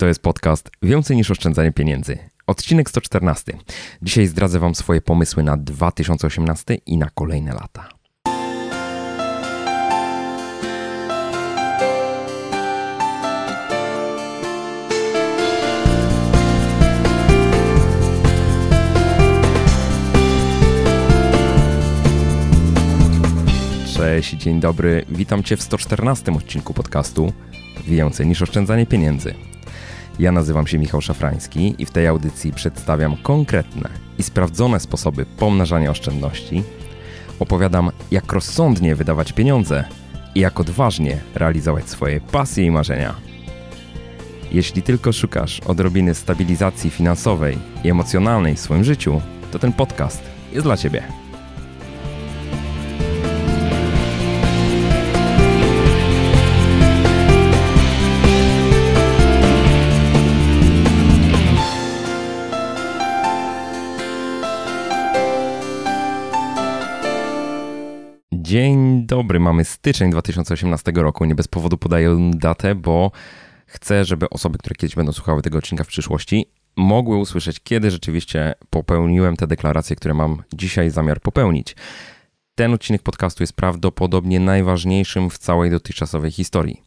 To 0.00 0.06
jest 0.06 0.22
podcast 0.22 0.70
Więcej 0.82 1.16
niż 1.16 1.30
oszczędzanie 1.30 1.72
pieniędzy. 1.72 2.18
Odcinek 2.46 2.90
114. 2.90 3.58
Dzisiaj 4.02 4.26
zdradzę 4.26 4.58
Wam 4.58 4.74
swoje 4.74 5.00
pomysły 5.00 5.42
na 5.42 5.56
2018 5.56 6.74
i 6.74 6.98
na 6.98 7.10
kolejne 7.10 7.54
lata. 7.54 7.88
Cześć, 23.96 24.30
dzień 24.30 24.60
dobry. 24.60 25.04
Witam 25.08 25.42
Cię 25.42 25.56
w 25.56 25.62
114 25.62 26.32
odcinku 26.32 26.74
podcastu 26.74 27.32
Więcej 27.86 28.26
niż 28.26 28.42
oszczędzanie 28.42 28.86
pieniędzy. 28.86 29.34
Ja 30.18 30.32
nazywam 30.32 30.66
się 30.66 30.78
Michał 30.78 31.00
Szafrański 31.00 31.74
i 31.78 31.86
w 31.86 31.90
tej 31.90 32.06
audycji 32.06 32.52
przedstawiam 32.52 33.16
konkretne 33.16 33.88
i 34.18 34.22
sprawdzone 34.22 34.80
sposoby 34.80 35.26
pomnażania 35.26 35.90
oszczędności. 35.90 36.62
Opowiadam, 37.38 37.90
jak 38.10 38.32
rozsądnie 38.32 38.94
wydawać 38.94 39.32
pieniądze 39.32 39.84
i 40.34 40.40
jak 40.40 40.60
odważnie 40.60 41.20
realizować 41.34 41.88
swoje 41.88 42.20
pasje 42.20 42.64
i 42.64 42.70
marzenia. 42.70 43.14
Jeśli 44.52 44.82
tylko 44.82 45.12
szukasz 45.12 45.60
odrobiny 45.60 46.14
stabilizacji 46.14 46.90
finansowej 46.90 47.58
i 47.84 47.90
emocjonalnej 47.90 48.54
w 48.54 48.60
swoim 48.60 48.84
życiu, 48.84 49.20
to 49.52 49.58
ten 49.58 49.72
podcast 49.72 50.22
jest 50.52 50.66
dla 50.66 50.76
Ciebie. 50.76 51.27
Dzień 68.48 69.06
dobry, 69.06 69.40
mamy 69.40 69.64
styczeń 69.64 70.10
2018 70.10 70.92
roku. 70.94 71.24
Nie 71.24 71.34
bez 71.34 71.48
powodu 71.48 71.78
podaję 71.78 72.30
datę, 72.34 72.74
bo 72.74 73.10
chcę, 73.66 74.04
żeby 74.04 74.30
osoby, 74.30 74.58
które 74.58 74.74
kiedyś 74.74 74.96
będą 74.96 75.12
słuchały 75.12 75.42
tego 75.42 75.58
odcinka 75.58 75.84
w 75.84 75.86
przyszłości, 75.86 76.46
mogły 76.76 77.16
usłyszeć, 77.16 77.60
kiedy 77.60 77.90
rzeczywiście 77.90 78.54
popełniłem 78.70 79.36
te 79.36 79.46
deklaracje, 79.46 79.96
które 79.96 80.14
mam 80.14 80.42
dzisiaj 80.52 80.90
zamiar 80.90 81.20
popełnić. 81.20 81.76
Ten 82.54 82.74
odcinek 82.74 83.02
podcastu 83.02 83.42
jest 83.42 83.52
prawdopodobnie 83.52 84.40
najważniejszym 84.40 85.30
w 85.30 85.38
całej 85.38 85.70
dotychczasowej 85.70 86.30
historii 86.30 86.82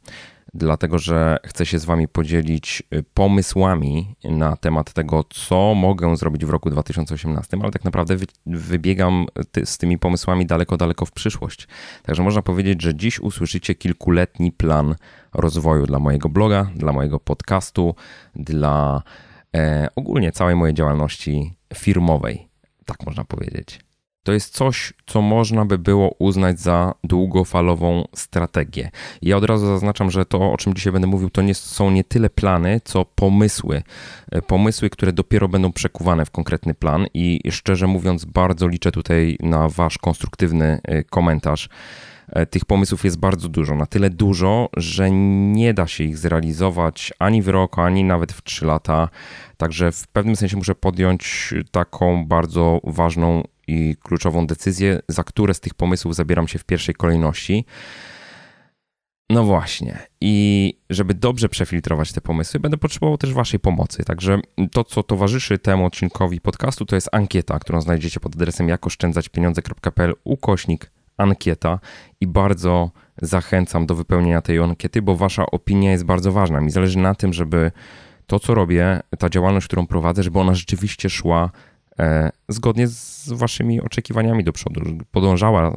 dlatego 0.54 1.00
że 1.00 1.38
chcę 1.46 1.66
się 1.66 1.80
z 1.80 1.86
Wami 1.86 2.08
podzielić 2.08 2.84
y, 2.94 3.04
pomysłami 3.14 4.16
na 4.24 4.58
temat 4.58 4.94
tego, 4.94 5.24
co 5.30 5.76
mogę 5.76 6.18
zrobić 6.18 6.46
w 6.46 6.50
roku 6.50 6.70
2018, 6.70 7.58
ale 7.62 7.72
tak 7.72 7.84
naprawdę 7.84 8.16
wybiegam 8.46 9.26
z 9.66 9.78
tymi 9.78 9.98
pomysłami 9.98 10.46
daleko, 10.46 10.78
daleko 10.78 11.06
w 11.06 11.12
przyszłość. 11.12 11.68
Także 12.04 12.24
można 12.24 12.42
powiedzieć, 12.42 12.82
że 12.82 12.96
dziś 12.96 13.20
usłyszycie 13.20 13.76
kilkuletni 13.76 14.52
plan 14.52 14.96
rozwoju 15.34 15.86
dla 15.86 16.00
mojego 16.00 16.30
bloga, 16.30 16.72
dla 16.76 16.92
mojego 16.92 17.20
podcastu, 17.20 17.96
dla 18.36 19.04
e, 19.56 19.88
ogólnie 19.96 20.32
całej 20.32 20.56
mojej 20.56 20.76
działalności 20.76 21.54
firmowej, 21.74 22.48
tak 22.86 23.06
można 23.06 23.24
powiedzieć 23.24 23.91
to 24.23 24.33
jest 24.33 24.53
coś, 24.53 24.94
co 25.05 25.22
można 25.22 25.66
by 25.66 25.77
było 25.77 26.16
uznać 26.19 26.59
za 26.59 26.94
długofalową 27.03 28.08
strategię. 28.16 28.91
Ja 29.22 29.38
od 29.38 29.44
razu 29.44 29.66
zaznaczam, 29.66 30.11
że 30.11 30.25
to, 30.25 30.52
o 30.52 30.58
czym 30.58 30.73
dzisiaj 30.73 30.94
będę 30.94 31.08
mówił, 31.08 31.30
to 31.30 31.41
nie 31.41 31.55
są 31.55 31.91
nie 31.91 32.03
tyle 32.03 32.30
plany, 32.30 32.81
co 32.83 33.05
pomysły. 33.05 33.83
E, 34.31 34.42
pomysły, 34.42 34.89
które 34.89 35.14
dopiero 35.14 35.47
będą 35.47 35.72
przekuwane 35.72 36.25
w 36.25 36.31
konkretny 36.31 36.73
plan 36.73 37.05
i 37.14 37.42
szczerze 37.52 37.88
mówiąc, 37.88 38.25
bardzo 38.25 38.67
liczę 38.67 38.92
tutaj 38.92 39.38
na 39.39 39.69
Wasz 39.69 39.97
konstruktywny 39.97 40.80
e, 40.83 41.03
komentarz. 41.03 41.70
E, 42.31 42.45
tych 42.45 42.65
pomysłów 42.65 43.04
jest 43.04 43.20
bardzo 43.20 43.49
dużo, 43.49 43.76
na 43.76 43.86
tyle 43.86 44.10
dużo, 44.10 44.70
że 44.77 45.11
nie 45.11 45.73
da 45.73 45.87
się 45.87 46.04
ich 46.04 46.17
zrealizować 46.17 47.14
ani 47.20 47.42
w 47.42 47.48
rok, 47.48 47.80
ani 47.80 48.04
nawet 48.04 48.33
w 48.33 48.43
trzy 48.43 48.65
lata. 48.65 49.10
Także 49.58 49.92
w 49.92 50.08
pewnym 50.08 50.36
sensie 50.36 50.58
muszę 50.58 50.76
podjąć 50.76 51.54
taką 51.71 52.26
bardzo 52.26 52.80
ważną 52.83 53.43
i 53.67 53.95
kluczową 54.04 54.48
decyzję, 54.48 54.99
za 55.08 55.23
które 55.23 55.54
z 55.54 55.60
tych 55.60 55.73
pomysłów 55.73 56.16
zabieram 56.16 56.48
się 56.48 56.60
w 56.60 56.64
pierwszej 56.64 56.95
kolejności. 56.95 57.66
No 59.30 59.44
właśnie. 59.44 59.99
I 60.22 60.73
żeby 60.89 61.14
dobrze 61.14 61.49
przefiltrować 61.49 62.14
te 62.14 62.22
pomysły, 62.22 62.60
będę 62.60 62.77
potrzebował 62.77 63.17
też 63.17 63.33
Waszej 63.33 63.60
pomocy. 63.60 64.04
Także 64.04 64.39
to, 64.72 64.83
co 64.83 65.04
towarzyszy 65.04 65.58
temu 65.58 65.86
odcinkowi 65.86 66.42
podcastu, 66.42 66.86
to 66.86 66.95
jest 66.95 67.10
ankieta, 67.11 67.60
którą 67.60 67.82
znajdziecie 67.82 68.20
pod 68.20 68.36
adresem 68.36 68.70
jakoszczędzaćpieniądze.pl 68.70 70.14
ukośnik 70.23 70.92
ankieta 71.17 71.80
i 72.22 72.28
bardzo 72.28 72.92
zachęcam 73.22 73.86
do 73.86 73.95
wypełnienia 73.95 74.42
tej 74.42 74.60
ankiety, 74.60 75.02
bo 75.02 75.16
Wasza 75.16 75.45
opinia 75.45 75.92
jest 75.92 76.05
bardzo 76.05 76.32
ważna. 76.32 76.61
Mi 76.61 76.72
zależy 76.72 76.99
na 76.99 77.16
tym, 77.16 77.33
żeby 77.33 77.72
to, 78.28 78.39
co 78.39 78.54
robię, 78.54 78.99
ta 79.20 79.30
działalność, 79.30 79.67
którą 79.67 79.88
prowadzę, 79.88 80.23
żeby 80.23 80.39
ona 80.39 80.55
rzeczywiście 80.55 81.10
szła 81.10 81.52
zgodnie 82.48 82.88
z 82.88 83.30
waszymi 83.32 83.82
oczekiwaniami 83.82 84.44
do 84.44 84.54
przodu, 84.54 84.82
podążała 85.12 85.67
e, 85.67 85.73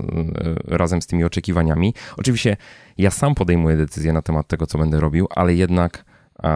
razem 0.65 1.03
z 1.03 1.07
tymi 1.07 1.25
oczekiwaniami. 1.25 1.95
Oczywiście 2.17 2.57
ja 2.99 3.11
sam 3.11 3.35
podejmuję 3.35 3.77
decyzję 3.77 4.13
na 4.13 4.23
temat 4.23 4.49
tego, 4.49 4.67
co 4.67 4.79
będę 4.79 5.01
robił, 5.01 5.27
ale 5.31 5.55
jednak 5.55 6.05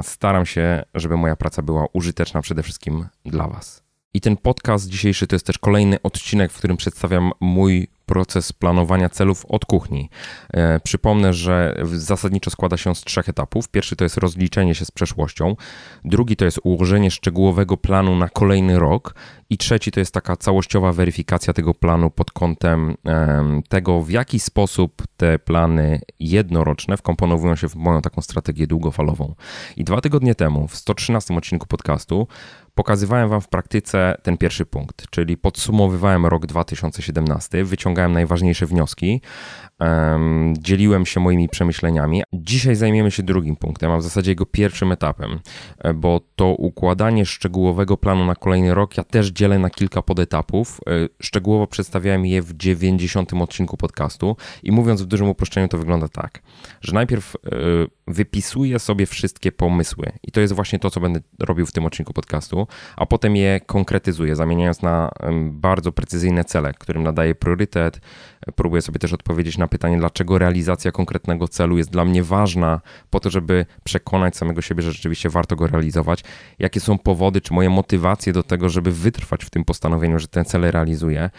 staram 0.02 0.46
się, 0.46 0.82
żeby 0.94 1.16
moja 1.16 1.36
praca 1.36 1.62
była 1.62 1.86
użyteczna 1.92 2.42
przede 2.42 2.62
wszystkim 2.62 3.06
dla 3.24 3.48
was. 3.48 3.82
I 4.14 4.20
ten 4.20 4.36
podcast 4.36 4.88
dzisiejszy 4.88 5.26
to 5.26 5.36
jest 5.36 5.46
też 5.46 5.58
kolejny 5.58 6.02
odcinek, 6.02 6.52
w 6.52 6.58
którym 6.58 6.76
przedstawiam 6.76 7.32
mój 7.40 7.88
proces 8.08 8.52
planowania 8.52 9.08
celów 9.08 9.46
od 9.48 9.64
kuchni. 9.64 10.10
E, 10.52 10.80
przypomnę, 10.80 11.32
że 11.32 11.82
zasadniczo 11.84 12.50
składa 12.50 12.76
się 12.76 12.94
z 12.94 13.00
trzech 13.00 13.28
etapów. 13.28 13.68
Pierwszy 13.68 13.96
to 13.96 14.04
jest 14.04 14.16
rozliczenie 14.16 14.74
się 14.74 14.84
z 14.84 14.90
przeszłością, 14.90 15.56
drugi 16.04 16.36
to 16.36 16.44
jest 16.44 16.60
ułożenie 16.64 17.10
szczegółowego 17.10 17.76
planu 17.76 18.16
na 18.16 18.28
kolejny 18.28 18.78
rok 18.78 19.14
i 19.50 19.58
trzeci 19.58 19.90
to 19.90 20.00
jest 20.00 20.14
taka 20.14 20.36
całościowa 20.36 20.92
weryfikacja 20.92 21.52
tego 21.52 21.74
planu 21.74 22.10
pod 22.10 22.30
kątem 22.30 22.94
tego, 23.68 24.02
w 24.02 24.10
jaki 24.10 24.40
sposób 24.40 25.02
te 25.16 25.38
plany 25.38 26.00
jednoroczne 26.20 26.96
wkomponowują 26.96 27.56
się 27.56 27.68
w 27.68 27.74
moją 27.74 28.02
taką 28.02 28.22
strategię 28.22 28.66
długofalową. 28.66 29.34
I 29.76 29.84
dwa 29.84 30.00
tygodnie 30.00 30.34
temu, 30.34 30.68
w 30.68 30.76
113 30.76 31.36
odcinku 31.36 31.66
podcastu, 31.66 32.26
pokazywałem 32.78 33.28
Wam 33.28 33.40
w 33.40 33.48
praktyce 33.48 34.14
ten 34.22 34.36
pierwszy 34.36 34.66
punkt, 34.66 35.10
czyli 35.10 35.36
podsumowywałem 35.36 36.26
rok 36.26 36.46
2017, 36.46 37.64
wyciągałem 37.64 38.12
najważniejsze 38.12 38.66
wnioski, 38.66 39.20
um, 39.80 40.54
dzieliłem 40.58 41.06
się 41.06 41.20
moimi 41.20 41.48
przemyśleniami. 41.48 42.22
Dzisiaj 42.32 42.74
zajmiemy 42.74 43.10
się 43.10 43.22
drugim 43.22 43.56
punktem, 43.56 43.90
a 43.90 43.96
w 43.98 44.02
zasadzie 44.02 44.30
jego 44.30 44.46
pierwszym 44.46 44.92
etapem, 44.92 45.40
e, 45.78 45.94
bo 45.94 46.20
to 46.36 46.46
układanie 46.46 47.26
szczegółowego 47.26 47.96
planu 47.96 48.24
na 48.24 48.34
kolejny 48.34 48.74
rok 48.74 48.96
ja 48.96 49.04
też 49.04 49.28
dzielę 49.28 49.58
na 49.58 49.70
kilka 49.70 50.02
podetapów. 50.02 50.80
E, 50.86 51.08
szczegółowo 51.22 51.66
przedstawiałem 51.66 52.26
je 52.26 52.42
w 52.42 52.56
90 52.56 53.42
odcinku 53.42 53.76
podcastu 53.76 54.36
i 54.62 54.72
mówiąc 54.72 55.02
w 55.02 55.06
dużym 55.06 55.28
uproszczeniu 55.28 55.68
to 55.68 55.78
wygląda 55.78 56.08
tak, 56.08 56.42
że 56.80 56.92
najpierw 56.92 57.36
e, 57.36 57.48
wypisuję 58.06 58.78
sobie 58.78 59.06
wszystkie 59.06 59.52
pomysły 59.52 60.12
i 60.22 60.32
to 60.32 60.40
jest 60.40 60.54
właśnie 60.54 60.78
to, 60.78 60.90
co 60.90 61.00
będę 61.00 61.20
robił 61.38 61.66
w 61.66 61.72
tym 61.72 61.86
odcinku 61.86 62.12
podcastu, 62.12 62.66
a 62.96 63.06
potem 63.06 63.36
je 63.36 63.60
konkretyzuję, 63.66 64.36
zamieniając 64.36 64.82
na 64.82 65.10
bardzo 65.50 65.92
precyzyjne 65.92 66.44
cele, 66.44 66.72
którym 66.72 67.02
nadaję 67.02 67.34
priorytet. 67.34 68.00
Próbuję 68.54 68.82
sobie 68.82 68.98
też 68.98 69.12
odpowiedzieć 69.12 69.58
na 69.58 69.67
pytanie, 69.68 69.98
dlaczego 69.98 70.38
realizacja 70.38 70.92
konkretnego 70.92 71.48
celu 71.48 71.78
jest 71.78 71.90
dla 71.90 72.04
mnie 72.04 72.22
ważna, 72.22 72.80
po 73.10 73.20
to, 73.20 73.30
żeby 73.30 73.66
przekonać 73.84 74.36
samego 74.36 74.62
siebie, 74.62 74.82
że 74.82 74.92
rzeczywiście 74.92 75.30
warto 75.30 75.56
go 75.56 75.66
realizować. 75.66 76.24
Jakie 76.58 76.80
są 76.80 76.98
powody, 76.98 77.40
czy 77.40 77.54
moje 77.54 77.70
motywacje 77.70 78.32
do 78.32 78.42
tego, 78.42 78.68
żeby 78.68 78.92
wytrwać 78.92 79.44
w 79.44 79.50
tym 79.50 79.64
postanowieniu, 79.64 80.18
że 80.18 80.28
ten 80.28 80.44
cel 80.44 80.70
realizuję. 80.70 81.30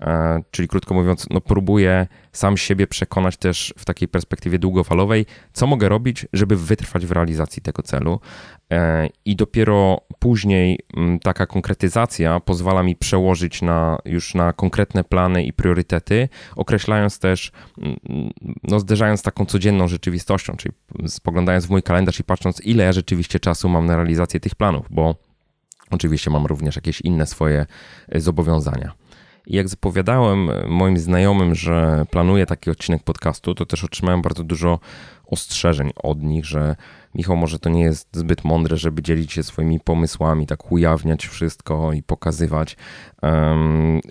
E, 0.00 0.42
czyli 0.50 0.68
krótko 0.68 0.94
mówiąc, 0.94 1.26
no 1.30 1.40
próbuję 1.40 2.06
sam 2.32 2.56
siebie 2.56 2.86
przekonać 2.86 3.36
też 3.36 3.74
w 3.78 3.84
takiej 3.84 4.08
perspektywie 4.08 4.58
długofalowej, 4.58 5.26
co 5.52 5.66
mogę 5.66 5.88
robić, 5.88 6.26
żeby 6.32 6.56
wytrwać 6.56 7.06
w 7.06 7.12
realizacji 7.12 7.62
tego 7.62 7.82
celu. 7.82 8.20
E, 8.72 9.08
I 9.24 9.36
dopiero 9.36 10.00
później 10.18 10.78
mm, 10.96 11.18
taka 11.18 11.46
konkretyzacja 11.46 12.40
pozwala 12.40 12.82
mi 12.82 12.96
przełożyć 12.96 13.62
na, 13.62 13.98
już 14.04 14.34
na 14.34 14.52
konkretne 14.52 15.04
plany 15.04 15.44
i 15.44 15.52
priorytety, 15.52 16.28
określając 16.56 17.18
też, 17.18 17.52
mm, 17.78 17.96
no 18.62 18.80
zderzając 18.80 19.22
taką 19.22 19.46
codzienną 19.46 19.88
rzeczywistością, 19.88 20.56
czyli 20.56 20.74
spoglądając 21.06 21.66
w 21.66 21.70
mój 21.70 21.82
kalendarz 21.82 22.20
i 22.20 22.24
patrząc, 22.24 22.60
ile 22.60 22.84
ja 22.84 22.92
rzeczywiście 22.92 23.40
czasu 23.40 23.68
mam 23.68 23.86
na 23.86 23.96
realizację 23.96 24.40
tych 24.40 24.54
planów, 24.54 24.86
bo 24.90 25.14
oczywiście 25.90 26.30
mam 26.30 26.46
również 26.46 26.76
jakieś 26.76 27.00
inne 27.00 27.26
swoje 27.26 27.66
e, 28.08 28.20
zobowiązania. 28.20 29.05
I 29.46 29.56
jak 29.56 29.68
zapowiadałem 29.68 30.50
moim 30.68 30.98
znajomym, 30.98 31.54
że 31.54 32.06
planuję 32.10 32.46
taki 32.46 32.70
odcinek 32.70 33.02
podcastu, 33.02 33.54
to 33.54 33.66
też 33.66 33.84
otrzymałem 33.84 34.22
bardzo 34.22 34.44
dużo 34.44 34.78
ostrzeżeń 35.26 35.90
od 35.96 36.22
nich, 36.22 36.44
że 36.44 36.76
Michał, 37.16 37.36
może 37.36 37.58
to 37.58 37.70
nie 37.70 37.82
jest 37.82 38.08
zbyt 38.16 38.44
mądre, 38.44 38.76
żeby 38.76 39.02
dzielić 39.02 39.32
się 39.32 39.42
swoimi 39.42 39.80
pomysłami, 39.80 40.46
tak 40.46 40.72
ujawniać 40.72 41.26
wszystko 41.26 41.92
i 41.92 42.02
pokazywać. 42.02 42.76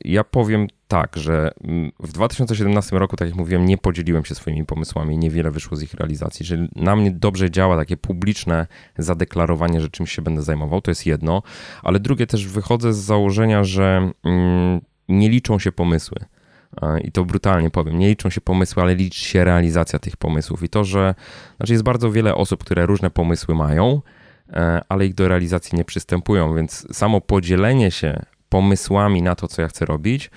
Ja 0.06 0.24
powiem 0.24 0.68
tak, 0.88 1.16
że 1.16 1.52
w 2.00 2.12
2017 2.12 3.00
roku, 3.00 3.16
tak 3.16 3.28
jak 3.28 3.38
mówiłem, 3.38 3.66
nie 3.66 3.78
podzieliłem 3.78 4.26
się 4.26 4.36
swoimi 4.36 4.66
pomysłami, 4.66 5.18
niewiele 5.18 5.52
wyszło 5.52 5.78
z 5.78 5.84
ich 5.84 5.94
realizacji. 5.94 6.46
Że 6.46 6.68
na 6.76 6.96
mnie 6.96 7.12
dobrze 7.12 7.52
działa 7.52 7.78
takie 7.78 7.98
publiczne 7.98 8.68
zadeklarowanie, 8.98 9.82
że 9.82 9.90
czymś 9.90 10.12
się 10.12 10.22
będę 10.22 10.42
zajmował, 10.42 10.82
to 10.82 10.92
jest 10.92 11.06
jedno, 11.06 11.42
ale 11.84 12.00
drugie 12.00 12.28
też 12.28 12.48
wychodzę 12.48 12.94
z 12.94 12.98
założenia, 12.98 13.64
że 13.64 14.12
mm, 14.24 14.82
nie 15.10 15.30
liczą 15.30 15.60
się 15.60 15.72
pomysły. 15.72 16.18
I 17.04 17.12
to 17.12 17.26
brutalnie 17.26 17.70
powiem, 17.70 18.00
nie 18.00 18.08
liczą 18.08 18.30
się 18.30 18.42
pomysły, 18.42 18.82
ale 18.82 18.96
liczy 18.96 19.20
się 19.20 19.44
realizacja 19.44 20.00
tych 20.00 20.18
pomysłów. 20.18 20.64
I 20.64 20.70
to, 20.70 20.84
że 20.84 21.16
znaczy 21.58 21.74
jest 21.74 21.84
bardzo 21.84 22.12
wiele 22.12 22.36
osób, 22.36 22.64
które 22.64 22.86
różne 22.86 23.10
pomysły 23.10 23.56
mają, 23.56 24.02
e, 24.50 24.82
ale 24.90 25.06
ich 25.06 25.14
do 25.14 25.28
realizacji 25.28 25.78
nie 25.78 25.86
przystępują, 25.86 26.56
więc 26.56 26.98
samo 26.98 27.22
podzielenie 27.22 27.92
się 27.92 28.26
pomysłami 28.50 29.22
na 29.22 29.36
to, 29.36 29.48
co 29.48 29.62
ja 29.62 29.68
chcę 29.68 29.86
robić, 29.86 30.32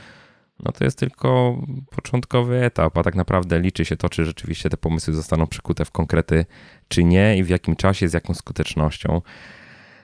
no 0.64 0.72
to 0.72 0.84
jest 0.84 0.98
tylko 0.98 1.60
początkowy 1.90 2.64
etap, 2.64 2.98
a 2.98 3.02
tak 3.02 3.14
naprawdę 3.14 3.60
liczy 3.60 3.84
się 3.84 3.96
to, 3.96 4.08
czy 4.08 4.24
rzeczywiście 4.24 4.70
te 4.70 4.76
pomysły 4.76 5.14
zostaną 5.14 5.46
przekute 5.46 5.84
w 5.84 5.90
konkrety, 5.90 6.46
czy 6.88 7.04
nie 7.04 7.38
i 7.38 7.44
w 7.44 7.48
jakim 7.48 7.76
czasie, 7.76 8.08
z 8.08 8.12
jaką 8.12 8.34
skutecznością. 8.34 9.22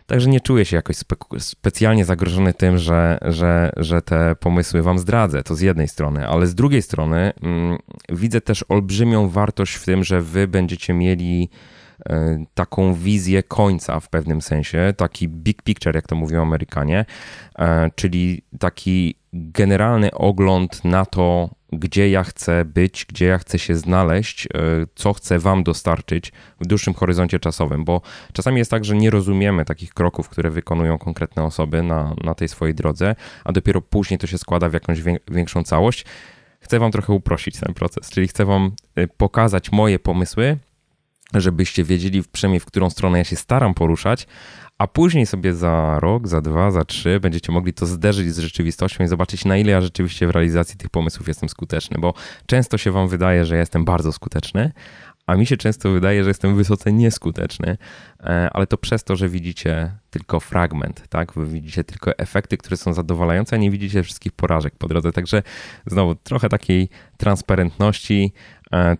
Także 0.07 0.31
nie 0.31 0.41
czuję 0.41 0.65
się 0.65 0.77
jakoś 0.77 0.97
spe 0.97 1.17
specjalnie 1.39 2.05
zagrożony 2.05 2.55
tym, 2.55 2.79
że, 2.79 3.19
że, 3.23 3.73
że 3.77 4.03
te 4.03 4.37
pomysły 4.37 4.83
wam 4.83 4.99
zdradzę. 4.99 5.43
To 5.43 5.55
z 5.55 5.61
jednej 5.61 5.89
strony, 5.89 6.29
ale 6.29 6.47
z 6.47 6.55
drugiej 6.55 6.83
strony 6.83 7.33
mm, 7.43 7.79
widzę 8.09 8.41
też 8.41 8.65
olbrzymią 8.69 9.29
wartość 9.29 9.75
w 9.75 9.85
tym, 9.85 10.05
że 10.05 10.21
wy 10.21 10.49
będziecie 10.49 10.95
mieli 10.95 11.49
e, 12.07 12.45
taką 12.55 12.95
wizję 12.95 13.43
końca 13.43 14.01
w 14.01 14.09
pewnym 14.09 14.43
sensie, 14.43 14.95
taki 14.97 15.29
big 15.29 15.63
picture, 15.63 15.95
jak 15.95 16.07
to 16.07 16.17
mówią 16.17 16.43
Amerykanie, 16.43 17.05
e, 17.59 17.91
czyli 17.95 18.43
taki 18.59 19.15
generalny 19.33 20.11
ogląd 20.11 20.85
na 20.85 21.07
to, 21.07 21.51
gdzie 21.79 22.11
ja 22.11 22.25
chcę 22.25 22.65
być, 22.65 23.07
gdzie 23.09 23.27
ja 23.27 23.39
chcę 23.39 23.59
się 23.59 23.77
znaleźć, 23.77 24.47
e, 24.47 24.49
co 24.95 25.13
chcę 25.13 25.39
Wam 25.39 25.63
dostarczyć 25.63 26.33
w 26.61 26.67
dłuższym 26.67 26.95
horyzoncie 26.95 27.39
czasowym, 27.39 27.85
bo 27.85 28.01
czasami 28.33 28.59
jest 28.59 28.71
tak, 28.71 28.85
że 28.85 28.97
nie 28.97 29.11
rozumiemy 29.11 29.65
takich 29.65 29.95
kroków, 29.95 30.29
które 30.29 30.51
wykonują 30.51 30.99
konkretne 30.99 31.43
osoby 31.43 31.83
na, 31.83 32.15
na 32.25 32.35
tej 32.35 32.49
swojej 32.49 32.75
drodze, 32.75 33.15
a 33.45 33.53
dopiero 33.53 33.81
później 33.83 34.19
to 34.19 34.27
się 34.27 34.39
składa 34.39 34.69
w 34.69 34.73
jakąś 34.73 34.99
większą 35.31 35.63
całość. 35.63 36.05
Chcę 36.61 36.79
Wam 36.79 36.93
trochę 36.93 37.13
uprościć 37.13 37.61
ten 37.61 37.75
proces, 37.75 38.11
czyli 38.11 38.29
chcę 38.29 38.45
Wam 38.45 38.73
e, 38.95 39.07
pokazać 39.07 39.73
moje 39.73 39.99
pomysły, 39.99 40.59
żebyście 41.35 41.85
wiedzieli 41.85 42.23
przynajmniej 42.33 42.61
w 42.61 42.67
którą 42.67 42.91
stronę 42.91 43.19
ja 43.19 43.25
się 43.25 43.37
staram 43.37 43.75
poruszać, 43.75 44.27
a 44.79 44.87
później 44.87 45.27
sobie 45.27 45.55
za 45.55 45.99
rok, 46.01 46.29
za 46.29 46.41
dwa, 46.41 46.71
za 46.71 46.85
trzy 46.85 47.21
będziecie 47.21 47.53
mogli 47.53 47.73
to 47.73 47.87
zderzyć 47.87 48.35
z 48.35 48.39
rzeczywistością 48.39 49.05
i 49.05 49.09
zobaczyć, 49.09 49.45
na 49.45 49.57
ile 49.57 49.73
ja 49.73 49.81
rzeczywiście 49.81 50.27
w 50.27 50.31
realizacji 50.31 50.77
tych 50.77 50.91
pomysłów 50.91 51.29
jestem 51.29 51.49
skuteczny, 51.49 51.99
bo 52.01 52.15
często 52.47 52.79
się 52.79 52.91
Wam 52.91 53.09
wydaje, 53.09 53.45
że 53.45 53.57
jestem 53.57 53.85
bardzo 53.85 54.13
skuteczny, 54.13 54.73
a 55.27 55.35
mi 55.37 55.47
się 55.47 55.57
często 55.57 55.91
wydaje, 55.91 56.25
że 56.25 56.31
jestem 56.31 56.57
wysoce 56.57 56.93
nieskuteczny, 56.93 57.77
e, 58.21 58.51
ale 58.53 58.67
to 58.67 58.79
przez 58.79 59.05
to, 59.05 59.17
że 59.17 59.29
widzicie 59.29 59.93
tylko 60.11 60.41
fragment, 60.41 61.09
tak? 61.09 61.33
Wy 61.33 61.47
widzicie 61.47 61.85
tylko 61.85 62.19
efekty, 62.19 62.57
które 62.57 62.77
są 62.77 62.93
zadowalające, 62.93 63.57
a 63.57 63.59
nie 63.59 63.71
widzicie 63.71 64.03
wszystkich 64.03 64.33
porażek 64.33 64.75
po 64.79 64.89
drodze. 64.89 65.13
Także 65.13 65.43
znowu 65.87 66.15
trochę 66.15 66.49
takiej 66.49 66.89
transparentności, 67.17 68.33
e, 68.73 68.97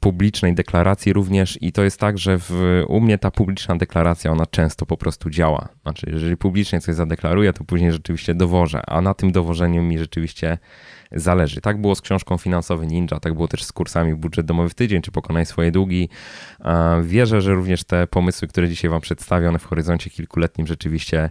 publicznej 0.00 0.54
deklaracji 0.54 1.12
również 1.12 1.58
i 1.62 1.72
to 1.72 1.84
jest 1.84 2.00
tak, 2.00 2.18
że 2.18 2.38
w, 2.38 2.82
u 2.88 3.00
mnie 3.00 3.18
ta 3.18 3.30
publiczna 3.30 3.76
deklaracja, 3.76 4.32
ona 4.32 4.46
często 4.46 4.86
po 4.86 4.96
prostu 4.96 5.30
działa. 5.30 5.68
Znaczy, 5.82 6.10
jeżeli 6.12 6.36
publicznie 6.36 6.80
coś 6.80 6.94
zadeklaruję, 6.94 7.52
to 7.52 7.64
później 7.64 7.92
rzeczywiście 7.92 8.34
dowożę, 8.34 8.82
a 8.86 9.00
na 9.00 9.14
tym 9.14 9.32
dowożeniu 9.32 9.82
mi 9.82 9.98
rzeczywiście 9.98 10.58
zależy. 11.12 11.60
Tak 11.60 11.80
było 11.80 11.94
z 11.94 12.00
książką 12.00 12.38
Finansowy 12.38 12.86
Ninja, 12.86 13.20
tak 13.20 13.34
było 13.34 13.48
też 13.48 13.64
z 13.64 13.72
kursami 13.72 14.14
Budżet 14.14 14.46
Domowy 14.46 14.68
w 14.68 14.74
tydzień, 14.74 15.02
czy 15.02 15.10
Pokonaj 15.10 15.46
swoje 15.46 15.72
długi. 15.72 16.08
Wierzę, 17.02 17.40
że 17.40 17.54
również 17.54 17.84
te 17.84 18.06
pomysły, 18.06 18.48
które 18.48 18.68
dzisiaj 18.68 18.90
Wam 18.90 19.00
przedstawię, 19.00 19.48
one 19.48 19.58
w 19.58 19.64
horyzoncie 19.64 20.10
kilkuletnim 20.10 20.66
rzeczywiście 20.66 21.30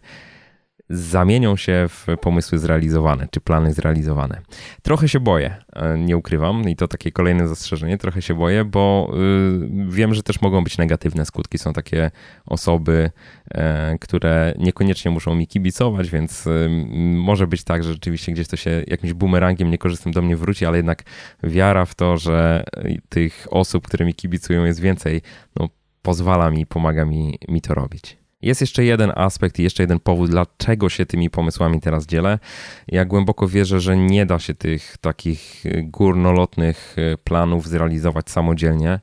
zamienią 0.90 1.56
się 1.56 1.86
w 1.90 2.08
pomysły 2.22 2.60
zrealizowane, 2.60 3.28
czy 3.32 3.42
plany 3.42 3.74
zrealizowane. 3.74 4.42
Trochę 4.82 5.10
się 5.10 5.20
boję, 5.20 5.56
e, 5.74 5.98
nie 5.98 6.18
ukrywam, 6.18 6.70
i 6.70 6.76
to 6.76 6.88
takie 6.88 7.12
kolejne 7.12 7.48
zastrzeżenie, 7.48 7.98
trochę 7.98 8.22
się 8.22 8.34
boję, 8.34 8.66
bo 8.66 9.14
y, 9.14 9.90
wiem, 9.90 10.14
że 10.14 10.24
też 10.24 10.42
mogą 10.42 10.64
być 10.64 10.78
negatywne 10.78 11.26
skutki. 11.26 11.58
Są 11.58 11.74
takie 11.74 12.12
osoby, 12.46 13.12
e, 13.52 13.98
które 14.02 14.54
niekoniecznie 14.58 15.12
muszą 15.12 15.36
mi 15.36 15.48
kibicować, 15.48 16.10
więc 16.10 16.48
y, 16.48 16.70
może 17.16 17.48
być 17.48 17.64
tak, 17.64 17.84
że 17.84 17.94
rzeczywiście 17.94 18.32
gdzieś 18.32 18.48
to 18.48 18.56
się 18.56 18.84
jakimś 18.88 19.14
bumerangiem 19.14 19.72
niekorzystnym 19.72 20.14
do 20.14 20.22
mnie 20.22 20.38
wróci, 20.38 20.66
ale 20.66 20.78
jednak 20.78 21.04
wiara 21.44 21.86
w 21.86 21.96
to, 21.96 22.18
że 22.18 22.64
tych 23.10 23.48
osób, 23.52 23.88
które 23.88 24.06
mi 24.06 24.14
kibicują 24.14 24.66
jest 24.66 24.80
więcej, 24.80 25.22
no, 25.60 25.70
pozwala 26.02 26.52
mi, 26.52 26.66
pomaga 26.66 27.06
mi, 27.06 27.40
mi 27.48 27.62
to 27.62 27.74
robić. 27.74 28.23
Jest 28.44 28.62
jeszcze 28.62 28.86
jeden 28.86 29.12
aspekt 29.16 29.60
i 29.60 29.64
jeszcze 29.64 29.84
jeden 29.84 30.00
powód, 30.00 30.30
dlaczego 30.30 30.90
się 30.90 31.06
tymi 31.06 31.30
pomysłami 31.30 31.82
teraz 31.82 32.06
dzielę. 32.06 32.40
Ja 32.88 33.06
głęboko 33.06 33.48
wierzę, 33.48 33.80
że 33.80 33.98
nie 33.98 34.26
da 34.26 34.40
się 34.40 34.54
tych 34.54 34.98
takich 34.98 35.64
górnolotnych 35.84 36.96
e, 36.98 37.18
planów 37.18 37.68
zrealizować 37.68 38.30
samodzielnie. 38.30 39.00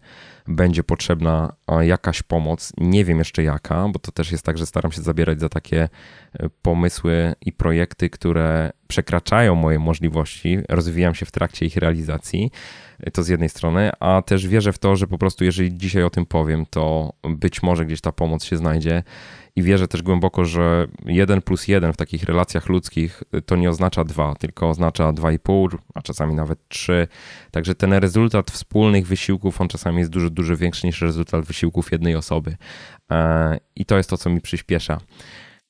Będzie 0.48 0.82
potrzebna 0.82 1.52
jakaś 1.80 2.22
pomoc. 2.22 2.72
Nie 2.78 3.04
wiem 3.04 3.18
jeszcze 3.18 3.42
jaka, 3.42 3.88
bo 3.88 3.98
to 3.98 4.12
też 4.12 4.32
jest 4.32 4.44
tak, 4.44 4.58
że 4.58 4.66
staram 4.66 4.92
się 4.92 5.02
zabierać 5.02 5.40
za 5.40 5.48
takie 5.48 5.82
e, 5.82 6.48
pomysły 6.62 7.34
i 7.40 7.52
projekty, 7.52 8.10
które 8.10 8.70
przekraczają 8.88 9.54
moje 9.54 9.78
możliwości. 9.78 10.58
Rozwijam 10.68 11.14
się 11.14 11.26
w 11.26 11.30
trakcie 11.30 11.66
ich 11.66 11.76
realizacji 11.76 12.50
to 13.12 13.22
z 13.22 13.28
jednej 13.28 13.48
strony, 13.48 13.90
a 14.00 14.22
też 14.22 14.48
wierzę 14.48 14.72
w 14.72 14.78
to, 14.78 14.96
że 14.96 15.06
po 15.06 15.18
prostu 15.18 15.44
jeżeli 15.44 15.78
dzisiaj 15.78 16.02
o 16.02 16.10
tym 16.10 16.26
powiem, 16.26 16.66
to 16.70 17.12
być 17.28 17.62
może 17.62 17.86
gdzieś 17.86 18.00
ta 18.00 18.12
pomoc 18.12 18.44
się 18.44 18.56
znajdzie 18.56 19.02
i 19.56 19.62
wierzę 19.62 19.88
też 19.88 20.02
głęboko, 20.02 20.44
że 20.44 20.86
jeden 21.06 21.42
plus 21.42 21.68
jeden 21.68 21.92
w 21.92 21.96
takich 21.96 22.24
relacjach 22.24 22.68
ludzkich 22.68 23.22
to 23.46 23.56
nie 23.56 23.70
oznacza 23.70 24.04
dwa, 24.04 24.34
tylko 24.34 24.68
oznacza 24.68 25.12
dwa 25.12 25.32
i 25.32 25.38
pół, 25.38 25.68
a 25.94 26.02
czasami 26.02 26.34
nawet 26.34 26.68
trzy. 26.68 27.08
Także 27.50 27.74
ten 27.74 27.92
rezultat 27.92 28.50
wspólnych 28.50 29.06
wysiłków, 29.06 29.60
on 29.60 29.68
czasami 29.68 29.98
jest 29.98 30.10
dużo, 30.10 30.30
dużo 30.30 30.56
większy 30.56 30.86
niż 30.86 31.00
rezultat 31.02 31.44
wysiłków 31.44 31.92
jednej 31.92 32.16
osoby. 32.16 32.56
E, 33.12 33.58
I 33.76 33.84
to 33.84 33.96
jest 33.96 34.10
to, 34.10 34.18
co 34.18 34.30
mi 34.30 34.40
przyspiesza. 34.40 35.00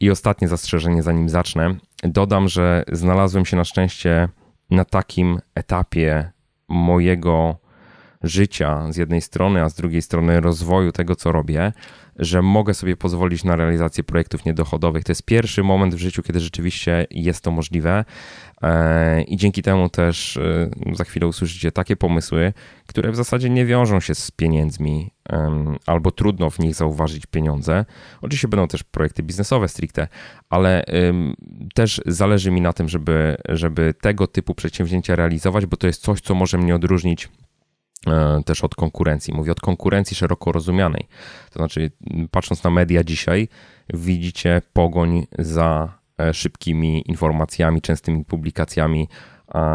I 0.00 0.10
ostatnie 0.10 0.48
zastrzeżenie, 0.48 1.02
zanim 1.02 1.28
zacznę. 1.28 1.76
Dodam, 2.02 2.48
że 2.48 2.84
znalazłem 2.92 3.46
się 3.46 3.56
na 3.56 3.64
szczęście 3.64 4.28
na 4.70 4.84
takim 4.84 5.40
etapie 5.54 6.32
mojego 6.70 7.56
życia 8.22 8.92
z 8.92 8.96
jednej 8.96 9.20
strony, 9.20 9.62
a 9.62 9.68
z 9.68 9.74
drugiej 9.74 10.02
strony 10.02 10.40
rozwoju 10.40 10.92
tego, 10.92 11.16
co 11.16 11.32
robię, 11.32 11.72
że 12.20 12.42
mogę 12.42 12.74
sobie 12.74 12.96
pozwolić 12.96 13.44
na 13.44 13.56
realizację 13.56 14.04
projektów 14.04 14.44
niedochodowych. 14.44 15.04
To 15.04 15.12
jest 15.12 15.22
pierwszy 15.22 15.62
moment 15.62 15.94
w 15.94 15.98
życiu, 15.98 16.22
kiedy 16.22 16.40
rzeczywiście 16.40 17.06
jest 17.10 17.44
to 17.44 17.50
możliwe 17.50 18.04
e, 18.62 19.22
i 19.22 19.36
dzięki 19.36 19.62
temu 19.62 19.88
też 19.88 20.36
e, 20.36 20.70
za 20.92 21.04
chwilę 21.04 21.26
usłyszycie 21.26 21.72
takie 21.72 21.96
pomysły, 21.96 22.52
które 22.86 23.12
w 23.12 23.16
zasadzie 23.16 23.50
nie 23.50 23.66
wiążą 23.66 24.00
się 24.00 24.14
z 24.14 24.30
pieniędzmi 24.30 25.10
albo 25.86 26.10
trudno 26.10 26.50
w 26.50 26.58
nich 26.58 26.74
zauważyć 26.74 27.26
pieniądze. 27.26 27.84
Oczywiście 28.20 28.48
będą 28.48 28.68
też 28.68 28.82
projekty 28.82 29.22
biznesowe 29.22 29.68
stricte, 29.68 30.08
ale 30.48 30.84
też 31.74 32.00
zależy 32.06 32.50
mi 32.50 32.60
na 32.60 32.72
tym, 32.72 32.88
żeby, 32.88 33.36
żeby 33.48 33.94
tego 34.00 34.26
typu 34.26 34.54
przedsięwzięcia 34.54 35.16
realizować, 35.16 35.66
bo 35.66 35.76
to 35.76 35.86
jest 35.86 36.02
coś, 36.02 36.20
co 36.20 36.34
może 36.34 36.58
mnie 36.58 36.74
odróżnić 36.74 37.28
też 38.44 38.64
od 38.64 38.74
konkurencji. 38.74 39.34
Mówię 39.34 39.52
od 39.52 39.60
konkurencji 39.60 40.16
szeroko 40.16 40.52
rozumianej. 40.52 41.08
To 41.50 41.58
znaczy, 41.58 41.90
patrząc 42.30 42.64
na 42.64 42.70
media 42.70 43.04
dzisiaj, 43.04 43.48
widzicie 43.94 44.62
pogoń 44.72 45.26
za 45.38 45.98
e, 46.20 46.34
szybkimi 46.34 47.02
informacjami, 47.06 47.82
częstymi 47.82 48.24
publikacjami, 48.24 49.08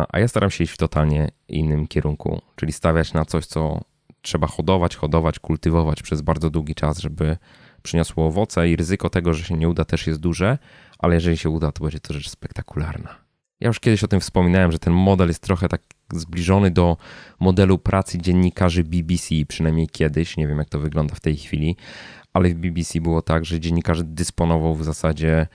a 0.09 0.19
ja 0.19 0.27
staram 0.27 0.51
się 0.51 0.63
iść 0.63 0.73
w 0.73 0.77
totalnie 0.77 1.31
innym 1.47 1.87
kierunku, 1.87 2.41
czyli 2.55 2.73
stawiać 2.73 3.13
na 3.13 3.25
coś, 3.25 3.45
co 3.45 3.81
trzeba 4.21 4.47
hodować, 4.47 4.95
hodować, 4.95 5.39
kultywować 5.39 6.03
przez 6.03 6.21
bardzo 6.21 6.49
długi 6.49 6.75
czas, 6.75 6.99
żeby 6.99 7.37
przyniosło 7.83 8.27
owoce 8.27 8.69
i 8.69 8.75
ryzyko 8.75 9.09
tego, 9.09 9.33
że 9.33 9.43
się 9.43 9.57
nie 9.57 9.69
uda 9.69 9.85
też 9.85 10.07
jest 10.07 10.19
duże, 10.19 10.57
ale 10.99 11.15
jeżeli 11.15 11.37
się 11.37 11.49
uda, 11.49 11.71
to 11.71 11.83
będzie 11.83 11.99
to 11.99 12.13
rzecz 12.13 12.29
spektakularna. 12.29 13.15
Ja 13.59 13.67
już 13.67 13.79
kiedyś 13.79 14.03
o 14.03 14.07
tym 14.07 14.19
wspominałem, 14.19 14.71
że 14.71 14.79
ten 14.79 14.93
model 14.93 15.27
jest 15.27 15.43
trochę 15.43 15.69
tak 15.69 15.81
zbliżony 16.13 16.71
do 16.71 16.97
modelu 17.39 17.77
pracy 17.77 18.17
dziennikarzy 18.17 18.83
BBC, 18.83 19.35
przynajmniej 19.47 19.87
kiedyś. 19.87 20.37
Nie 20.37 20.47
wiem, 20.47 20.57
jak 20.57 20.69
to 20.69 20.79
wygląda 20.79 21.15
w 21.15 21.19
tej 21.19 21.37
chwili, 21.37 21.75
ale 22.33 22.49
w 22.49 22.53
BBC 22.53 23.01
było 23.01 23.21
tak, 23.21 23.45
że 23.45 23.59
dziennikarz 23.59 24.03
dysponował 24.03 24.75
w 24.75 24.83
zasadzie, 24.83 25.47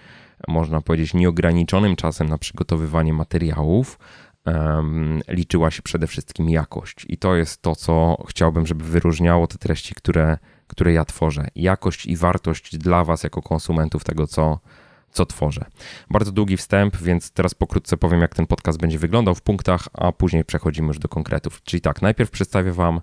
można 0.48 0.80
powiedzieć, 0.80 1.14
nieograniczonym 1.14 1.96
czasem 1.96 2.28
na 2.28 2.38
przygotowywanie 2.38 3.12
materiałów. 3.12 3.98
um, 4.46 5.20
liczyła 5.28 5.70
się 5.70 5.82
przede 5.82 6.06
wszystkim 6.06 6.50
jakość. 6.50 7.06
I 7.08 7.18
to 7.18 7.36
jest 7.36 7.62
to, 7.62 7.76
co 7.76 8.24
chciałbym, 8.28 8.66
żeby 8.66 8.84
wyróżniało 8.84 9.46
te 9.46 9.58
treści, 9.58 9.94
które, 9.94 10.38
które 10.66 10.92
ja 10.92 11.04
tworzę. 11.04 11.48
Jakość 11.54 12.06
i 12.06 12.16
wartość 12.16 12.78
dla 12.78 13.04
Was 13.04 13.22
jako 13.22 13.42
konsumentów 13.42 14.04
tego, 14.04 14.26
co, 14.26 14.58
co 15.12 15.26
tworzę. 15.26 15.64
Bardzo 16.10 16.32
długi 16.32 16.56
wstęp, 16.56 16.96
więc 16.96 17.30
teraz 17.30 17.54
pokrótce 17.54 17.96
powiem, 17.96 18.20
jak 18.20 18.34
ten 18.34 18.46
podcast 18.46 18.78
będzie 18.78 18.98
wyglądał 18.98 19.34
w 19.34 19.42
punktach, 19.42 19.88
a 19.92 20.12
później 20.12 20.44
przechodzimy 20.44 20.88
już 20.88 20.98
do 20.98 21.08
konkretów. 21.08 21.62
Czyli 21.62 21.80
tak, 21.80 22.02
najpierw 22.02 22.30
przedstawię 22.30 22.72
Wam 22.72 23.00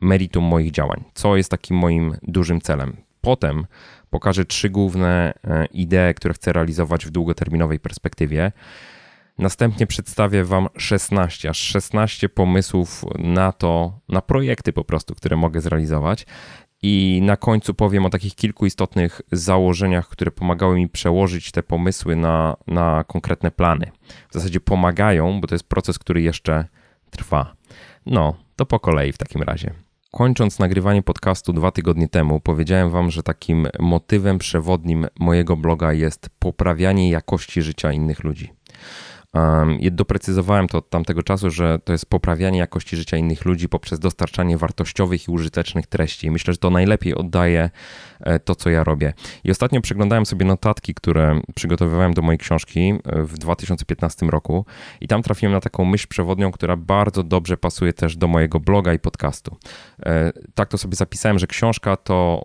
meritum 0.00 0.44
moich 0.44 0.70
działań, 0.70 1.04
co 1.14 1.36
jest 1.36 1.50
takim 1.50 1.76
moim 1.76 2.16
dużym 2.22 2.60
celem. 2.60 2.96
Potem 3.20 3.66
pokażę 4.10 4.44
trzy 4.44 4.70
główne 4.70 5.34
e, 5.44 5.66
idee, 5.66 6.14
które 6.16 6.34
chcę 6.34 6.52
realizować 6.52 7.06
w 7.06 7.10
długoterminowej 7.10 7.80
perspektywie. 7.80 8.52
Następnie 9.38 9.86
przedstawię 9.86 10.44
Wam 10.44 10.68
16, 10.76 11.50
aż 11.50 11.58
16 11.58 12.28
pomysłów 12.28 13.04
na 13.18 13.52
to, 13.52 14.00
na 14.08 14.22
projekty 14.22 14.72
po 14.72 14.84
prostu, 14.84 15.14
które 15.14 15.36
mogę 15.36 15.60
zrealizować. 15.60 16.26
I 16.82 17.20
na 17.22 17.36
końcu 17.36 17.74
powiem 17.74 18.06
o 18.06 18.10
takich 18.10 18.34
kilku 18.34 18.66
istotnych 18.66 19.20
założeniach, 19.32 20.08
które 20.08 20.30
pomagały 20.30 20.76
mi 20.76 20.88
przełożyć 20.88 21.50
te 21.52 21.62
pomysły 21.62 22.16
na, 22.16 22.56
na 22.66 23.04
konkretne 23.04 23.50
plany. 23.50 23.90
W 24.30 24.34
zasadzie 24.34 24.60
pomagają, 24.60 25.40
bo 25.40 25.46
to 25.46 25.54
jest 25.54 25.68
proces, 25.68 25.98
który 25.98 26.22
jeszcze 26.22 26.64
trwa. 27.10 27.54
No, 28.06 28.34
to 28.56 28.66
po 28.66 28.80
kolei 28.80 29.12
w 29.12 29.18
takim 29.18 29.42
razie. 29.42 29.74
Kończąc 30.10 30.58
nagrywanie 30.58 31.02
podcastu 31.02 31.52
dwa 31.52 31.70
tygodnie 31.70 32.08
temu, 32.08 32.40
powiedziałem 32.40 32.90
Wam, 32.90 33.10
że 33.10 33.22
takim 33.22 33.68
motywem 33.78 34.38
przewodnim 34.38 35.06
mojego 35.18 35.56
bloga 35.56 35.92
jest 35.92 36.30
poprawianie 36.38 37.10
jakości 37.10 37.62
życia 37.62 37.92
innych 37.92 38.24
ludzi. 38.24 38.52
Um, 39.34 39.78
doprecyzowałem 39.90 40.68
to 40.68 40.78
od 40.78 40.90
tamtego 40.90 41.22
czasu, 41.22 41.50
że 41.50 41.78
to 41.84 41.92
jest 41.92 42.06
poprawianie 42.06 42.58
jakości 42.58 42.96
życia 42.96 43.16
innych 43.16 43.44
ludzi 43.44 43.68
poprzez 43.68 43.98
dostarczanie 43.98 44.58
wartościowych 44.58 45.28
i 45.28 45.30
użytecznych 45.30 45.86
treści. 45.86 46.30
Myślę, 46.30 46.52
że 46.52 46.58
to 46.58 46.70
najlepiej 46.70 47.14
oddaje 47.14 47.70
e, 48.20 48.38
to, 48.38 48.54
co 48.54 48.70
ja 48.70 48.84
robię. 48.84 49.12
I 49.44 49.50
ostatnio 49.50 49.80
przeglądałem 49.80 50.26
sobie 50.26 50.46
notatki, 50.46 50.94
które 50.94 51.40
przygotowywałem 51.54 52.14
do 52.14 52.22
mojej 52.22 52.38
książki 52.38 52.80
e, 53.04 53.22
w 53.22 53.38
2015 53.38 54.26
roku 54.26 54.66
i 55.00 55.08
tam 55.08 55.22
trafiłem 55.22 55.52
na 55.52 55.60
taką 55.60 55.84
myśl 55.84 56.08
przewodnią, 56.08 56.52
która 56.52 56.76
bardzo 56.76 57.22
dobrze 57.22 57.56
pasuje 57.56 57.92
też 57.92 58.16
do 58.16 58.28
mojego 58.28 58.60
bloga 58.60 58.94
i 58.94 58.98
podcastu. 58.98 59.56
E, 60.06 60.32
tak 60.54 60.68
to 60.68 60.78
sobie 60.78 60.96
zapisałem, 60.96 61.38
że 61.38 61.46
książka 61.46 61.96
to 61.96 62.42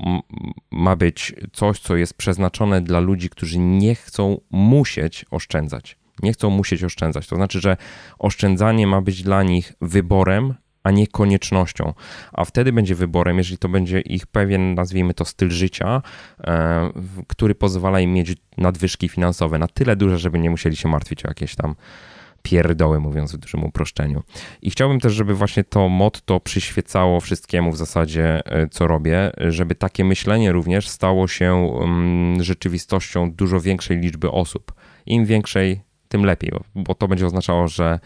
ma 0.71 0.95
być 0.95 1.33
coś, 1.53 1.79
co 1.79 1.95
jest 1.95 2.13
przeznaczone 2.13 2.81
dla 2.81 2.99
ludzi, 2.99 3.29
którzy 3.29 3.59
nie 3.59 3.95
chcą 3.95 4.41
musieć 4.51 5.25
oszczędzać 5.31 6.02
nie 6.21 6.33
chcą 6.33 6.49
musieć 6.49 6.83
oszczędzać. 6.83 7.27
To 7.27 7.35
znaczy, 7.35 7.59
że 7.59 7.77
oszczędzanie 8.19 8.87
ma 8.87 9.01
być 9.01 9.23
dla 9.23 9.43
nich 9.43 9.73
wyborem, 9.81 10.53
a 10.83 10.91
nie 10.91 11.07
koniecznością. 11.07 11.93
A 12.33 12.45
wtedy 12.45 12.73
będzie 12.73 12.95
wyborem, 12.95 13.37
jeżeli 13.37 13.57
to 13.57 13.69
będzie 13.69 13.99
ich 13.99 14.27
pewien, 14.27 14.75
nazwijmy 14.75 15.13
to, 15.13 15.25
styl 15.25 15.49
życia, 15.49 16.01
e, 16.43 16.89
który 17.27 17.55
pozwala 17.55 17.99
im 17.99 18.13
mieć 18.13 18.35
nadwyżki 18.57 19.09
finansowe 19.09 19.59
na 19.59 19.67
tyle 19.67 19.95
duże, 19.95 20.17
żeby 20.17 20.39
nie 20.39 20.49
musieli 20.49 20.75
się 20.75 20.89
martwić 20.89 21.25
o 21.25 21.27
jakieś 21.27 21.55
tam 21.55 21.75
pierdoły, 22.41 22.99
mówiąc 22.99 23.35
w 23.35 23.37
dużym 23.37 23.63
uproszczeniu. 23.63 24.23
I 24.61 24.71
chciałbym 24.71 24.99
też, 24.99 25.13
żeby 25.13 25.33
właśnie 25.35 25.63
to 25.63 25.89
motto 25.89 26.39
przyświecało 26.39 27.19
wszystkiemu 27.19 27.71
w 27.71 27.77
zasadzie, 27.77 28.41
e, 28.45 28.67
co 28.67 28.87
robię, 28.87 29.31
żeby 29.37 29.75
takie 29.75 30.03
myślenie 30.03 30.51
również 30.51 30.89
stało 30.89 31.27
się 31.27 31.77
mm, 31.81 32.43
rzeczywistością 32.43 33.31
dużo 33.31 33.61
większej 33.61 33.97
liczby 33.97 34.31
osób. 34.31 34.73
Im 35.05 35.25
większej, 35.25 35.81
tym 36.13 36.25
lepiej, 36.25 36.51
bo 36.75 36.95
to 36.95 37.07
będzie 37.07 37.25
oznaczało, 37.25 37.67
że 37.67 37.99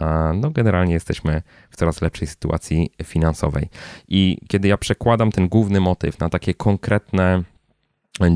e, 0.00 0.32
no, 0.34 0.50
generalnie 0.50 0.94
jesteśmy 0.94 1.42
w 1.70 1.76
coraz 1.76 2.02
lepszej 2.02 2.28
sytuacji 2.28 2.90
finansowej. 3.04 3.68
I 4.08 4.38
kiedy 4.48 4.68
ja 4.68 4.76
przekładam 4.76 5.32
ten 5.32 5.48
główny 5.48 5.80
motyw 5.80 6.18
na 6.18 6.28
takie 6.28 6.54
konkretne 6.54 7.42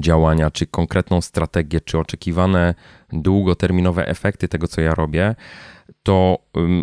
działania, 0.00 0.50
czy 0.50 0.66
konkretną 0.66 1.20
strategię, 1.20 1.80
czy 1.80 1.98
oczekiwane 1.98 2.74
długoterminowe 3.12 4.08
efekty 4.08 4.48
tego, 4.48 4.68
co 4.68 4.80
ja 4.80 4.94
robię, 4.94 5.34
to 6.02 6.38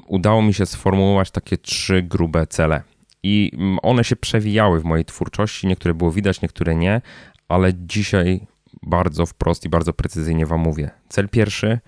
udało 0.07 0.41
mi 0.41 0.53
się 0.53 0.65
sformułować 0.65 1.31
takie 1.31 1.57
trzy 1.57 2.03
grube 2.03 2.47
cele. 2.47 2.83
I 3.23 3.51
one 3.81 4.03
się 4.03 4.15
przewijały 4.15 4.79
w 4.79 4.83
mojej 4.83 5.05
twórczości, 5.05 5.67
niektóre 5.67 5.93
było 5.93 6.11
widać, 6.11 6.41
niektóre 6.41 6.75
nie, 6.75 7.01
ale 7.47 7.73
dzisiaj 7.73 8.47
bardzo 8.83 9.25
wprost 9.25 9.65
i 9.65 9.69
bardzo 9.69 9.93
precyzyjnie 9.93 10.45
Wam 10.45 10.59
mówię. 10.59 10.89
Cel 11.09 11.29
pierwszy 11.29 11.79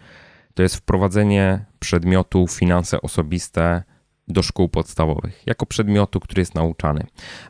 to 0.59 0.63
jest 0.63 0.75
wprowadzenie 0.75 1.65
przedmiotu 1.79 2.47
finanse 2.47 3.01
osobiste 3.01 3.83
do 4.27 4.43
szkół 4.43 4.69
podstawowych, 4.69 5.43
jako 5.45 5.65
przedmiotu, 5.65 6.19
który 6.19 6.41
jest 6.41 6.55
nauczany. 6.55 7.07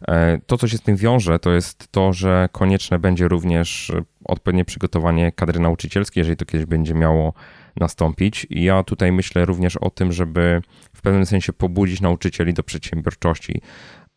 E, 0.07 0.37
to, 0.45 0.57
co 0.57 0.67
się 0.67 0.77
z 0.77 0.81
tym 0.81 0.95
wiąże, 0.95 1.39
to 1.39 1.51
jest 1.51 1.91
to, 1.91 2.13
że 2.13 2.49
konieczne 2.51 2.99
będzie 2.99 3.27
również 3.27 3.91
odpowiednie 4.25 4.65
przygotowanie 4.65 5.31
kadry 5.31 5.59
nauczycielskiej, 5.59 6.21
jeżeli 6.21 6.37
to 6.37 6.45
kiedyś 6.45 6.65
będzie 6.65 6.93
miało 6.93 7.33
nastąpić. 7.75 8.47
I 8.49 8.63
ja 8.63 8.83
tutaj 8.83 9.11
myślę 9.11 9.45
również 9.45 9.77
o 9.77 9.89
tym, 9.89 10.11
żeby 10.11 10.61
w 10.93 11.01
pewnym 11.01 11.25
sensie 11.25 11.53
pobudzić 11.53 12.01
nauczycieli 12.01 12.53
do 12.53 12.63
przedsiębiorczości. 12.63 13.61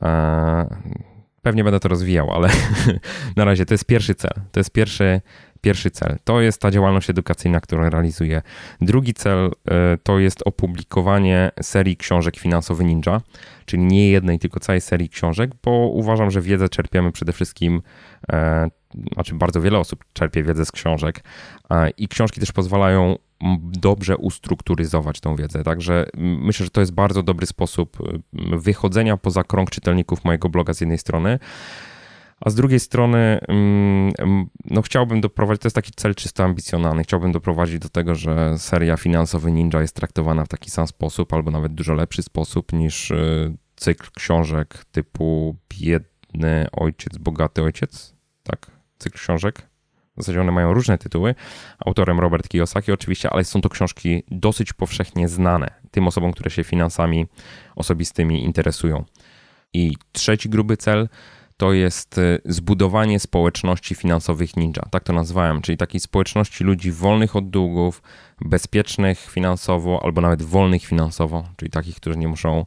E, 0.02 0.76
pewnie 1.42 1.64
będę 1.64 1.80
to 1.80 1.88
rozwijał, 1.88 2.30
ale 2.30 2.48
na 3.36 3.44
razie 3.44 3.66
to 3.66 3.74
jest 3.74 3.84
pierwszy 3.84 4.14
cel. 4.14 4.34
To 4.52 4.60
jest 4.60 4.70
pierwszy 4.70 5.20
pierwszy 5.62 5.90
cel. 5.90 6.16
To 6.24 6.40
jest 6.40 6.60
ta 6.60 6.70
działalność 6.70 7.10
edukacyjna, 7.10 7.60
którą 7.60 7.90
realizuję. 7.90 8.42
Drugi 8.80 9.14
cel 9.14 9.50
e, 9.70 9.98
to 10.02 10.18
jest 10.18 10.42
opublikowanie 10.44 11.50
serii 11.62 11.96
książek 11.96 12.36
Finansowy 12.36 12.84
Ninja, 12.84 13.20
czyli 13.66 13.82
nie 13.82 14.10
jednej, 14.10 14.38
tylko 14.38 14.60
całej 14.60 14.80
serii 14.80 15.08
książek, 15.08 15.50
bo 15.64 15.70
uważam, 15.70 16.30
że 16.30 16.40
wiedzę 16.40 16.68
czerpiemy 16.68 17.12
przede 17.12 17.32
wszystkim, 17.32 17.82
e, 18.32 18.68
znaczy 19.14 19.34
bardzo 19.34 19.60
wiele 19.60 19.78
osób 19.78 20.04
czerpie 20.12 20.42
wiedzę 20.42 20.64
z 20.64 20.72
książek 20.72 21.24
i 21.96 22.08
książki 22.08 22.40
też 22.40 22.52
pozwalają 22.52 23.16
dobrze 23.62 24.16
ustrukturyzować 24.16 25.20
tą 25.20 25.36
wiedzę. 25.36 25.64
Także 25.64 26.06
myślę, 26.16 26.64
że 26.64 26.70
to 26.70 26.80
jest 26.80 26.92
bardzo 26.92 27.22
dobry 27.22 27.46
sposób 27.46 27.98
wychodzenia 28.56 29.16
poza 29.16 29.44
krąg 29.44 29.70
czytelników 29.70 30.24
mojego 30.24 30.48
bloga 30.48 30.74
z 30.74 30.80
jednej 30.80 30.98
strony, 30.98 31.38
a 32.44 32.50
z 32.50 32.54
drugiej 32.54 32.80
strony, 32.80 33.40
mm, 33.48 34.12
no 34.64 34.82
chciałbym 34.82 35.20
doprowadzić, 35.20 35.62
to 35.62 35.66
jest 35.66 35.76
taki 35.76 35.92
cel 35.96 36.14
czysto 36.14 36.44
ambicjonalny, 36.44 37.02
chciałbym 37.02 37.32
doprowadzić 37.32 37.78
do 37.78 37.88
tego, 37.88 38.14
że 38.14 38.58
seria 38.58 38.96
Finansowy 38.96 39.52
Ninja 39.52 39.80
jest 39.80 39.96
traktowana 39.96 40.44
w 40.44 40.48
taki 40.48 40.70
sam 40.70 40.86
sposób, 40.86 41.32
albo 41.32 41.50
nawet 41.50 41.74
dużo 41.74 41.94
lepszy 41.94 42.22
sposób 42.22 42.72
niż 42.72 43.10
y, 43.10 43.56
cykl 43.76 44.10
książek 44.16 44.84
typu 44.92 45.56
Biedny 45.70 46.66
Ojciec, 46.72 47.18
Bogaty 47.18 47.62
Ojciec, 47.62 48.14
tak, 48.42 48.70
cykl 48.98 49.18
książek. 49.18 49.62
W 50.16 50.20
zasadzie 50.22 50.40
one 50.40 50.52
mają 50.52 50.74
różne 50.74 50.98
tytuły. 50.98 51.34
Autorem 51.86 52.20
Robert 52.20 52.48
Kiyosaki 52.48 52.92
oczywiście, 52.92 53.30
ale 53.30 53.44
są 53.44 53.60
to 53.60 53.68
książki 53.68 54.22
dosyć 54.30 54.72
powszechnie 54.72 55.28
znane 55.28 55.70
tym 55.90 56.06
osobom, 56.06 56.32
które 56.32 56.50
się 56.50 56.64
finansami 56.64 57.26
osobistymi 57.76 58.44
interesują. 58.44 59.04
I 59.72 59.96
trzeci 60.12 60.48
gruby 60.48 60.76
cel 60.76 61.08
to 61.56 61.72
jest 61.72 62.18
y, 62.18 62.40
zbudowanie 62.44 63.20
społeczności 63.20 63.94
finansowych 63.94 64.56
ninja. 64.56 64.82
Tak 64.90 65.04
to 65.04 65.12
nazwałem, 65.12 65.62
czyli 65.62 65.78
takiej 65.78 66.00
społeczności 66.00 66.64
ludzi 66.64 66.92
wolnych 66.92 67.36
od 67.36 67.50
długów, 67.50 68.02
bezpiecznych 68.40 69.30
finansowo 69.30 70.00
albo 70.04 70.20
nawet 70.20 70.42
wolnych 70.42 70.84
finansowo, 70.84 71.48
czyli 71.56 71.70
takich, 71.70 71.96
którzy 71.96 72.18
nie 72.18 72.28
muszą 72.28 72.66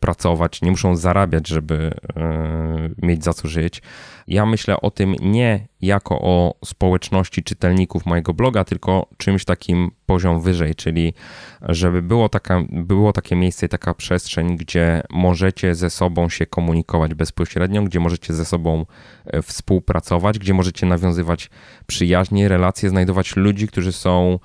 pracować, 0.00 0.62
nie 0.62 0.70
muszą 0.70 0.96
zarabiać, 0.96 1.48
żeby 1.48 1.94
e, 2.16 2.90
mieć 3.02 3.24
za 3.24 3.32
co 3.32 3.48
żyć. 3.48 3.82
Ja 4.28 4.46
myślę 4.46 4.80
o 4.80 4.90
tym 4.90 5.14
nie 5.20 5.68
jako 5.80 6.20
o 6.20 6.54
społeczności 6.64 7.42
czytelników 7.42 8.06
mojego 8.06 8.34
bloga, 8.34 8.64
tylko 8.64 9.06
czymś 9.16 9.44
takim 9.44 9.90
poziom 10.06 10.40
wyżej, 10.40 10.74
czyli 10.74 11.14
żeby 11.62 12.02
było, 12.02 12.28
taka, 12.28 12.62
było 12.70 13.12
takie 13.12 13.36
miejsce, 13.36 13.68
taka 13.68 13.94
przestrzeń, 13.94 14.56
gdzie 14.56 15.02
możecie 15.10 15.74
ze 15.74 15.90
sobą 15.90 16.28
się 16.28 16.46
komunikować 16.46 17.14
bezpośrednio, 17.14 17.82
gdzie 17.82 18.00
możecie 18.00 18.34
ze 18.34 18.44
sobą 18.44 18.86
e, 19.26 19.42
współpracować, 19.42 20.38
gdzie 20.38 20.54
możecie 20.54 20.86
nawiązywać 20.86 21.50
przyjaźnie, 21.86 22.48
relacje, 22.48 22.90
znajdować 22.90 23.36
ludzi, 23.36 23.68
którzy 23.68 23.92
są 23.92 24.38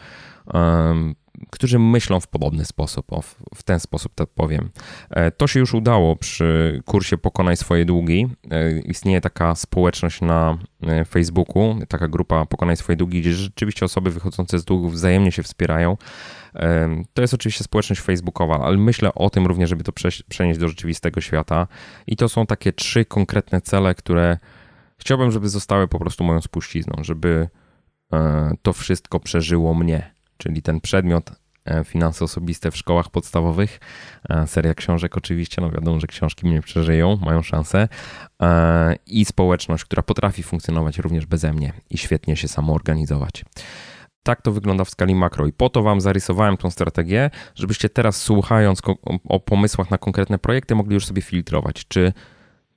którzy 1.50 1.80
myślą 1.80 2.20
w 2.20 2.28
podobny 2.28 2.66
sposób, 2.66 3.14
o, 3.14 3.22
w 3.56 3.64
ten 3.64 3.80
sposób 3.80 4.16
tak 4.16 4.30
powiem. 4.30 4.70
E, 5.10 5.32
to 5.32 5.48
się 5.48 5.60
już 5.60 5.74
udało 5.74 6.16
przy 6.16 6.82
kursie 6.86 7.18
Pokonaj 7.18 7.58
swoje 7.58 7.86
długi. 7.86 8.28
E, 8.52 8.80
istnieje 8.80 9.22
taka 9.22 9.56
społeczność 9.56 10.22
na 10.22 10.58
e, 10.84 11.06
Facebooku, 11.06 11.80
taka 11.88 12.08
grupa 12.08 12.46
Pokonaj 12.46 12.78
swoje 12.78 12.96
długi, 12.96 13.22
gdzie 13.22 13.34
rzeczywiście 13.34 13.86
osoby 13.86 14.12
wychodzące 14.12 14.60
z 14.60 14.66
długów 14.66 14.94
wzajemnie 14.94 15.32
się 15.32 15.44
wspierają. 15.44 15.98
To 17.14 17.22
jest 17.22 17.34
oczywiście 17.34 17.64
społeczność 17.64 18.02
facebookowa, 18.02 18.60
ale 18.60 18.78
myślę 18.78 19.14
o 19.14 19.30
tym 19.30 19.46
również, 19.46 19.70
żeby 19.70 19.84
to 19.84 19.92
przenieść 20.30 20.60
do 20.60 20.68
rzeczywistego 20.68 21.22
świata. 21.22 21.68
I 22.08 22.16
to 22.16 22.30
są 22.30 22.46
takie 22.46 22.74
trzy 22.74 23.06
konkretne 23.06 23.62
cele, 23.62 23.96
które 23.96 24.38
chciałbym, 24.98 25.32
żeby 25.32 25.50
zostały 25.50 25.88
po 25.88 26.00
prostu 26.00 26.24
moją 26.24 26.42
spuścizną, 26.42 27.04
żeby 27.04 27.50
to 28.62 28.74
wszystko 28.74 29.20
przeżyło 29.20 29.74
mnie 29.74 30.12
czyli 30.42 30.62
ten 30.62 30.82
przedmiot 30.82 31.32
e, 31.66 31.84
Finanse 31.84 32.26
Osobiste 32.26 32.72
w 32.72 32.78
szkołach 32.78 33.10
podstawowych. 33.10 33.80
E, 34.30 34.48
seria 34.48 34.74
książek 34.74 35.18
oczywiście, 35.18 35.62
no 35.62 35.70
wiadomo, 35.70 36.00
że 36.00 36.08
książki 36.08 36.48
mnie 36.48 36.62
przeżyją, 36.62 37.18
mają 37.26 37.42
szansę. 37.42 37.88
I 39.06 39.26
społeczność, 39.26 39.86
która 39.86 40.04
potrafi 40.04 40.44
funkcjonować 40.44 40.98
również 40.98 41.26
beze 41.26 41.54
mnie 41.54 41.74
i 41.90 41.98
świetnie 41.98 42.36
się 42.36 42.48
samoorganizować. 42.48 43.46
Tak 44.24 44.42
to 44.42 44.52
wygląda 44.52 44.84
w 44.84 44.90
skali 44.90 45.16
makro 45.16 45.48
i 45.48 45.54
po 45.54 45.70
to 45.70 45.84
Wam 45.84 46.02
zarysowałem 46.02 46.58
tą 46.58 46.72
strategię, 46.72 47.30
żebyście 47.56 47.90
teraz 47.90 48.22
słuchając 48.22 48.82
o 49.30 49.40
pomysłach 49.40 49.92
na 49.92 49.98
konkretne 49.98 50.40
projekty 50.40 50.76
mogli 50.76 50.94
już 50.94 51.06
sobie 51.06 51.22
filtrować, 51.22 51.86
czy 51.88 52.14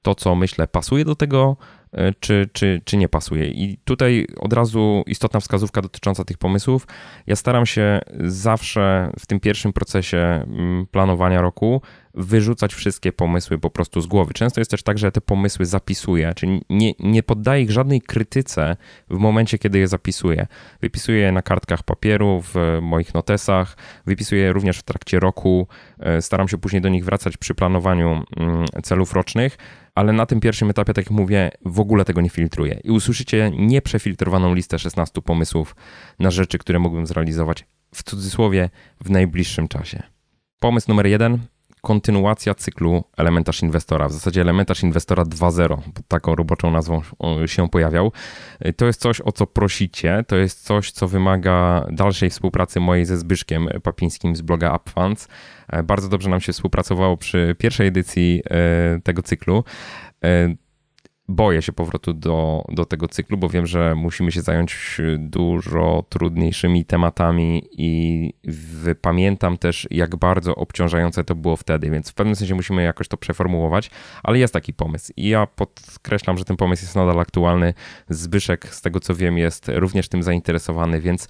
to, 0.02 0.14
co 0.14 0.34
myślę, 0.34 0.68
pasuje 0.68 1.04
do 1.04 1.14
tego, 1.14 1.56
e, 1.56 1.83
czy, 2.20 2.48
czy, 2.52 2.80
czy 2.84 2.96
nie 2.96 3.08
pasuje. 3.08 3.48
I 3.48 3.78
tutaj 3.84 4.26
od 4.40 4.52
razu 4.52 5.02
istotna 5.06 5.40
wskazówka 5.40 5.82
dotycząca 5.82 6.24
tych 6.24 6.38
pomysłów. 6.38 6.86
Ja 7.26 7.36
staram 7.36 7.66
się 7.66 8.00
zawsze 8.20 9.10
w 9.18 9.26
tym 9.26 9.40
pierwszym 9.40 9.72
procesie 9.72 10.18
mm, 10.18 10.86
planowania 10.86 11.40
roku 11.40 11.82
wyrzucać 12.14 12.74
wszystkie 12.74 13.12
pomysły 13.12 13.58
po 13.58 13.70
prostu 13.70 14.00
z 14.00 14.06
głowy. 14.06 14.34
Często 14.34 14.60
jest 14.60 14.70
też 14.70 14.82
tak, 14.82 14.98
że 14.98 15.12
te 15.12 15.20
pomysły 15.20 15.66
zapisuję, 15.66 16.32
czyli 16.36 16.62
nie, 16.70 16.92
nie 17.00 17.22
poddaję 17.22 17.62
ich 17.62 17.70
żadnej 17.70 18.00
krytyce 18.00 18.76
w 19.10 19.18
momencie, 19.18 19.58
kiedy 19.58 19.78
je 19.78 19.88
zapisuję. 19.88 20.46
Wypisuję 20.80 21.18
je 21.18 21.32
na 21.32 21.42
kartkach 21.42 21.82
papieru, 21.82 22.42
w 22.42 22.78
moich 22.82 23.14
notesach, 23.14 23.76
wypisuję 24.06 24.42
je 24.42 24.52
również 24.52 24.78
w 24.78 24.82
trakcie 24.82 25.20
roku. 25.20 25.68
E, 25.98 26.22
staram 26.22 26.48
się 26.48 26.58
później 26.58 26.82
do 26.82 26.88
nich 26.88 27.04
wracać 27.04 27.36
przy 27.36 27.54
planowaniu 27.54 28.22
mm, 28.36 28.66
celów 28.82 29.12
rocznych 29.12 29.58
ale 29.94 30.12
na 30.12 30.26
tym 30.26 30.40
pierwszym 30.40 30.70
etapie, 30.70 30.94
tak 30.94 31.04
jak 31.04 31.10
mówię, 31.10 31.50
w 31.64 31.80
ogóle 31.80 32.04
tego 32.04 32.20
nie 32.20 32.30
filtruję. 32.30 32.80
I 32.84 32.90
usłyszycie 32.90 33.50
nieprzefiltrowaną 33.56 34.54
listę 34.54 34.78
16 34.78 35.22
pomysłów 35.22 35.76
na 36.18 36.30
rzeczy, 36.30 36.58
które 36.58 36.78
mógłbym 36.78 37.06
zrealizować 37.06 37.66
w 37.94 38.02
cudzysłowie 38.02 38.70
w 39.00 39.10
najbliższym 39.10 39.68
czasie. 39.68 40.02
Pomysł 40.60 40.88
numer 40.88 41.06
jeden 41.06 41.38
kontynuacja 41.84 42.54
cyklu 42.54 43.04
Elementarz 43.16 43.62
Inwestora, 43.62 44.08
w 44.08 44.12
zasadzie 44.12 44.40
Elementarz 44.40 44.82
Inwestora 44.82 45.22
2.0, 45.22 45.68
bo 45.68 46.00
taką 46.08 46.34
roboczą 46.34 46.70
nazwą 46.70 47.00
się 47.46 47.68
pojawiał. 47.68 48.12
To 48.76 48.86
jest 48.86 49.00
coś, 49.00 49.20
o 49.20 49.32
co 49.32 49.46
prosicie, 49.46 50.24
to 50.28 50.36
jest 50.36 50.64
coś, 50.64 50.90
co 50.90 51.08
wymaga 51.08 51.86
dalszej 51.90 52.30
współpracy 52.30 52.80
mojej 52.80 53.04
ze 53.04 53.16
Zbyszkiem 53.16 53.68
Papińskim 53.82 54.36
z 54.36 54.42
bloga 54.42 54.76
UpFunds. 54.76 55.28
Bardzo 55.84 56.08
dobrze 56.08 56.30
nam 56.30 56.40
się 56.40 56.52
współpracowało 56.52 57.16
przy 57.16 57.56
pierwszej 57.58 57.86
edycji 57.86 58.42
e, 58.50 59.00
tego 59.00 59.22
cyklu. 59.22 59.64
Boję 61.28 61.62
się 61.62 61.72
powrotu 61.72 62.12
do, 62.12 62.64
do 62.68 62.84
tego 62.84 63.08
cyklu, 63.08 63.36
bo 63.36 63.48
wiem, 63.48 63.66
że 63.66 63.94
musimy 63.94 64.32
się 64.32 64.42
zająć 64.42 65.00
dużo 65.18 66.04
trudniejszymi 66.08 66.84
tematami 66.84 67.62
i 67.72 68.32
pamiętam 69.00 69.58
też, 69.58 69.88
jak 69.90 70.16
bardzo 70.16 70.54
obciążające 70.54 71.24
to 71.24 71.34
było 71.34 71.56
wtedy, 71.56 71.90
więc 71.90 72.10
w 72.10 72.14
pewnym 72.14 72.36
sensie 72.36 72.54
musimy 72.54 72.82
jakoś 72.82 73.08
to 73.08 73.16
przeformułować, 73.16 73.90
ale 74.22 74.38
jest 74.38 74.54
taki 74.54 74.74
pomysł 74.74 75.12
i 75.16 75.28
ja 75.28 75.46
podkreślam, 75.46 76.38
że 76.38 76.44
ten 76.44 76.56
pomysł 76.56 76.82
jest 76.84 76.96
nadal 76.96 77.20
aktualny. 77.20 77.74
Zbyszek, 78.08 78.74
z 78.74 78.80
tego 78.80 79.00
co 79.00 79.14
wiem, 79.14 79.38
jest 79.38 79.70
również 79.74 80.08
tym 80.08 80.22
zainteresowany, 80.22 81.00
więc 81.00 81.28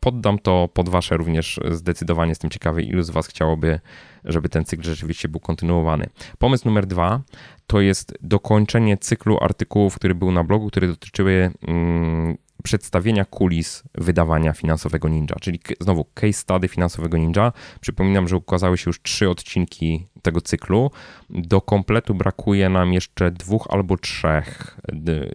poddam 0.00 0.38
to 0.38 0.68
pod 0.74 0.88
wasze 0.88 1.16
również 1.16 1.60
zdecydowanie. 1.70 2.28
Jestem 2.28 2.50
ciekawy, 2.50 2.82
ilu 2.82 3.02
z 3.02 3.10
was 3.10 3.26
chciałoby 3.26 3.80
żeby 4.24 4.48
ten 4.48 4.64
cykl 4.64 4.82
rzeczywiście 4.82 5.28
był 5.28 5.40
kontynuowany. 5.40 6.06
Pomysł 6.38 6.64
numer 6.68 6.86
dwa 6.86 7.20
to 7.66 7.80
jest 7.80 8.14
dokończenie 8.20 8.96
cyklu 8.96 9.38
artykułów, 9.40 9.94
który 9.94 10.14
był 10.14 10.32
na 10.32 10.44
blogu, 10.44 10.68
które 10.68 10.88
dotyczyły 10.88 11.50
mm, 11.68 12.36
przedstawienia 12.62 13.24
kulis 13.24 13.82
wydawania 13.94 14.52
finansowego 14.52 15.08
Ninja, 15.08 15.36
czyli 15.40 15.60
znowu 15.80 16.04
case 16.14 16.32
study 16.32 16.68
finansowego 16.68 17.18
Ninja. 17.18 17.52
Przypominam, 17.80 18.28
że 18.28 18.36
ukazały 18.36 18.78
się 18.78 18.84
już 18.86 19.02
trzy 19.02 19.30
odcinki 19.30 20.06
tego 20.22 20.40
cyklu. 20.40 20.90
Do 21.30 21.60
kompletu 21.60 22.14
brakuje 22.14 22.68
nam 22.68 22.92
jeszcze 22.92 23.30
dwóch 23.30 23.66
albo 23.70 23.96
trzech. 23.96 24.80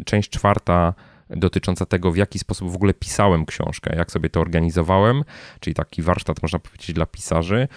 Część 0.05 0.29
czwarta 0.29 0.93
dotycząca 1.29 1.85
tego, 1.85 2.11
w 2.11 2.17
jaki 2.17 2.39
sposób 2.39 2.71
w 2.71 2.75
ogóle 2.75 2.93
pisałem 2.93 3.45
książkę, 3.45 3.95
jak 3.95 4.11
sobie 4.11 4.29
to 4.29 4.41
organizowałem, 4.41 5.23
czyli 5.59 5.73
taki 5.73 6.01
warsztat, 6.01 6.41
można 6.41 6.59
powiedzieć, 6.59 6.93
dla 6.93 7.05
pisarzy. 7.05 7.67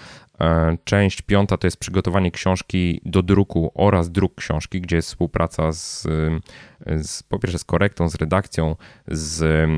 E, 0.41 0.77
część 0.85 1.23
piąta 1.23 1.57
to 1.57 1.67
jest 1.67 1.77
przygotowanie 1.77 2.31
książki 2.31 3.01
do 3.05 3.23
druku 3.23 3.73
oraz 3.75 4.11
druk 4.11 4.35
książki, 4.35 4.81
gdzie 4.81 4.97
jest 4.97 5.09
współpraca 5.09 5.73
z, 5.73 6.03
z 6.87 7.23
po 7.23 7.39
pierwsze 7.39 7.59
z 7.59 7.65
korektą, 7.65 8.09
z 8.09 8.15
redakcją, 8.15 8.77
z 9.09 9.69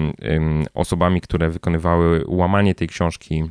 osobami, 0.74 1.20
które 1.20 1.50
wykonywały 1.50 2.24
łamanie 2.26 2.74
tej 2.74 2.88
książki, 2.88 3.44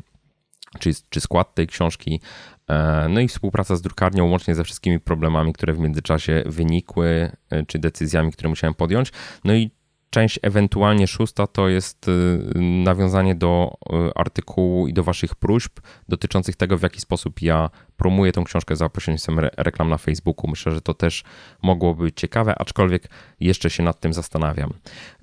czy, 0.80 0.92
czy 1.10 1.22
skład 1.22 1.56
tej 1.56 1.68
książki, 1.68 2.22
e, 2.70 3.08
no 3.10 3.20
i 3.20 3.28
współpraca 3.28 3.76
z 3.76 3.82
drukarnią, 3.82 4.30
łącznie 4.30 4.56
ze 4.56 4.64
wszystkimi 4.64 5.00
problemami, 5.00 5.54
które 5.54 5.74
w 5.74 5.80
międzyczasie 5.80 6.44
wynikły, 6.46 7.32
e, 7.50 7.66
czy 7.66 7.80
decyzjami, 7.80 8.32
które 8.32 8.50
musiałem 8.50 8.74
podjąć. 8.74 9.12
No 9.44 9.54
i 9.54 9.72
Część 10.14 10.40
ewentualnie 10.42 11.08
szósta 11.08 11.48
to 11.48 11.68
jest 11.68 12.08
y, 12.08 12.12
nawiązanie 12.60 13.36
do 13.36 13.78
y, 14.08 14.14
artykułu 14.16 14.88
i 14.88 14.94
do 14.94 15.04
Waszych 15.04 15.36
próśb 15.36 15.80
dotyczących 16.10 16.56
tego, 16.56 16.78
w 16.78 16.82
jaki 16.82 17.02
sposób 17.02 17.42
ja 17.42 17.70
promuję 17.98 18.32
tą 18.32 18.44
książkę 18.44 18.76
za 18.76 18.90
pośrednictwem 18.90 19.40
reklam 19.40 19.90
na 19.90 19.98
Facebooku. 19.98 20.50
Myślę, 20.50 20.72
że 20.72 20.82
to 20.82 20.94
też 20.94 21.24
mogłoby 21.62 22.04
być 22.04 22.20
ciekawe, 22.20 22.56
aczkolwiek 22.60 23.10
jeszcze 23.40 23.70
się 23.70 23.84
nad 23.84 24.00
tym 24.00 24.14
zastanawiam. 24.14 24.74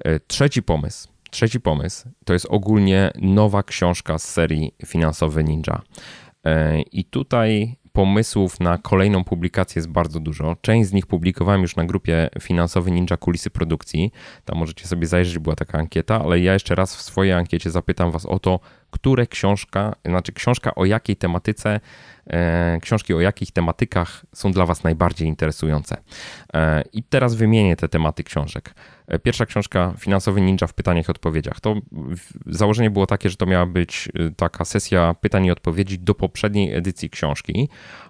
Y, 0.06 0.20
trzeci 0.26 0.62
pomysł. 0.62 1.08
Trzeci 1.30 1.60
pomysł 1.60 2.08
to 2.24 2.32
jest 2.32 2.46
ogólnie 2.48 3.10
nowa 3.20 3.62
książka 3.62 4.18
z 4.18 4.24
serii 4.28 4.74
Finansowy 4.86 5.44
Ninja. 5.44 5.82
I 6.92 7.04
tutaj 7.04 7.76
pomysłów 7.92 8.60
na 8.60 8.78
kolejną 8.78 9.24
publikację 9.24 9.80
jest 9.80 9.88
bardzo 9.88 10.20
dużo. 10.20 10.56
Część 10.60 10.88
z 10.88 10.92
nich 10.92 11.06
publikowałem 11.06 11.62
już 11.62 11.76
na 11.76 11.84
grupie 11.84 12.28
Finansowy 12.40 12.90
Ninja 12.90 13.16
Kulisy 13.16 13.50
Produkcji. 13.50 14.12
Tam 14.44 14.58
możecie 14.58 14.86
sobie 14.86 15.06
zajrzeć, 15.06 15.38
była 15.38 15.56
taka 15.56 15.78
ankieta, 15.78 16.22
ale 16.24 16.40
ja 16.40 16.52
jeszcze 16.52 16.74
raz 16.74 16.96
w 16.96 17.02
swojej 17.02 17.32
ankiecie 17.32 17.70
zapytam 17.70 18.10
Was 18.10 18.26
o 18.26 18.38
to, 18.38 18.60
które 18.90 19.26
książka, 19.26 19.94
znaczy 20.04 20.32
książka 20.32 20.74
o 20.74 20.84
jakiej 20.84 21.16
tematyce, 21.16 21.80
e, 22.26 22.78
książki 22.82 23.14
o 23.14 23.20
jakich 23.20 23.52
tematykach 23.52 24.26
są 24.34 24.52
dla 24.52 24.66
Was 24.66 24.84
najbardziej 24.84 25.28
interesujące. 25.28 25.96
E, 26.54 26.82
I 26.92 27.02
teraz 27.02 27.34
wymienię 27.34 27.76
te 27.76 27.88
tematy 27.88 28.24
książek. 28.24 28.74
E, 29.06 29.18
pierwsza 29.18 29.46
książka 29.46 29.94
Finansowy 29.98 30.40
Ninja 30.40 30.66
w 30.66 30.74
pytaniach 30.74 31.08
i 31.08 31.10
odpowiedziach. 31.10 31.60
To 31.60 31.74
założenie 32.46 32.90
było 32.90 33.06
takie, 33.06 33.30
że 33.30 33.36
to 33.36 33.46
miała 33.46 33.66
być 33.66 34.08
taka 34.36 34.64
sesja 34.64 35.14
pytań 35.14 35.46
i 35.46 35.50
odpowiedzi 35.50 35.98
do 35.98 36.14
poprzedniej 36.14 36.74
edycji 36.74 37.10
książki. 37.10 37.68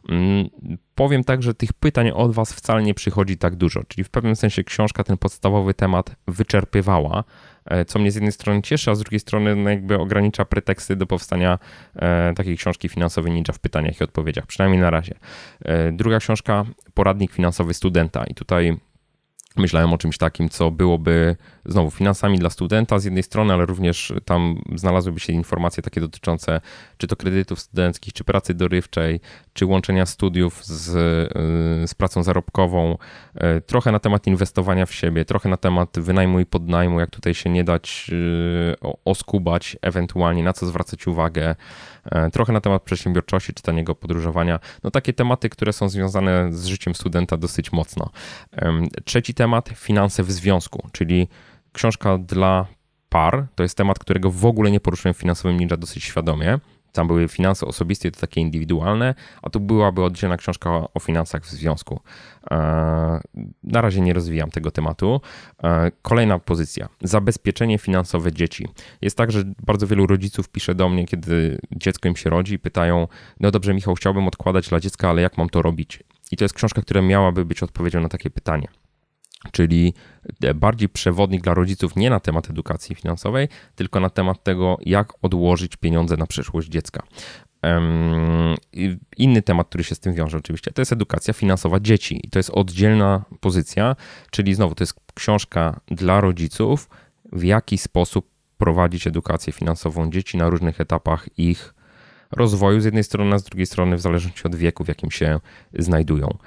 Mm, 0.08 0.48
powiem 0.94 1.24
tak, 1.24 1.42
że 1.42 1.54
tych 1.54 1.72
pytań 1.72 2.10
od 2.10 2.32
Was 2.32 2.52
wcale 2.52 2.82
nie 2.82 2.94
przychodzi 2.94 3.38
tak 3.38 3.56
dużo, 3.56 3.84
czyli 3.84 4.04
w 4.04 4.10
pewnym 4.10 4.36
sensie 4.36 4.64
książka 4.64 5.04
ten 5.04 5.18
podstawowy 5.18 5.74
temat 5.74 6.16
wyczerpywała, 6.28 7.24
co 7.86 7.98
mnie 7.98 8.12
z 8.12 8.14
jednej 8.14 8.32
strony 8.32 8.62
cieszy, 8.62 8.90
a 8.90 8.94
z 8.94 8.98
drugiej 8.98 9.20
strony 9.20 9.56
no 9.56 9.70
jakby 9.70 9.98
ogranicza 9.98 10.44
preteksty 10.44 10.96
do 10.96 11.06
powstania 11.06 11.58
e, 11.96 12.34
takiej 12.34 12.56
książki 12.56 12.88
finansowej 12.88 13.32
Ninja 13.32 13.52
w 13.54 13.58
pytaniach 13.58 14.00
i 14.00 14.04
odpowiedziach, 14.04 14.46
przynajmniej 14.46 14.80
na 14.80 14.90
razie. 14.90 15.14
E, 15.64 15.92
druga 15.92 16.18
książka, 16.18 16.64
poradnik 16.94 17.32
finansowy 17.32 17.74
studenta 17.74 18.24
i 18.24 18.34
tutaj 18.34 18.76
Myślałem 19.56 19.92
o 19.92 19.98
czymś 19.98 20.18
takim, 20.18 20.48
co 20.48 20.70
byłoby 20.70 21.36
znowu 21.66 21.90
finansami 21.90 22.38
dla 22.38 22.50
studenta 22.50 22.98
z 22.98 23.04
jednej 23.04 23.22
strony, 23.22 23.52
ale 23.52 23.66
również 23.66 24.12
tam 24.24 24.62
znalazłyby 24.74 25.20
się 25.20 25.32
informacje 25.32 25.82
takie 25.82 26.00
dotyczące 26.00 26.60
czy 26.96 27.06
to 27.06 27.16
kredytów 27.16 27.60
studenckich, 27.60 28.12
czy 28.12 28.24
pracy 28.24 28.54
dorywczej, 28.54 29.20
czy 29.52 29.66
łączenia 29.66 30.06
studiów 30.06 30.64
z, 30.64 30.88
y, 30.88 31.88
z 31.88 31.94
pracą 31.94 32.22
zarobkową, 32.22 32.98
y, 33.36 33.60
trochę 33.60 33.92
na 33.92 33.98
temat 33.98 34.26
inwestowania 34.26 34.86
w 34.86 34.94
siebie, 34.94 35.24
trochę 35.24 35.48
na 35.48 35.56
temat 35.56 35.98
wynajmu 35.98 36.40
i 36.40 36.46
podnajmu, 36.46 37.00
jak 37.00 37.10
tutaj 37.10 37.34
się 37.34 37.50
nie 37.50 37.64
dać 37.64 38.10
y, 38.12 38.76
oskubać, 39.04 39.76
ewentualnie 39.82 40.42
na 40.42 40.52
co 40.52 40.66
zwracać 40.66 41.06
uwagę, 41.06 41.54
trochę 42.32 42.52
na 42.52 42.60
temat 42.60 42.82
przedsiębiorczości 42.82 43.54
czy 43.54 43.62
taniego 43.62 43.94
podróżowania. 43.94 44.60
No 44.84 44.90
takie 44.90 45.12
tematy, 45.12 45.48
które 45.48 45.72
są 45.72 45.88
związane 45.88 46.52
z 46.52 46.66
życiem 46.66 46.94
studenta 46.94 47.36
dosyć 47.36 47.72
mocno. 47.72 48.10
Trzeci 49.04 49.34
temat, 49.34 49.68
finanse 49.68 50.22
w 50.22 50.32
związku, 50.32 50.88
czyli 50.92 51.28
książka 51.72 52.18
dla 52.18 52.66
par. 53.08 53.46
To 53.54 53.62
jest 53.62 53.76
temat, 53.76 53.98
którego 53.98 54.30
w 54.30 54.44
ogóle 54.44 54.70
nie 54.70 54.80
poruszyłem 54.80 55.14
w 55.14 55.18
finansowym 55.18 55.60
ninja 55.60 55.76
dosyć 55.76 56.04
świadomie. 56.04 56.58
Tam 56.92 57.06
były 57.06 57.28
finanse 57.28 57.66
osobiste, 57.66 58.10
to 58.10 58.20
takie 58.20 58.40
indywidualne, 58.40 59.14
a 59.42 59.50
tu 59.50 59.60
byłaby 59.60 60.02
oddzielna 60.02 60.36
książka 60.36 60.70
o 60.94 61.00
finansach 61.00 61.42
w 61.42 61.50
związku. 61.50 62.00
E, 62.50 62.56
na 63.62 63.80
razie 63.80 64.00
nie 64.00 64.12
rozwijam 64.12 64.50
tego 64.50 64.70
tematu. 64.70 65.20
E, 65.62 65.90
kolejna 66.02 66.38
pozycja. 66.38 66.88
Zabezpieczenie 67.02 67.78
finansowe 67.78 68.32
dzieci. 68.32 68.68
Jest 69.02 69.16
tak, 69.16 69.32
że 69.32 69.44
bardzo 69.66 69.86
wielu 69.86 70.06
rodziców 70.06 70.48
pisze 70.48 70.74
do 70.74 70.88
mnie, 70.88 71.06
kiedy 71.06 71.58
dziecko 71.72 72.08
im 72.08 72.16
się 72.16 72.30
rodzi 72.30 72.54
i 72.54 72.58
pytają, 72.58 73.08
no 73.40 73.50
dobrze 73.50 73.74
Michał, 73.74 73.94
chciałbym 73.94 74.26
odkładać 74.26 74.68
dla 74.68 74.80
dziecka, 74.80 75.10
ale 75.10 75.22
jak 75.22 75.38
mam 75.38 75.48
to 75.48 75.62
robić? 75.62 76.02
I 76.32 76.36
to 76.36 76.44
jest 76.44 76.54
książka, 76.54 76.82
która 76.82 77.02
miałaby 77.02 77.44
być 77.44 77.62
odpowiedzią 77.62 78.00
na 78.00 78.08
takie 78.08 78.30
pytanie. 78.30 78.68
Czyli 79.52 79.94
bardziej 80.54 80.88
przewodnik 80.88 81.42
dla 81.42 81.54
rodziców 81.54 81.96
nie 81.96 82.10
na 82.10 82.20
temat 82.20 82.50
edukacji 82.50 82.94
finansowej, 82.94 83.48
tylko 83.74 84.00
na 84.00 84.10
temat 84.10 84.44
tego, 84.44 84.78
jak 84.80 85.12
odłożyć 85.22 85.76
pieniądze 85.76 86.16
na 86.16 86.26
przyszłość 86.26 86.68
dziecka. 86.68 87.02
Inny 89.16 89.42
temat, 89.42 89.68
który 89.68 89.84
się 89.84 89.94
z 89.94 90.00
tym 90.00 90.14
wiąże, 90.14 90.38
oczywiście, 90.38 90.70
to 90.70 90.80
jest 90.80 90.92
edukacja 90.92 91.34
finansowa 91.34 91.80
dzieci. 91.80 92.20
I 92.24 92.30
to 92.30 92.38
jest 92.38 92.50
oddzielna 92.50 93.24
pozycja, 93.40 93.96
czyli 94.30 94.54
znowu 94.54 94.74
to 94.74 94.82
jest 94.82 94.94
książka 95.14 95.80
dla 95.86 96.20
rodziców, 96.20 96.88
w 97.32 97.44
jaki 97.44 97.78
sposób 97.78 98.30
prowadzić 98.58 99.06
edukację 99.06 99.52
finansową 99.52 100.10
dzieci 100.10 100.36
na 100.36 100.48
różnych 100.48 100.80
etapach 100.80 101.28
ich 101.38 101.74
rozwoju, 102.30 102.80
z 102.80 102.84
jednej 102.84 103.04
strony, 103.04 103.34
a 103.34 103.38
z 103.38 103.44
drugiej 103.44 103.66
strony, 103.66 103.96
w 103.96 104.00
zależności 104.00 104.44
od 104.44 104.56
wieku, 104.56 104.84
w 104.84 104.88
jakim 104.88 105.10
się 105.10 105.40
znajdują. 105.78 106.38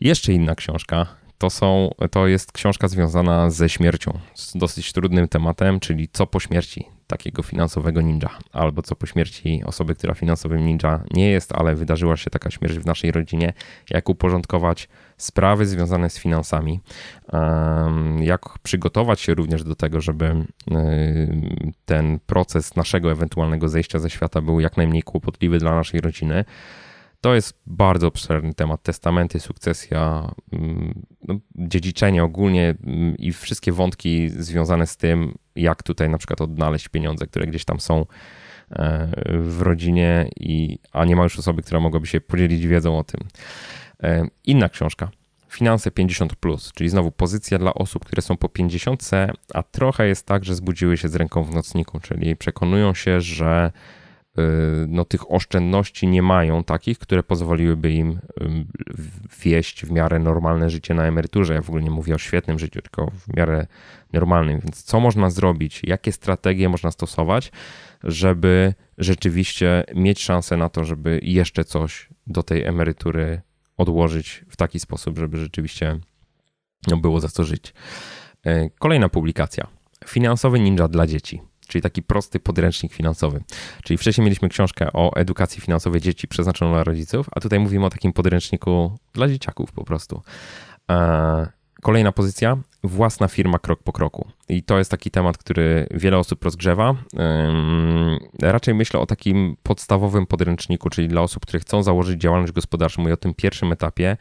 Jeszcze 0.00 0.32
inna 0.32 0.54
książka, 0.54 1.06
to, 1.40 1.50
są, 1.50 1.90
to 2.10 2.26
jest 2.26 2.52
książka 2.52 2.88
związana 2.88 3.50
ze 3.50 3.68
śmiercią, 3.68 4.18
z 4.34 4.56
dosyć 4.56 4.92
trudnym 4.92 5.28
tematem, 5.28 5.80
czyli 5.80 6.08
co 6.12 6.26
po 6.26 6.40
śmierci 6.40 6.84
takiego 7.06 7.42
finansowego 7.42 8.00
ninja, 8.00 8.30
albo 8.52 8.82
co 8.82 8.96
po 8.96 9.06
śmierci 9.06 9.62
osoby, 9.64 9.94
która 9.94 10.14
finansowym 10.14 10.66
ninja 10.66 11.00
nie 11.10 11.30
jest, 11.30 11.52
ale 11.52 11.74
wydarzyła 11.74 12.16
się 12.16 12.30
taka 12.30 12.50
śmierć 12.50 12.78
w 12.78 12.86
naszej 12.86 13.12
rodzinie, 13.12 13.52
jak 13.90 14.08
uporządkować 14.08 14.88
sprawy 15.16 15.66
związane 15.66 16.10
z 16.10 16.18
finansami, 16.18 16.80
jak 18.20 18.58
przygotować 18.58 19.20
się 19.20 19.34
również 19.34 19.64
do 19.64 19.74
tego, 19.74 20.00
żeby 20.00 20.46
ten 21.84 22.18
proces 22.26 22.76
naszego 22.76 23.12
ewentualnego 23.12 23.68
zejścia 23.68 23.98
ze 23.98 24.10
świata 24.10 24.40
był 24.40 24.60
jak 24.60 24.76
najmniej 24.76 25.02
kłopotliwy 25.02 25.58
dla 25.58 25.74
naszej 25.74 26.00
rodziny. 26.00 26.44
To 27.20 27.34
jest 27.34 27.60
bardzo 27.66 28.06
obszerny 28.06 28.54
temat. 28.54 28.82
Testamenty, 28.82 29.40
sukcesja, 29.40 30.34
mm, 30.52 31.06
no, 31.28 31.34
dziedziczenie 31.54 32.24
ogólnie 32.24 32.74
mm, 32.86 33.16
i 33.16 33.32
wszystkie 33.32 33.72
wątki 33.72 34.28
związane 34.28 34.86
z 34.86 34.96
tym, 34.96 35.34
jak 35.56 35.82
tutaj 35.82 36.08
na 36.08 36.18
przykład 36.18 36.40
odnaleźć 36.40 36.88
pieniądze, 36.88 37.26
które 37.26 37.46
gdzieś 37.46 37.64
tam 37.64 37.80
są 37.80 38.06
e, 38.70 39.12
w 39.40 39.62
rodzinie, 39.62 40.28
i, 40.40 40.78
a 40.92 41.04
nie 41.04 41.16
ma 41.16 41.22
już 41.22 41.38
osoby, 41.38 41.62
która 41.62 41.80
mogłaby 41.80 42.06
się 42.06 42.20
podzielić 42.20 42.66
wiedzą 42.66 42.98
o 42.98 43.04
tym. 43.04 43.20
E, 44.02 44.26
inna 44.44 44.68
książka. 44.68 45.10
Finanse 45.48 45.90
50, 45.90 46.32
czyli 46.74 46.90
znowu 46.90 47.12
pozycja 47.12 47.58
dla 47.58 47.74
osób, 47.74 48.04
które 48.04 48.22
są 48.22 48.36
po 48.36 48.48
50, 48.48 49.10
a 49.54 49.62
trochę 49.62 50.08
jest 50.08 50.26
tak, 50.26 50.44
że 50.44 50.54
zbudziły 50.54 50.96
się 50.96 51.08
z 51.08 51.14
ręką 51.14 51.44
w 51.44 51.54
nocniku, 51.54 52.00
czyli 52.00 52.36
przekonują 52.36 52.94
się, 52.94 53.20
że 53.20 53.72
no, 54.88 55.04
tych 55.04 55.32
oszczędności 55.32 56.06
nie 56.06 56.22
mają 56.22 56.64
takich, 56.64 56.98
które 56.98 57.22
pozwoliłyby 57.22 57.92
im 57.92 58.20
wieść 59.44 59.84
w 59.86 59.90
miarę 59.90 60.18
normalne 60.18 60.70
życie 60.70 60.94
na 60.94 61.04
emeryturze. 61.04 61.54
Ja 61.54 61.62
w 61.62 61.68
ogóle 61.68 61.84
nie 61.84 61.90
mówię 61.90 62.14
o 62.14 62.18
świetnym 62.18 62.58
życiu, 62.58 62.82
tylko 62.82 63.10
w 63.10 63.36
miarę 63.36 63.66
normalnym. 64.12 64.60
Więc 64.60 64.82
co 64.82 65.00
można 65.00 65.30
zrobić? 65.30 65.80
Jakie 65.84 66.12
strategie 66.12 66.68
można 66.68 66.90
stosować, 66.90 67.52
żeby 68.04 68.74
rzeczywiście 68.98 69.84
mieć 69.94 70.22
szansę 70.22 70.56
na 70.56 70.68
to, 70.68 70.84
żeby 70.84 71.20
jeszcze 71.22 71.64
coś 71.64 72.08
do 72.26 72.42
tej 72.42 72.64
emerytury 72.64 73.40
odłożyć 73.76 74.44
w 74.48 74.56
taki 74.56 74.80
sposób, 74.80 75.18
żeby 75.18 75.36
rzeczywiście 75.36 75.98
no, 76.88 76.96
było 76.96 77.20
za 77.20 77.28
co 77.28 77.44
żyć. 77.44 77.74
Y, 78.46 78.70
kolejna 78.78 79.08
publikacja. 79.08 79.66
Finansowy 80.06 80.60
ninja 80.60 80.88
dla 80.88 81.06
dzieci 81.06 81.49
czyli 81.70 81.82
taki 81.82 82.02
prosty 82.02 82.40
podręcznik 82.40 82.92
finansowy. 82.92 83.42
Czyli 83.84 83.98
wcześniej 83.98 84.24
mieliśmy 84.24 84.48
książkę 84.48 84.88
o 84.92 85.16
edukacji 85.16 85.60
finansowej 85.60 86.00
dzieci 86.00 86.28
przeznaczoną 86.28 86.72
dla 86.72 86.84
rodziców, 86.84 87.26
a 87.32 87.40
tutaj 87.40 87.58
mówimy 87.58 87.86
o 87.86 87.90
takim 87.90 88.12
podręczniku 88.12 88.98
dla 89.12 89.28
dzieciaków 89.28 89.72
po 89.72 89.84
prostu. 89.84 90.22
E, 90.90 91.46
kolejna 91.82 92.12
pozycja, 92.12 92.56
własna 92.84 93.28
firma 93.28 93.58
krok 93.58 93.82
po 93.82 93.92
kroku. 93.92 94.28
I 94.48 94.62
to 94.62 94.78
jest 94.78 94.90
taki 94.90 95.10
temat, 95.10 95.38
który 95.38 95.86
wiele 95.90 96.18
osób 96.18 96.44
rozgrzewa. 96.44 96.94
Raczej 98.42 98.74
myślę 98.74 99.00
o 99.00 99.06
takim 99.06 99.56
podstawowym 99.62 100.26
podręczniku, 100.26 100.90
czyli 100.90 101.08
dla 101.08 101.20
osób, 101.22 101.46
które 101.46 101.60
chcą 101.60 101.82
założyć 101.82 102.20
działalność 102.20 102.52
gospodarczą 102.52 103.08
i 103.08 103.12
o 103.12 103.16
tym 103.16 103.34
pierwszym 103.34 103.72
etapie, 103.72 104.16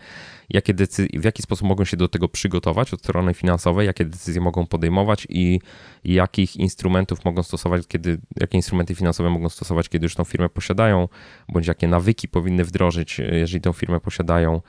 jakie 0.49 0.73
decyzje, 0.73 1.19
w 1.19 1.23
jaki 1.23 1.41
sposób 1.41 1.67
mogą 1.67 1.85
się 1.85 1.97
do 1.97 2.07
tego 2.07 2.29
przygotować 2.29 2.93
od 2.93 2.99
strony 2.99 3.33
finansowej, 3.33 3.87
jakie 3.87 4.05
decyzje 4.05 4.41
mogą 4.41 4.67
podejmować 4.67 5.27
i 5.29 5.59
jakich 6.03 6.55
instrumentów 6.55 7.25
mogą 7.25 7.43
stosować, 7.43 7.87
kiedy, 7.87 8.17
jakie 8.39 8.57
instrumenty 8.57 8.95
finansowe 8.95 9.29
mogą 9.29 9.49
stosować, 9.49 9.89
kiedy 9.89 10.05
już 10.05 10.15
tą 10.15 10.23
firmę 10.23 10.49
posiadają, 10.49 11.07
bądź 11.49 11.67
jakie 11.67 11.87
nawyki 11.87 12.27
powinny 12.27 12.63
wdrożyć, 12.63 13.21
jeżeli 13.31 13.61
tą 13.61 13.73
firmę 13.73 13.99
posiadają. 13.99 14.61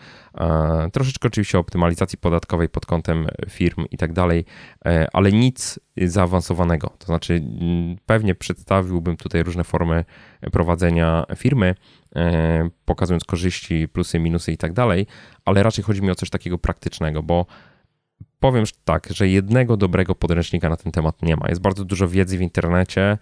Troszeczkę 0.93 1.29
oczywiście 1.29 1.59
o 1.59 1.61
optymalizacji 1.61 2.19
podatkowej 2.19 2.69
pod 2.69 2.87
kątem 2.87 3.27
firm 3.51 3.80
i 3.91 3.97
tak 3.97 4.13
dalej, 4.13 4.45
e, 4.87 5.07
ale 5.13 5.33
nic 5.33 5.81
zaawansowanego. 5.97 6.91
To 6.99 7.07
znaczy, 7.07 7.35
mm, 7.35 7.97
pewnie 8.07 8.35
przedstawiłbym 8.35 9.17
tutaj 9.17 9.43
różne 9.43 9.65
formy 9.65 10.05
prowadzenia 10.53 11.25
firmy, 11.37 11.75
e, 12.17 12.71
pokazując 12.85 13.25
korzyści, 13.25 13.89
plusy, 13.89 14.19
minusy 14.19 14.53
i 14.53 14.57
tak 14.57 14.73
dalej, 14.73 15.07
ale 15.45 15.63
raczej 15.63 15.85
chodzi 15.85 16.03
mi 16.03 16.11
o 16.11 16.15
coś 16.15 16.31
takiego 16.31 16.59
praktycznego, 16.59 17.23
bo 17.23 17.47
powiem 18.41 18.65
tak, 18.85 19.09
że 19.11 19.29
jednego 19.29 19.77
dobrego 19.77 20.15
podręcznika 20.15 20.69
na 20.69 20.77
ten 20.77 20.93
temat 20.93 21.23
nie 21.23 21.37
ma. 21.37 21.49
Jest 21.49 21.61
bardzo 21.61 21.85
dużo 21.85 22.09
wiedzy 22.09 22.39
w 22.39 22.43
internecie. 22.43 23.19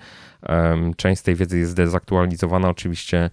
Część 0.96 1.20
z 1.20 1.22
tej 1.22 1.34
wiedzy 1.34 1.58
jest 1.58 1.76
dezaktualizowana 1.76 2.68
oczywiście, 2.68 3.30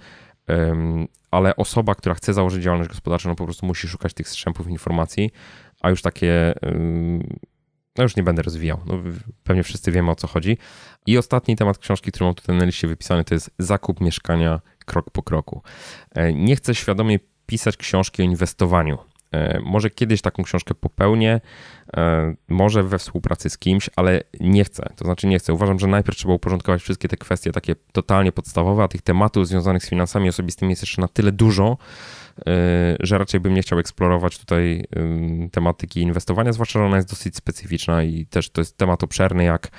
ale 1.32 1.56
osoba, 1.56 1.96
która 1.96 2.16
chce 2.16 2.34
założyć 2.34 2.64
działalność 2.64 2.90
gospodarczą, 2.90 3.30
no 3.30 3.36
po 3.36 3.44
prostu 3.44 3.66
musi 3.66 3.88
szukać 3.88 4.14
tych 4.14 4.30
strzępów 4.30 4.68
informacji, 4.68 5.32
a 5.86 5.90
już 5.90 6.02
takie 6.02 6.54
no 7.98 8.04
już 8.04 8.16
nie 8.16 8.24
będę 8.24 8.42
rozwijał. 8.42 8.82
No, 8.86 8.94
pewnie 9.44 9.64
wszyscy 9.64 9.92
wiemy 9.92 10.12
o 10.12 10.16
co 10.16 10.28
chodzi. 10.28 10.58
I 11.06 11.18
ostatni 11.18 11.56
temat 11.56 11.78
książki, 11.78 12.12
którą 12.12 12.26
mam 12.26 12.36
tutaj 12.36 12.58
na 12.58 12.66
liście 12.66 12.88
wypisany, 12.88 13.24
to 13.24 13.34
jest 13.34 13.52
zakup 13.60 14.02
mieszkania 14.02 14.62
krok 14.86 15.10
po 15.12 15.24
kroku. 15.24 15.62
E, 16.12 16.34
nie 16.34 16.56
chcę 16.56 16.76
świadomie 16.76 17.20
pisać 17.46 17.78
książki 17.78 18.22
o 18.22 18.26
inwestowaniu. 18.26 18.98
E, 19.32 19.60
może 19.60 19.90
kiedyś 19.90 20.22
taką 20.22 20.44
książkę 20.44 20.76
popełnię, 20.76 21.42
e, 21.98 22.36
może 22.48 22.84
we 22.84 23.00
współpracy 23.00 23.50
z 23.50 23.58
kimś, 23.58 23.90
ale 23.96 24.22
nie 24.40 24.64
chcę. 24.64 24.90
To 24.96 25.06
znaczy 25.06 25.28
nie 25.28 25.40
chcę. 25.40 25.54
Uważam, 25.54 25.80
że 25.80 25.88
najpierw 25.88 26.18
trzeba 26.18 26.34
uporządkować 26.34 26.82
wszystkie 26.82 27.08
te 27.08 27.18
kwestie 27.18 27.52
takie 27.52 27.76
totalnie 27.92 28.32
podstawowe, 28.32 28.84
a 28.84 28.88
tych 28.88 29.02
tematów 29.02 29.48
związanych 29.48 29.84
z 29.86 29.90
finansami 29.90 30.30
osobistymi 30.30 30.72
jest 30.72 30.84
jeszcze 30.84 31.02
na 31.02 31.08
tyle 31.08 31.32
dużo, 31.32 31.78
że 33.00 33.18
raczej 33.18 33.40
bym 33.40 33.54
nie 33.54 33.62
chciał 33.62 33.80
eksplorować 33.80 34.40
tutaj 34.40 34.84
tematyki 35.52 36.02
inwestowania, 36.02 36.54
zwłaszcza, 36.54 36.80
że 36.80 36.86
ona 36.86 36.96
jest 36.96 37.10
dosyć 37.10 37.36
specyficzna 37.36 38.04
i 38.04 38.26
też 38.26 38.50
to 38.50 38.62
jest 38.62 38.78
temat 38.78 39.04
obszerny 39.04 39.44
jak 39.44 39.72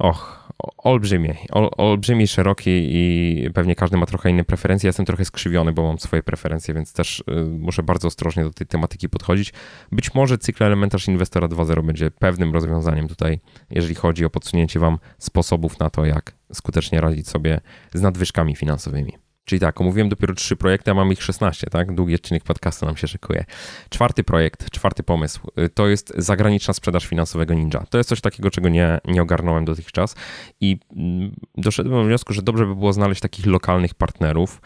och, 0.00 0.48
olbrzymi, 0.78 1.34
ol, 1.50 1.70
olbrzymi, 1.76 2.28
szeroki 2.28 2.70
i 2.70 3.50
pewnie 3.54 3.74
każdy 3.74 3.96
ma 3.96 4.06
trochę 4.06 4.30
inne 4.30 4.44
preferencje. 4.44 4.86
Ja 4.86 4.88
jestem 4.88 5.06
trochę 5.06 5.24
skrzywiony, 5.24 5.72
bo 5.72 5.82
mam 5.82 5.98
swoje 5.98 6.22
preferencje, 6.22 6.74
więc 6.74 6.92
też 6.92 7.20
y, 7.20 7.44
muszę 7.58 7.82
bardzo 7.82 8.08
ostrożnie 8.08 8.44
do 8.44 8.50
tej 8.50 8.66
tematyki 8.66 9.08
podchodzić. 9.08 9.52
Być 9.92 10.14
może 10.14 10.38
cykl 10.38 10.64
Elementarz 10.64 11.08
Inwestora 11.08 11.48
2.0 11.48 11.84
będzie 11.84 12.10
pewnym 12.10 12.52
rozwiązaniem 12.52 13.08
tutaj, 13.08 13.40
jeżeli 13.70 13.94
chodzi 13.94 14.24
o 14.24 14.30
podsunięcie 14.30 14.80
Wam 14.80 14.98
sposobów 15.18 15.78
na 15.78 15.90
to, 15.90 16.04
jak 16.04 16.32
skutecznie 16.52 17.00
radzić 17.00 17.28
sobie 17.28 17.60
z 17.94 18.00
nadwyżkami 18.00 18.56
finansowymi. 18.56 19.29
Czyli 19.50 19.60
tak, 19.60 19.80
omówiłem 19.80 20.08
dopiero 20.08 20.34
trzy 20.34 20.56
projekty, 20.56 20.90
a 20.90 20.94
mam 20.94 21.12
ich 21.12 21.22
16, 21.22 21.66
tak? 21.70 21.94
Długi 21.94 22.14
odcinek 22.14 22.44
podcastu 22.44 22.86
nam 22.86 22.96
się 22.96 23.08
szykuje. 23.08 23.44
Czwarty 23.88 24.24
projekt, 24.24 24.70
czwarty 24.70 25.02
pomysł, 25.02 25.40
y, 25.58 25.68
to 25.68 25.88
jest 25.88 26.12
zagraniczna 26.16 26.74
sprzedaż 26.74 27.06
finansowego 27.06 27.54
Ninja. 27.54 27.84
To 27.90 27.98
jest 27.98 28.08
coś 28.08 28.20
takiego, 28.20 28.50
czego 28.50 28.68
nie, 28.68 29.00
nie 29.04 29.22
ogarnąłem 29.22 29.64
dotychczas 29.64 30.14
i 30.60 30.78
mm, 30.96 31.32
doszedłem 31.56 32.02
do 32.02 32.04
wniosku, 32.04 32.32
że 32.32 32.42
dobrze 32.42 32.66
by 32.66 32.74
było 32.74 32.92
znaleźć 32.92 33.20
takich 33.20 33.46
lokalnych 33.46 33.94
partnerów, 33.94 34.60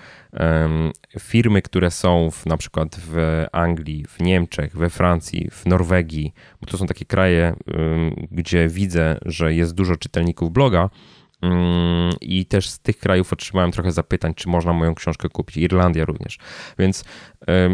firmy, 1.21 1.63
które 1.63 1.91
są 1.91 2.31
w, 2.31 2.47
na 2.47 2.57
przykład 2.57 2.97
w 3.09 3.45
Anglii, 3.53 4.05
w 4.09 4.21
Niemczech, 4.21 4.77
we 4.77 4.91
Francji, 4.91 5.51
w 5.51 5.67
Norwegii, 5.67 6.35
bo 6.61 6.67
to 6.67 6.79
są 6.79 6.87
takie 6.87 7.05
kraje, 7.05 7.57
gdzie 8.31 8.69
widzę, 8.69 9.19
że 9.27 9.55
jest 9.55 9.75
dużo 9.75 9.97
czytelników 9.97 10.53
bloga, 10.53 10.91
I 12.21 12.47
też 12.47 12.69
z 12.69 12.79
tych 12.79 12.99
krajów 12.99 13.33
otrzymałem 13.33 13.73
trochę 13.73 13.93
zapytań, 13.93 14.35
czy 14.35 14.49
można 14.49 14.73
moją 14.73 14.95
książkę 14.95 15.29
kupić. 15.29 15.57
Irlandia 15.57 16.05
również. 16.05 16.39
Więc 16.79 17.05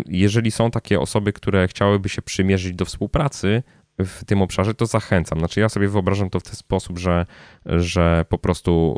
jeżeli 0.06 0.50
są 0.50 0.70
takie 0.70 1.00
osoby, 1.00 1.32
które 1.32 1.68
chciałyby 1.68 2.08
się 2.08 2.22
przymierzyć 2.22 2.74
do 2.74 2.84
współpracy 2.84 3.62
w 4.04 4.24
tym 4.24 4.42
obszarze, 4.42 4.74
to 4.74 4.86
zachęcam. 4.86 5.38
Znaczy, 5.38 5.60
ja 5.60 5.68
sobie 5.68 5.88
wyobrażam 5.88 6.30
to 6.30 6.40
w 6.40 6.42
ten 6.42 6.54
sposób, 6.54 6.98
że, 6.98 7.26
że 7.66 8.24
po 8.28 8.38
prostu 8.38 8.96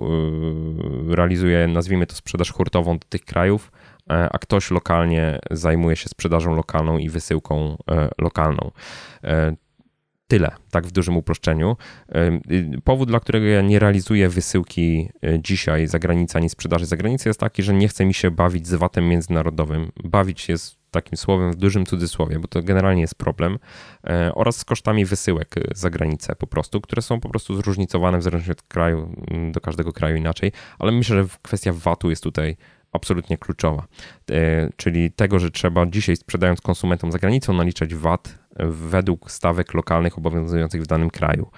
y, 1.11 1.17
realizuję, 1.17 1.69
nazwijmy 1.69 2.07
to, 2.07 2.15
sprzedaż 2.15 2.53
hurtową 2.53 2.99
do 2.99 3.07
tych 3.09 3.25
krajów, 3.25 3.73
e, 4.11 4.29
a 4.33 4.39
ktoś 4.39 4.71
lokalnie 4.71 5.39
zajmuje 5.51 5.97
się 5.97 6.09
sprzedażą 6.09 6.55
lokalną 6.55 6.99
i 6.99 7.09
wysyłką 7.09 7.77
e, 7.91 8.09
lokalną. 8.19 8.71
Tyle, 10.29 10.51
tak 10.71 10.87
w 10.87 10.93
dużym 10.93 11.17
uproszczeniu. 11.17 11.77
Y, 12.51 12.81
powód, 12.85 13.09
dla 13.09 13.21
którego 13.21 13.47
ja 13.47 13.63
nie 13.63 13.79
realizuję 13.79 14.29
wysyłki 14.29 15.09
y, 15.25 15.41
dzisiaj 15.43 15.87
za 15.87 15.99
granicę 15.99 16.39
ani 16.39 16.49
sprzedaży 16.49 16.87
za 16.87 16.97
granicę 16.97 17.31
jest 17.31 17.41
taki, 17.41 17.63
że 17.63 17.75
nie 17.75 17.89
chce 17.89 18.05
mi 18.05 18.15
się 18.15 18.31
bawić 18.31 18.67
z 18.67 18.75
VAT-em 18.75 19.09
międzynarodowym. 19.09 19.93
Bawić 20.05 20.49
jest 20.49 20.83
takim 20.91 21.19
słowem 21.19 21.53
w 21.53 21.57
dużym 21.57 21.87
cudzysłowie, 21.87 22.39
bo 22.39 22.49
to 22.49 22.63
generalnie 22.63 23.01
jest 23.01 23.15
problem, 23.15 23.59
e, 24.07 24.35
oraz 24.35 24.57
z 24.57 24.65
kosztami 24.65 25.05
wysyłek 25.05 25.55
za 25.75 25.91
granicę 25.91 26.37
po 26.37 26.47
prostu, 26.47 26.81
które 26.81 27.03
są 27.03 27.21
po 27.21 27.29
prostu 27.29 27.55
zróżnicowane 27.55 28.19
w 28.19 28.23
zależności 28.23 28.53
od 28.53 28.63
kraju, 28.63 29.17
do 29.53 29.61
każdego 29.61 29.93
kraju 29.93 30.17
inaczej, 30.17 30.53
ale 30.79 30.93
myślę, 30.93 31.17
że 31.17 31.29
kwestia 31.43 31.73
VAT-u 31.73 32.11
jest 32.11 32.23
tutaj 32.23 32.57
absolutnie 32.93 33.39
kluczowa. 33.39 33.87
Czyli 34.77 35.11
tego, 35.11 35.39
że 35.39 35.51
trzeba 35.51 35.87
dzisiaj 35.87 36.17
sprzedając 36.17 36.61
konsumentom 36.61 37.13
za 37.13 37.19
granicą 37.19 37.53
naliczać 37.53 37.95
VAT 37.95 38.39
według 38.69 39.31
stawek 39.31 39.75
lokalnych 39.75 40.19
obowiązujących 40.19 40.83
w 40.83 40.87
danym 40.87 41.11
kraju. 41.11 41.51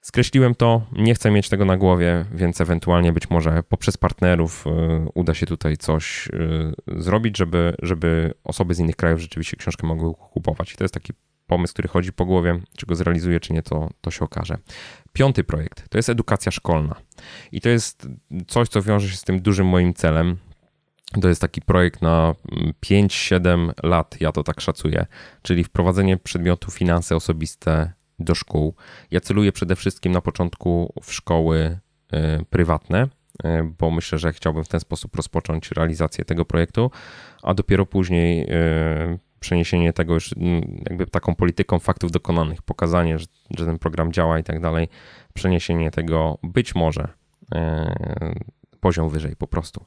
Skreśliłem 0.00 0.54
to, 0.54 0.82
nie 0.92 1.14
chcę 1.14 1.30
mieć 1.30 1.48
tego 1.48 1.64
na 1.64 1.76
głowie, 1.76 2.24
więc 2.34 2.60
ewentualnie 2.60 3.12
być 3.12 3.30
może 3.30 3.62
poprzez 3.62 3.96
partnerów 3.96 4.64
y, 4.66 4.70
uda 5.14 5.34
się 5.34 5.46
tutaj 5.46 5.76
coś 5.76 6.28
y, 6.28 7.00
zrobić, 7.02 7.38
żeby, 7.38 7.74
żeby 7.82 8.34
osoby 8.44 8.74
z 8.74 8.78
innych 8.78 8.96
krajów 8.96 9.20
rzeczywiście 9.20 9.56
książkę 9.56 9.86
mogły 9.86 10.14
kupować. 10.14 10.72
I 10.72 10.76
to 10.76 10.84
jest 10.84 10.94
taki 10.94 11.12
pomysł, 11.50 11.72
który 11.72 11.88
chodzi 11.88 12.12
po 12.12 12.24
głowie, 12.24 12.60
czy 12.76 12.86
go 12.86 12.94
zrealizuję, 12.94 13.40
czy 13.40 13.52
nie, 13.52 13.62
to, 13.62 13.90
to 14.00 14.10
się 14.10 14.24
okaże. 14.24 14.58
Piąty 15.12 15.44
projekt 15.44 15.88
to 15.88 15.98
jest 15.98 16.08
edukacja 16.08 16.52
szkolna. 16.52 16.94
I 17.52 17.60
to 17.60 17.68
jest 17.68 18.08
coś, 18.46 18.68
co 18.68 18.82
wiąże 18.82 19.08
się 19.08 19.16
z 19.16 19.22
tym 19.22 19.40
dużym 19.40 19.66
moim 19.66 19.94
celem. 19.94 20.36
To 21.20 21.28
jest 21.28 21.40
taki 21.40 21.60
projekt 21.60 22.02
na 22.02 22.34
5-7 22.86 23.70
lat, 23.82 24.16
ja 24.20 24.32
to 24.32 24.42
tak 24.42 24.60
szacuję, 24.60 25.06
czyli 25.42 25.64
wprowadzenie 25.64 26.16
przedmiotu 26.16 26.70
finanse 26.70 27.16
osobiste 27.16 27.92
do 28.18 28.34
szkół. 28.34 28.74
Ja 29.10 29.20
celuję 29.20 29.52
przede 29.52 29.76
wszystkim 29.76 30.12
na 30.12 30.20
początku 30.20 30.92
w 31.02 31.12
szkoły 31.12 31.78
e, 32.12 32.44
prywatne, 32.50 33.08
e, 33.44 33.62
bo 33.78 33.90
myślę, 33.90 34.18
że 34.18 34.32
chciałbym 34.32 34.64
w 34.64 34.68
ten 34.68 34.80
sposób 34.80 35.16
rozpocząć 35.16 35.70
realizację 35.70 36.24
tego 36.24 36.44
projektu, 36.44 36.90
a 37.42 37.54
dopiero 37.54 37.86
później 37.86 38.46
e, 38.50 39.18
przeniesienie 39.40 39.92
tego 39.92 40.14
już 40.14 40.34
jakby 40.90 41.06
taką 41.06 41.34
polityką 41.34 41.78
faktów 41.78 42.10
dokonanych, 42.10 42.62
pokazanie, 42.62 43.18
że, 43.18 43.26
że 43.58 43.66
ten 43.66 43.78
program 43.78 44.12
działa 44.12 44.38
i 44.38 44.44
tak 44.44 44.60
dalej, 44.60 44.88
przeniesienie 45.34 45.90
tego 45.90 46.38
być 46.42 46.74
może 46.74 47.08
poziom 48.80 49.08
wyżej 49.08 49.36
po 49.36 49.46
prostu. 49.46 49.84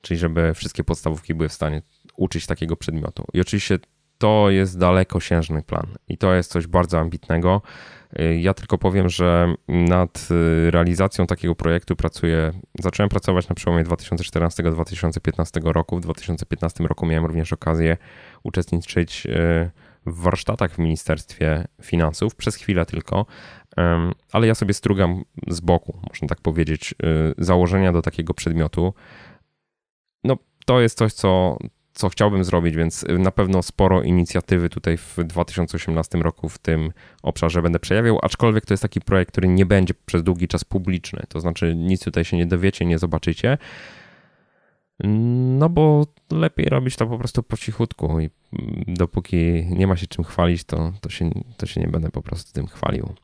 Czyli 0.00 0.18
żeby 0.18 0.54
wszystkie 0.54 0.84
podstawówki 0.84 1.34
były 1.34 1.48
w 1.48 1.52
stanie 1.52 1.82
uczyć 2.16 2.46
takiego 2.46 2.76
przedmiotu. 2.76 3.24
I 3.32 3.40
oczywiście 3.40 3.78
to 4.18 4.50
jest 4.50 4.78
dalekosiężny 4.78 5.62
plan 5.62 5.86
i 6.08 6.18
to 6.18 6.34
jest 6.34 6.50
coś 6.50 6.66
bardzo 6.66 6.98
ambitnego. 6.98 7.62
Ja 8.40 8.54
tylko 8.54 8.78
powiem, 8.78 9.08
że 9.08 9.54
nad 9.68 10.28
realizacją 10.70 11.26
takiego 11.26 11.54
projektu 11.54 11.96
pracuję. 11.96 12.52
Zacząłem 12.80 13.10
pracować 13.10 13.48
na 13.48 13.54
przełomie 13.54 13.84
2014-2015 13.84 15.72
roku. 15.72 15.96
W 15.96 16.00
2015 16.00 16.84
roku 16.84 17.06
miałem 17.06 17.26
również 17.26 17.52
okazję 17.52 17.96
uczestniczyć 18.42 19.26
e, 19.26 19.70
w 20.06 20.22
warsztatach 20.22 20.72
w 20.72 20.78
Ministerstwie 20.78 21.64
Finansów, 21.82 22.34
przez 22.34 22.56
chwilę 22.56 22.86
tylko, 22.86 23.26
ale 24.32 24.46
ja 24.46 24.54
sobie 24.54 24.74
strugam 24.74 25.24
z 25.48 25.60
boku, 25.60 25.98
można 26.08 26.28
tak 26.28 26.40
powiedzieć, 26.40 26.94
założenia 27.38 27.92
do 27.92 28.02
takiego 28.02 28.34
przedmiotu. 28.34 28.94
No, 30.24 30.36
to 30.66 30.80
jest 30.80 30.98
coś, 30.98 31.12
co, 31.12 31.58
co 31.94 32.08
chciałbym 32.08 32.44
zrobić, 32.44 32.76
więc 32.76 33.04
na 33.18 33.30
pewno 33.30 33.62
sporo 33.62 34.02
inicjatywy 34.02 34.68
tutaj 34.68 34.96
w 34.96 35.16
2018 35.24 36.18
roku 36.18 36.48
w 36.48 36.58
tym 36.58 36.92
obszarze 37.22 37.62
będę 37.62 37.78
przejawiał, 37.78 38.18
aczkolwiek 38.22 38.66
to 38.66 38.74
jest 38.74 38.82
taki 38.82 39.00
projekt, 39.00 39.30
który 39.30 39.48
nie 39.48 39.66
będzie 39.66 39.94
przez 40.06 40.22
długi 40.22 40.48
czas 40.48 40.64
publiczny, 40.64 41.22
to 41.28 41.40
znaczy 41.40 41.74
nic 41.74 42.04
tutaj 42.04 42.24
się 42.24 42.36
nie 42.36 42.46
dowiecie, 42.46 42.84
nie 42.84 42.98
zobaczycie, 42.98 43.58
no 45.58 45.68
bo 45.68 46.06
lepiej 46.30 46.66
robić 46.66 46.96
to 46.96 47.06
po 47.06 47.18
prostu 47.18 47.42
po 47.42 47.56
cichutku 47.56 48.20
i 48.20 48.30
dopóki 48.86 49.66
nie 49.70 49.86
ma 49.86 49.96
się 49.96 50.06
czym 50.06 50.24
chwalić, 50.24 50.64
to, 50.64 50.92
to, 51.00 51.10
się, 51.10 51.30
to 51.56 51.66
się 51.66 51.80
nie 51.80 51.88
będę 51.88 52.10
po 52.10 52.22
prostu 52.22 52.52
tym 52.52 52.66
chwalił. 52.66 53.14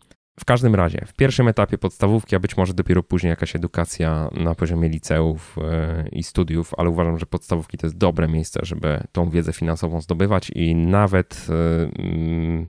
W 0.40 0.44
każdym 0.44 0.74
razie, 0.74 1.04
w 1.06 1.12
pierwszym 1.12 1.48
etapie 1.48 1.78
podstawówki, 1.78 2.36
a 2.36 2.40
być 2.40 2.56
może 2.56 2.74
dopiero 2.74 3.02
później 3.02 3.30
jakaś 3.30 3.56
edukacja 3.56 4.30
na 4.32 4.54
poziomie 4.54 4.88
liceów 4.88 5.56
e, 5.58 6.08
i 6.12 6.22
studiów, 6.22 6.72
ale 6.76 6.90
uważam, 6.90 7.18
że 7.18 7.26
podstawówki 7.26 7.78
to 7.78 7.86
jest 7.86 7.96
dobre 7.96 8.28
miejsce, 8.28 8.60
żeby 8.62 9.00
tą 9.12 9.30
wiedzę 9.30 9.52
finansową 9.52 10.00
zdobywać 10.00 10.50
i 10.54 10.74
nawet 10.74 11.46
e, 11.48 12.02
mm, 12.02 12.66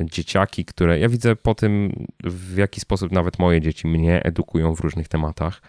dzieciaki, 0.00 0.64
które 0.64 0.98
ja 0.98 1.08
widzę 1.08 1.36
po 1.36 1.54
tym, 1.54 1.92
w 2.24 2.56
jaki 2.56 2.80
sposób 2.80 3.12
nawet 3.12 3.38
moje 3.38 3.60
dzieci 3.60 3.88
mnie 3.88 4.22
edukują 4.22 4.74
w 4.74 4.80
różnych 4.80 5.08
tematach, 5.08 5.62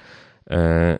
e, 0.49 0.99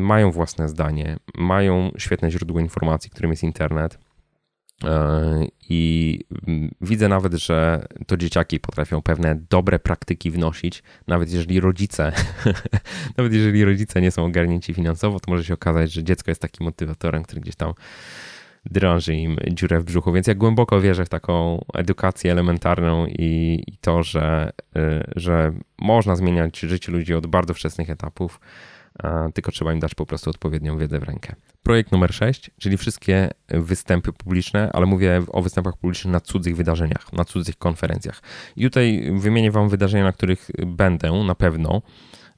mają 0.00 0.30
własne 0.30 0.68
zdanie, 0.68 1.16
mają 1.38 1.90
świetne 1.98 2.30
źródło 2.30 2.60
informacji, 2.60 3.10
którym 3.10 3.30
jest 3.30 3.42
internet 3.42 3.98
I 5.68 6.20
widzę 6.80 7.08
nawet, 7.08 7.34
że 7.34 7.86
to 8.06 8.16
dzieciaki 8.16 8.60
potrafią 8.60 9.02
pewne 9.02 9.38
dobre 9.50 9.78
praktyki 9.78 10.30
wnosić, 10.30 10.82
nawet 11.06 11.32
jeżeli 11.32 11.60
rodzice, 11.60 12.12
nawet 13.16 13.32
jeżeli 13.32 13.64
rodzice 13.64 14.00
nie 14.00 14.10
są 14.10 14.24
ogarnięci 14.24 14.74
finansowo, 14.74 15.20
to 15.20 15.30
może 15.30 15.44
się 15.44 15.54
okazać, 15.54 15.92
że 15.92 16.04
dziecko 16.04 16.30
jest 16.30 16.42
takim 16.42 16.64
motywatorem, 16.64 17.22
który 17.22 17.40
gdzieś 17.40 17.56
tam 17.56 17.72
drąży 18.64 19.14
im 19.14 19.36
dziurę 19.50 19.80
w 19.80 19.84
brzuchu. 19.84 20.12
Więc 20.12 20.26
ja 20.26 20.34
głęboko 20.34 20.80
wierzę 20.80 21.04
w 21.04 21.08
taką 21.08 21.64
edukację 21.74 22.32
elementarną 22.32 23.06
i, 23.06 23.62
i 23.66 23.76
to, 23.80 24.02
że, 24.02 24.52
e, 24.76 25.04
że 25.16 25.52
można 25.78 26.16
zmieniać 26.16 26.58
życie 26.58 26.92
ludzi 26.92 27.14
od 27.14 27.26
bardzo 27.26 27.54
wczesnych 27.54 27.90
etapów 27.90 28.40
tylko 29.34 29.52
trzeba 29.52 29.72
im 29.72 29.80
dać 29.80 29.94
po 29.94 30.06
prostu 30.06 30.30
odpowiednią 30.30 30.78
wiedzę 30.78 30.98
w 30.98 31.02
rękę. 31.02 31.34
Projekt 31.62 31.92
numer 31.92 32.14
6, 32.14 32.50
czyli 32.58 32.76
wszystkie 32.76 33.30
występy 33.48 34.12
publiczne, 34.12 34.70
ale 34.72 34.86
mówię 34.86 35.22
o 35.28 35.42
występach 35.42 35.76
publicznych 35.76 36.12
na 36.12 36.20
cudzych 36.20 36.56
wydarzeniach, 36.56 37.12
na 37.12 37.24
cudzych 37.24 37.58
konferencjach. 37.58 38.22
I 38.56 38.64
tutaj 38.64 39.12
wymienię 39.14 39.50
Wam 39.50 39.68
wydarzenia, 39.68 40.04
na 40.04 40.12
których 40.12 40.50
będę 40.66 41.12
na 41.12 41.34
pewno, 41.34 41.82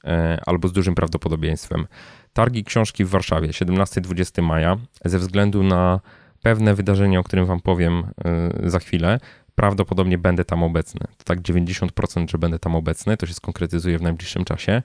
e, 0.03 0.41
albo 0.45 0.67
z 0.67 0.73
dużym 0.73 0.95
prawdopodobieństwem. 0.95 1.87
Targi 2.33 2.63
książki 2.63 3.05
w 3.05 3.09
Warszawie 3.09 3.47
17-20 3.53 4.41
maja, 4.41 4.77
ze 5.05 5.19
względu 5.19 5.63
na 5.63 5.99
pewne 6.41 6.75
wydarzenie, 6.75 7.19
o 7.19 7.23
którym 7.23 7.45
Wam 7.45 7.59
powiem 7.61 8.03
e, 8.25 8.69
za 8.69 8.79
chwilę, 8.79 9.19
prawdopodobnie 9.55 10.17
będę 10.17 10.45
tam 10.45 10.63
obecny. 10.63 11.01
To 11.17 11.23
tak 11.23 11.41
90%, 11.41 12.29
że 12.29 12.37
będę 12.37 12.59
tam 12.59 12.75
obecny, 12.75 13.17
to 13.17 13.25
się 13.25 13.33
skonkretyzuje 13.33 13.99
w 13.99 14.01
najbliższym 14.01 14.45
czasie. 14.45 14.81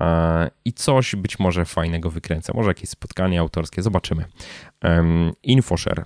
E, 0.00 0.50
i 0.64 0.72
coś 0.72 1.16
być 1.16 1.38
może 1.38 1.64
fajnego 1.64 2.10
wykręcę. 2.10 2.52
Może 2.54 2.70
jakieś 2.70 2.90
spotkanie 2.90 3.40
autorskie, 3.40 3.82
zobaczymy. 3.82 4.24
InfoShare 5.42 6.04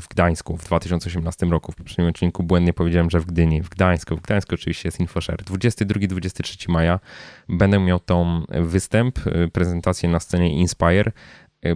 w 0.00 0.08
Gdańsku 0.08 0.56
w 0.56 0.64
2018 0.64 1.46
roku. 1.46 1.72
W 1.72 1.76
poprzednim 1.76 2.08
odcinku 2.08 2.42
błędnie 2.42 2.72
powiedziałem, 2.72 3.10
że 3.10 3.20
w 3.20 3.26
Gdyni. 3.26 3.62
W 3.62 3.68
Gdańsku. 3.68 4.16
W 4.16 4.20
Gdańsku 4.20 4.54
oczywiście 4.54 4.88
jest 4.88 5.00
InfoShare. 5.00 5.42
22-23 5.44 6.70
maja 6.70 7.00
będę 7.48 7.78
miał 7.78 8.00
tą 8.00 8.44
występ, 8.48 9.18
e, 9.26 9.48
prezentację 9.48 10.08
na 10.08 10.20
scenie 10.20 10.50
Inspire 10.50 11.12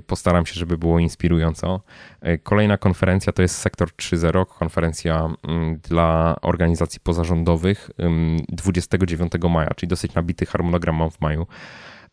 postaram 0.06 0.46
się, 0.46 0.54
żeby 0.54 0.78
było 0.78 0.98
inspirująco. 0.98 1.80
Y, 2.26 2.38
kolejna 2.38 2.78
konferencja 2.78 3.32
to 3.32 3.42
jest 3.42 3.56
Sektor 3.56 3.88
3.0, 3.88 4.46
konferencja 4.46 5.28
mm, 5.42 5.78
dla 5.78 6.36
organizacji 6.42 7.00
pozarządowych 7.00 7.90
29 8.48 9.32
maja, 9.50 9.70
czyli 9.76 9.90
dosyć 9.90 10.14
nabity 10.14 10.46
harmonogram 10.46 10.96
mam 10.96 11.10
w 11.10 11.20
maju. 11.20 11.46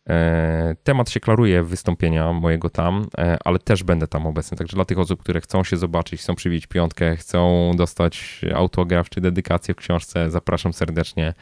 E, 0.08 0.74
temat 0.82 1.10
się 1.10 1.20
klaruje 1.20 1.62
wystąpienia 1.62 2.32
mojego 2.32 2.70
tam, 2.70 3.06
e, 3.18 3.38
ale 3.44 3.58
też 3.58 3.82
będę 3.82 4.06
tam 4.06 4.26
obecny. 4.26 4.56
Także 4.56 4.76
dla 4.76 4.84
tych 4.84 4.98
osób, 4.98 5.20
które 5.20 5.40
chcą 5.40 5.64
się 5.64 5.76
zobaczyć, 5.76 6.20
chcą 6.20 6.34
przybić 6.34 6.66
piątkę, 6.66 7.16
chcą 7.16 7.70
dostać 7.76 8.40
autograf 8.54 9.10
czy 9.10 9.20
dedykację 9.20 9.74
w 9.74 9.76
książce, 9.76 10.30
zapraszam 10.30 10.72
serdecznie. 10.72 11.34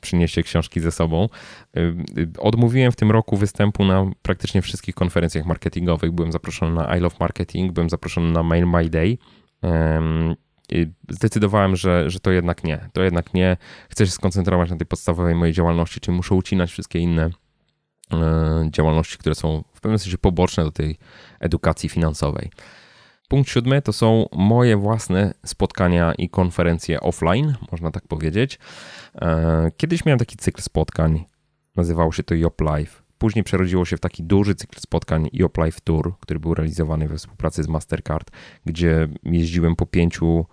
Przynieście 0.00 0.42
książki 0.42 0.80
ze 0.80 0.92
sobą. 0.92 1.28
E, 1.76 1.80
odmówiłem 2.38 2.92
w 2.92 2.96
tym 2.96 3.10
roku 3.10 3.36
występu 3.36 3.84
na 3.84 4.10
praktycznie 4.22 4.62
wszystkich 4.62 4.94
konferencjach 4.94 5.46
marketingowych. 5.46 6.12
Byłem 6.12 6.32
zaproszony 6.32 6.74
na 6.74 6.96
I 6.96 7.00
Love 7.00 7.16
Marketing, 7.20 7.72
byłem 7.72 7.90
zaproszony 7.90 8.32
na 8.32 8.42
Mail 8.42 8.66
My 8.66 8.90
Day. 8.90 9.18
Zdecydowałem, 11.08 11.76
że, 11.76 12.10
że 12.10 12.20
to 12.20 12.30
jednak 12.30 12.64
nie. 12.64 12.88
To 12.92 13.02
jednak 13.02 13.34
nie. 13.34 13.56
Chcę 13.88 14.06
się 14.06 14.12
skoncentrować 14.12 14.70
na 14.70 14.76
tej 14.76 14.86
podstawowej 14.86 15.34
mojej 15.34 15.54
działalności, 15.54 16.00
czyli 16.00 16.16
muszę 16.16 16.34
ucinać 16.34 16.70
wszystkie 16.70 16.98
inne 16.98 17.30
działalności, 18.70 19.18
które 19.18 19.34
są 19.34 19.64
w 19.74 19.80
pewnym 19.80 19.98
sensie 19.98 20.18
poboczne 20.18 20.64
do 20.64 20.72
tej 20.72 20.98
edukacji 21.40 21.88
finansowej. 21.88 22.50
Punkt 23.28 23.50
siódmy 23.50 23.82
to 23.82 23.92
są 23.92 24.26
moje 24.32 24.76
własne 24.76 25.34
spotkania 25.46 26.14
i 26.18 26.28
konferencje 26.28 27.00
offline, 27.00 27.54
można 27.72 27.90
tak 27.90 28.08
powiedzieć. 28.08 28.58
E, 29.14 29.70
kiedyś 29.76 30.04
miałem 30.04 30.18
taki 30.18 30.36
cykl 30.36 30.62
spotkań, 30.62 31.24
nazywało 31.76 32.12
się 32.12 32.22
to 32.22 32.34
Yop 32.34 32.60
Live. 32.60 33.02
Później 33.18 33.44
przerodziło 33.44 33.84
się 33.84 33.96
w 33.96 34.00
taki 34.00 34.22
duży 34.22 34.54
cykl 34.54 34.80
spotkań 34.80 35.28
Yop 35.32 35.58
Live 35.58 35.80
Tour, 35.80 36.14
który 36.20 36.40
był 36.40 36.54
realizowany 36.54 37.08
we 37.08 37.16
współpracy 37.16 37.62
z 37.62 37.68
Mastercard, 37.68 38.30
gdzie 38.66 39.08
jeździłem 39.24 39.76
po 39.76 39.86
pięciu 39.86 40.46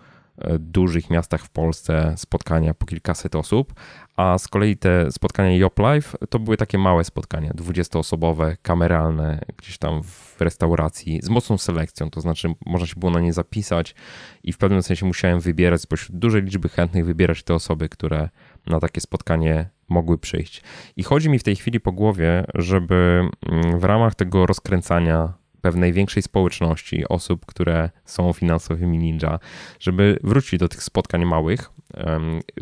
dużych 0.59 1.09
miastach 1.09 1.41
w 1.45 1.49
Polsce 1.49 2.13
spotkania 2.17 2.73
po 2.73 2.85
kilkaset 2.85 3.35
osób, 3.35 3.73
a 4.17 4.37
z 4.37 4.47
kolei 4.47 4.77
te 4.77 5.11
spotkania 5.11 5.57
Yop 5.57 5.79
Live 5.79 6.15
to 6.29 6.39
były 6.39 6.57
takie 6.57 6.77
małe 6.77 7.03
spotkania, 7.03 7.51
20-osobowe, 7.51 8.55
kameralne, 8.61 9.39
gdzieś 9.57 9.77
tam 9.77 10.03
w 10.03 10.41
restauracji, 10.41 11.19
z 11.23 11.29
mocną 11.29 11.57
selekcją, 11.57 12.09
to 12.09 12.21
znaczy 12.21 12.53
można 12.65 12.87
się 12.87 12.95
było 12.97 13.11
na 13.11 13.19
nie 13.19 13.33
zapisać 13.33 13.95
i 14.43 14.53
w 14.53 14.57
pewnym 14.57 14.83
sensie 14.83 15.05
musiałem 15.05 15.39
wybierać 15.39 15.81
spośród 15.81 16.17
dużej 16.17 16.41
liczby 16.41 16.69
chętnych, 16.69 17.05
wybierać 17.05 17.43
te 17.43 17.53
osoby, 17.53 17.89
które 17.89 18.29
na 18.67 18.79
takie 18.79 19.01
spotkanie 19.01 19.69
mogły 19.89 20.17
przyjść. 20.17 20.61
I 20.97 21.03
chodzi 21.03 21.29
mi 21.29 21.39
w 21.39 21.43
tej 21.43 21.55
chwili 21.55 21.79
po 21.79 21.91
głowie, 21.91 22.45
żeby 22.55 23.29
mm, 23.49 23.79
w 23.79 23.83
ramach 23.83 24.15
tego 24.15 24.45
rozkręcania 24.45 25.33
pewnej 25.63 25.93
większej 25.93 26.23
społeczności 26.23 27.07
osób, 27.07 27.45
które 27.45 27.89
są 28.05 28.33
finansowymi 28.33 28.97
ninja, 28.97 29.39
żeby 29.79 30.19
wrócić 30.23 30.59
do 30.59 30.67
tych 30.67 30.83
spotkań 30.83 31.25
małych. 31.25 31.71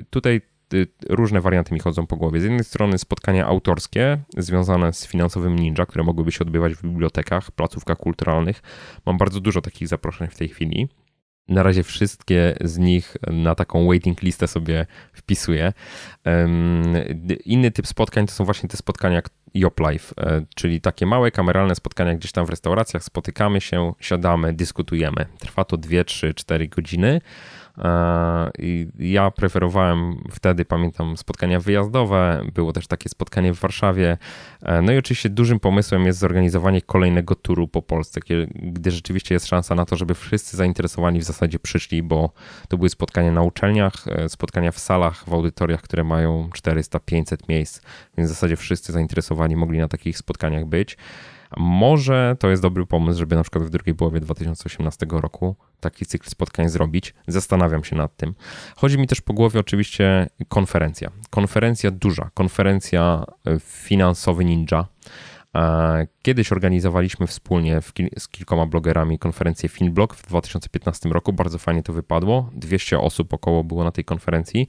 Tutaj 0.09 0.41
y, 0.73 0.87
różne 1.09 1.41
warianty 1.41 1.73
mi 1.73 1.79
chodzą 1.79 2.07
po 2.07 2.17
głowie. 2.17 2.39
Z 2.39 2.43
jednej 2.43 2.63
strony 2.63 2.97
spotkania 2.97 3.45
autorskie 3.45 4.17
związane 4.37 4.93
z 4.93 5.07
finansowym 5.07 5.55
ninja, 5.55 5.85
które 5.85 6.03
mogłyby 6.03 6.31
się 6.31 6.39
odbywać 6.39 6.73
w 6.73 6.81
bibliotekach, 6.81 7.51
placówkach 7.51 7.97
kulturalnych. 7.97 8.61
Mam 9.05 9.17
bardzo 9.17 9.39
dużo 9.39 9.61
takich 9.61 9.87
zaproszeń 9.87 10.27
w 10.27 10.35
tej 10.35 10.49
chwili. 10.49 10.89
Na 11.47 11.63
razie 11.63 11.83
wszystkie 11.83 12.55
z 12.61 12.77
nich 12.77 13.17
na 13.31 13.55
taką 13.55 13.87
waiting 13.87 14.21
listę 14.21 14.47
sobie 14.47 14.85
wpisuję. 15.13 15.73
Inny 17.45 17.71
typ 17.71 17.87
spotkań 17.87 18.27
to 18.27 18.33
są 18.33 18.45
właśnie 18.45 18.69
te 18.69 18.77
spotkania 18.77 19.21
Yop 19.53 19.79
Live, 19.79 20.13
e, 20.17 20.45
czyli 20.55 20.81
takie 20.81 21.05
małe 21.05 21.31
kameralne 21.31 21.75
spotkania 21.75 22.15
gdzieś 22.15 22.31
tam 22.31 22.45
w 22.45 22.49
restauracjach, 22.49 23.03
spotykamy 23.03 23.61
się, 23.61 23.93
siadamy, 23.99 24.53
dyskutujemy. 24.53 25.25
Trwa 25.39 25.63
to 25.65 25.77
2, 25.77 26.03
3, 26.03 26.33
4 26.33 26.67
godziny. 26.67 27.21
E, 27.77 28.51
ja 28.99 29.31
preferowałem 29.31 30.23
wtedy, 30.31 30.65
pamiętam, 30.65 31.17
spotkania 31.17 31.59
wyjazdowe, 31.59 32.41
było 32.53 32.73
też 32.73 32.87
takie 32.87 33.09
spotkanie 33.09 33.53
w 33.53 33.59
Warszawie. 33.59 34.17
E, 34.61 34.81
no 34.81 34.91
i 34.91 34.97
oczywiście 34.97 35.29
dużym 35.29 35.59
pomysłem 35.59 36.05
jest 36.05 36.19
zorganizowanie 36.19 36.81
kolejnego 36.81 37.35
turu 37.35 37.67
po 37.67 37.81
Polsce, 37.81 38.19
gdy 38.55 38.91
rzeczywiście 38.91 39.35
jest 39.35 39.47
szansa 39.47 39.75
na 39.75 39.85
to, 39.85 39.95
żeby 39.95 40.15
wszyscy 40.15 40.57
zainteresowani 40.57 41.19
w 41.19 41.23
zasadzie 41.23 41.59
przyszli, 41.59 42.03
bo 42.03 42.31
to 42.67 42.77
były 42.77 42.89
spotkania 42.89 43.31
na 43.31 43.41
uczelniach, 43.41 44.07
e, 44.07 44.29
spotkania 44.29 44.71
w 44.71 44.79
salach, 44.79 45.23
w 45.29 45.33
audytoriach, 45.33 45.81
które 45.81 46.03
mają 46.03 46.49
400-500 46.53 47.37
miejsc, 47.49 47.81
więc 48.17 48.29
w 48.29 48.33
zasadzie 48.33 48.55
wszyscy 48.55 48.91
zainteresowani 48.93 49.55
mogli 49.55 49.79
na 49.79 49.87
takich 49.87 50.17
spotkaniach 50.17 50.65
być. 50.65 50.97
Może 51.57 52.35
to 52.39 52.49
jest 52.49 52.61
dobry 52.61 52.85
pomysł, 52.85 53.19
żeby 53.19 53.35
na 53.35 53.41
przykład 53.41 53.63
w 53.63 53.69
drugiej 53.69 53.95
połowie 53.95 54.19
2018 54.19 55.05
roku 55.09 55.55
taki 55.79 56.05
cykl 56.05 56.29
spotkań 56.29 56.69
zrobić. 56.69 57.13
Zastanawiam 57.27 57.83
się 57.83 57.95
nad 57.95 58.15
tym. 58.15 58.33
Chodzi 58.75 58.97
mi 58.97 59.07
też 59.07 59.21
po 59.21 59.33
głowie 59.33 59.59
oczywiście 59.59 60.29
konferencja. 60.47 61.11
Konferencja 61.29 61.91
duża, 61.91 62.29
konferencja 62.33 63.23
e, 63.45 63.59
finansowy 63.59 64.45
ninja. 64.45 64.85
E, 65.55 66.07
kiedyś 66.21 66.51
organizowaliśmy 66.51 67.27
wspólnie 67.27 67.81
z 68.17 68.27
kilkoma 68.27 68.65
blogerami 68.65 69.19
konferencję 69.19 69.69
Finblog 69.69 70.15
w 70.15 70.27
2015 70.27 71.09
roku. 71.09 71.33
Bardzo 71.33 71.57
fajnie 71.57 71.83
to 71.83 71.93
wypadło. 71.93 72.49
200 72.53 72.99
osób 72.99 73.33
około 73.33 73.63
było 73.63 73.83
na 73.83 73.91
tej 73.91 74.05
konferencji. 74.05 74.67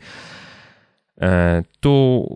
E, 1.20 1.62
tu 1.80 2.26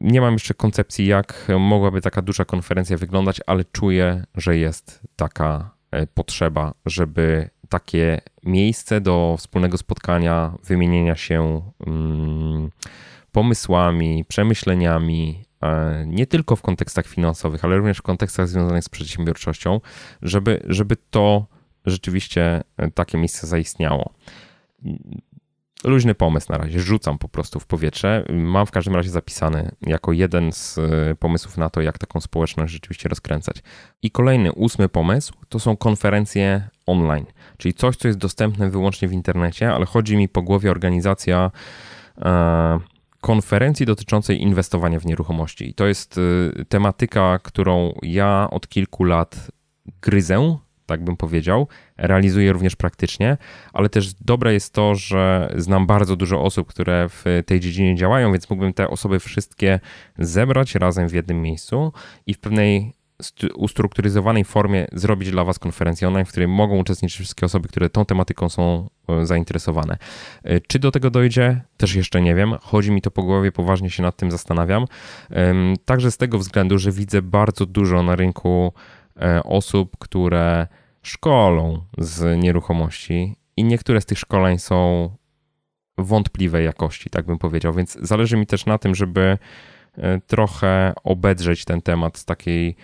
nie 0.00 0.20
mam 0.20 0.32
jeszcze 0.32 0.54
koncepcji, 0.54 1.06
jak 1.06 1.48
mogłaby 1.58 2.00
taka 2.00 2.22
duża 2.22 2.44
konferencja 2.44 2.96
wyglądać, 2.96 3.40
ale 3.46 3.64
czuję, 3.64 4.24
że 4.34 4.56
jest 4.56 5.00
taka 5.16 5.70
e, 5.90 6.06
potrzeba, 6.06 6.74
żeby 6.86 7.50
takie 7.68 8.20
miejsce 8.42 9.00
do 9.00 9.34
wspólnego 9.38 9.78
spotkania, 9.78 10.54
wymienienia 10.64 11.16
się 11.16 11.62
pomysłami, 13.32 14.24
przemyśleniami, 14.28 15.44
e, 15.62 16.04
nie 16.06 16.26
tylko 16.26 16.56
w 16.56 16.62
kontekstach 16.62 17.06
finansowych, 17.06 17.64
ale 17.64 17.76
również 17.76 17.98
w 17.98 18.02
kontekstach 18.02 18.48
związanych 18.48 18.84
z 18.84 18.88
przedsiębiorczością, 18.88 19.80
żeby, 20.22 20.62
żeby 20.66 20.96
to 21.10 21.46
rzeczywiście 21.86 22.62
takie 22.94 23.18
miejsce 23.18 23.46
zaistniało 23.46 24.12
luźny 25.86 26.14
pomysł 26.14 26.52
na 26.52 26.58
razie, 26.58 26.80
rzucam 26.80 27.18
po 27.18 27.28
prostu 27.28 27.60
w 27.60 27.66
powietrze. 27.66 28.24
Mam 28.32 28.66
w 28.66 28.70
każdym 28.70 28.94
razie 28.94 29.10
zapisany 29.10 29.70
jako 29.86 30.12
jeden 30.12 30.52
z 30.52 30.78
e, 30.78 31.14
pomysłów 31.14 31.56
na 31.56 31.70
to, 31.70 31.80
jak 31.80 31.98
taką 31.98 32.20
społeczność 32.20 32.72
rzeczywiście 32.72 33.08
rozkręcać. 33.08 33.56
I 34.02 34.10
kolejny, 34.10 34.52
ósmy 34.52 34.88
pomysł 34.88 35.34
to 35.48 35.58
są 35.58 35.76
konferencje 35.76 36.68
online, 36.86 37.26
czyli 37.58 37.74
coś, 37.74 37.96
co 37.96 38.08
jest 38.08 38.18
dostępne 38.18 38.70
wyłącznie 38.70 39.08
w 39.08 39.12
internecie, 39.12 39.72
ale 39.72 39.86
chodzi 39.86 40.16
mi 40.16 40.28
po 40.28 40.42
głowie 40.42 40.70
organizacja 40.70 41.50
e, 42.18 42.78
konferencji 43.20 43.86
dotyczącej 43.86 44.42
inwestowania 44.42 45.00
w 45.00 45.06
nieruchomości. 45.06 45.70
I 45.70 45.74
to 45.74 45.86
jest 45.86 46.18
e, 46.18 46.64
tematyka, 46.64 47.38
którą 47.42 47.92
ja 48.02 48.48
od 48.50 48.68
kilku 48.68 49.04
lat 49.04 49.50
gryzę 50.00 50.58
tak 50.86 51.04
bym 51.04 51.16
powiedział. 51.16 51.68
Realizuję 51.96 52.52
również 52.52 52.76
praktycznie, 52.76 53.36
ale 53.72 53.88
też 53.88 54.14
dobre 54.14 54.52
jest 54.52 54.72
to, 54.72 54.94
że 54.94 55.52
znam 55.56 55.86
bardzo 55.86 56.16
dużo 56.16 56.42
osób, 56.42 56.68
które 56.68 57.08
w 57.08 57.24
tej 57.46 57.60
dziedzinie 57.60 57.96
działają, 57.96 58.32
więc 58.32 58.50
mógłbym 58.50 58.72
te 58.72 58.88
osoby 58.88 59.20
wszystkie 59.20 59.80
zebrać 60.18 60.74
razem 60.74 61.08
w 61.08 61.12
jednym 61.12 61.42
miejscu 61.42 61.92
i 62.26 62.34
w 62.34 62.38
pewnej 62.38 62.92
ustrukturyzowanej 63.54 64.44
formie 64.44 64.86
zrobić 64.92 65.30
dla 65.30 65.44
Was 65.44 65.58
konferencję 65.58 66.08
online, 66.08 66.24
w 66.24 66.28
której 66.28 66.48
mogą 66.48 66.78
uczestniczyć 66.78 67.18
wszystkie 67.18 67.46
osoby, 67.46 67.68
które 67.68 67.90
tą 67.90 68.04
tematyką 68.04 68.48
są 68.48 68.88
e, 69.08 69.26
zainteresowane. 69.26 69.96
E, 70.44 70.60
czy 70.60 70.78
do 70.78 70.90
tego 70.90 71.10
dojdzie? 71.10 71.60
Też 71.76 71.94
jeszcze 71.94 72.20
nie 72.20 72.34
wiem. 72.34 72.54
Chodzi 72.60 72.92
mi 72.92 73.02
to 73.02 73.10
po 73.10 73.22
głowie, 73.22 73.52
poważnie 73.52 73.90
się 73.90 74.02
nad 74.02 74.16
tym 74.16 74.30
zastanawiam. 74.30 74.84
Także 75.84 76.10
z 76.10 76.16
tego 76.16 76.38
względu, 76.38 76.78
że 76.78 76.92
widzę 76.92 77.22
bardzo 77.22 77.66
dużo 77.66 78.02
na 78.02 78.16
rynku 78.16 78.72
osób, 79.44 79.96
które 79.98 80.66
szkolą 81.02 81.84
z 81.98 82.38
nieruchomości 82.42 83.36
i 83.56 83.64
niektóre 83.64 84.00
z 84.00 84.06
tych 84.06 84.18
szkoleń 84.18 84.58
są 84.58 85.10
wątpliwej 85.98 86.64
jakości, 86.64 87.10
tak 87.10 87.26
bym 87.26 87.38
powiedział. 87.38 87.72
Więc 87.72 87.98
zależy 88.02 88.36
mi 88.36 88.46
też 88.46 88.66
na 88.66 88.78
tym, 88.78 88.94
żeby 88.94 89.38
e, 89.98 90.20
trochę 90.20 90.92
obedrzeć 91.04 91.64
ten 91.64 91.82
temat 91.82 92.18
z 92.18 92.24
takiej, 92.24 92.76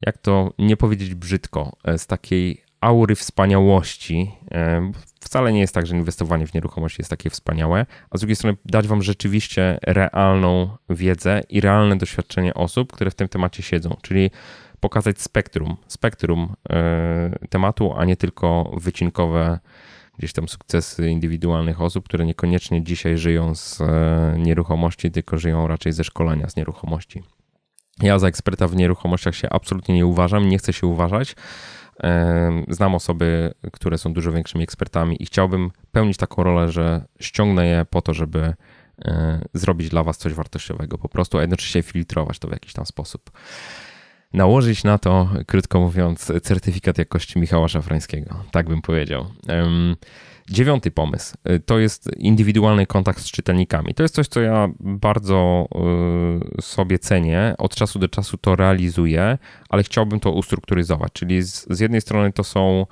jak 0.00 0.18
to 0.18 0.52
nie 0.58 0.76
powiedzieć 0.76 1.14
brzydko, 1.14 1.76
e, 1.84 1.98
z 1.98 2.06
takiej 2.06 2.64
aury 2.80 3.14
wspaniałości. 3.14 4.30
Wcale 5.24 5.52
nie 5.52 5.60
jest 5.60 5.74
tak, 5.74 5.86
że 5.86 5.96
inwestowanie 5.96 6.46
w 6.46 6.54
nieruchomości 6.54 7.00
jest 7.00 7.10
takie 7.10 7.30
wspaniałe, 7.30 7.86
a 8.10 8.18
z 8.18 8.20
drugiej 8.20 8.36
strony 8.36 8.56
dać 8.64 8.88
Wam 8.88 9.02
rzeczywiście 9.02 9.78
realną 9.82 10.76
wiedzę 10.90 11.42
i 11.48 11.60
realne 11.60 11.96
doświadczenie 11.96 12.54
osób, 12.54 12.92
które 12.92 13.10
w 13.10 13.14
tym 13.14 13.28
temacie 13.28 13.62
siedzą, 13.62 13.96
czyli 14.02 14.30
pokazać 14.80 15.20
spektrum, 15.20 15.76
spektrum 15.86 16.54
e, 16.70 17.38
tematu, 17.48 17.94
a 17.96 18.04
nie 18.04 18.16
tylko 18.16 18.72
wycinkowe 18.76 19.58
gdzieś 20.18 20.32
tam 20.32 20.48
sukcesy 20.48 21.10
indywidualnych 21.10 21.80
osób, 21.80 22.04
które 22.04 22.26
niekoniecznie 22.26 22.84
dzisiaj 22.84 23.18
żyją 23.18 23.54
z 23.54 23.80
e, 23.80 24.34
nieruchomości, 24.38 25.10
tylko 25.10 25.38
żyją 25.38 25.66
raczej 25.66 25.92
ze 25.92 26.04
szkolenia 26.04 26.48
z 26.48 26.56
nieruchomości. 26.56 27.22
Ja 28.02 28.18
za 28.18 28.28
eksperta 28.28 28.68
w 28.68 28.76
nieruchomościach 28.76 29.34
się 29.34 29.50
absolutnie 29.50 29.94
nie 29.94 30.06
uważam, 30.06 30.48
nie 30.48 30.58
chcę 30.58 30.72
się 30.72 30.86
uważać. 30.86 31.36
Znam 32.68 32.94
osoby, 32.94 33.54
które 33.72 33.98
są 33.98 34.12
dużo 34.12 34.32
większymi 34.32 34.64
ekspertami 34.64 35.22
i 35.22 35.26
chciałbym 35.26 35.70
pełnić 35.92 36.16
taką 36.16 36.42
rolę, 36.42 36.72
że 36.72 37.04
ściągnę 37.20 37.66
je 37.66 37.86
po 37.90 38.02
to, 38.02 38.14
żeby 38.14 38.54
e, 39.04 39.40
zrobić 39.54 39.88
dla 39.88 40.02
Was 40.02 40.18
coś 40.18 40.34
wartościowego 40.34 40.98
po 40.98 41.08
prostu, 41.08 41.38
a 41.38 41.40
jednocześnie 41.40 41.82
filtrować 41.82 42.38
to 42.38 42.48
w 42.48 42.52
jakiś 42.52 42.72
tam 42.72 42.86
sposób. 42.86 43.30
Nałożyć 44.32 44.84
na 44.84 44.98
to, 44.98 45.28
krótko 45.46 45.80
mówiąc, 45.80 46.32
certyfikat 46.42 46.98
jakości 46.98 47.38
Michała 47.38 47.68
Szafrańskiego, 47.68 48.44
tak 48.50 48.68
bym 48.68 48.82
powiedział. 48.82 49.26
Dziewiąty 50.50 50.90
pomysł 50.90 51.36
y, 51.50 51.60
to 51.60 51.78
jest 51.78 52.10
indywidualny 52.16 52.86
kontakt 52.86 53.20
z 53.20 53.30
czytelnikami. 53.30 53.94
To 53.94 54.02
jest 54.02 54.14
coś, 54.14 54.28
co 54.28 54.40
ja 54.40 54.68
bardzo 54.80 55.68
y, 56.58 56.62
sobie 56.62 56.98
cenię. 56.98 57.54
Od 57.58 57.74
czasu 57.74 57.98
do 57.98 58.08
czasu 58.08 58.36
to 58.36 58.56
realizuję, 58.56 59.38
ale 59.68 59.82
chciałbym 59.82 60.20
to 60.20 60.32
ustrukturyzować. 60.32 61.12
Czyli 61.12 61.42
z, 61.42 61.66
z 61.70 61.80
jednej 61.80 62.00
strony 62.00 62.32
to 62.32 62.44
są 62.44 62.86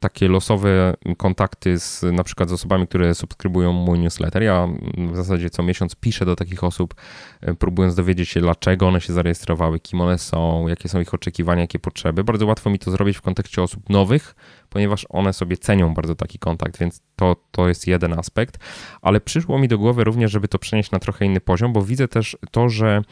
takie 0.00 0.28
losowe 0.28 0.94
kontakty 1.16 1.78
z 1.78 2.02
na 2.02 2.24
przykład 2.24 2.48
z 2.48 2.52
osobami, 2.52 2.86
które 2.86 3.14
subskrybują 3.14 3.72
mój 3.72 3.98
newsletter. 3.98 4.42
Ja 4.42 4.68
w 5.12 5.16
zasadzie 5.16 5.50
co 5.50 5.62
miesiąc 5.62 5.94
piszę 5.94 6.24
do 6.24 6.36
takich 6.36 6.64
osób, 6.64 6.94
y, 7.48 7.54
próbując 7.54 7.94
dowiedzieć 7.94 8.28
się, 8.28 8.40
dlaczego 8.40 8.88
one 8.88 9.00
się 9.00 9.12
zarejestrowały, 9.12 9.80
kim 9.80 10.00
one 10.00 10.18
są, 10.18 10.68
jakie 10.68 10.88
są 10.88 11.00
ich 11.00 11.14
oczekiwania, 11.14 11.60
jakie 11.60 11.78
potrzeby. 11.78 12.24
Bardzo 12.24 12.46
łatwo 12.46 12.70
mi 12.70 12.78
to 12.78 12.90
zrobić 12.90 13.16
w 13.16 13.22
kontekście 13.22 13.62
osób 13.62 13.90
nowych, 13.90 14.34
ponieważ 14.70 15.06
one 15.08 15.32
sobie 15.32 15.56
cenią 15.56 15.94
bardzo 15.94 16.14
taki 16.14 16.38
kontakt, 16.38 16.78
więc 16.78 17.02
to, 17.16 17.36
to 17.50 17.68
jest 17.68 17.86
jeden 17.86 18.18
aspekt. 18.18 18.58
Ale 19.02 19.20
przyszło 19.20 19.58
mi 19.58 19.68
do 19.68 19.78
głowy 19.78 20.04
również, 20.04 20.32
żeby 20.32 20.48
to 20.48 20.58
przenieść 20.58 20.90
na 20.90 20.98
trochę 20.98 21.24
inny 21.24 21.40
poziom, 21.40 21.72
bo 21.72 21.82
widzę 21.82 22.08
też 22.08 22.36
to, 22.50 22.68
że 22.68 23.02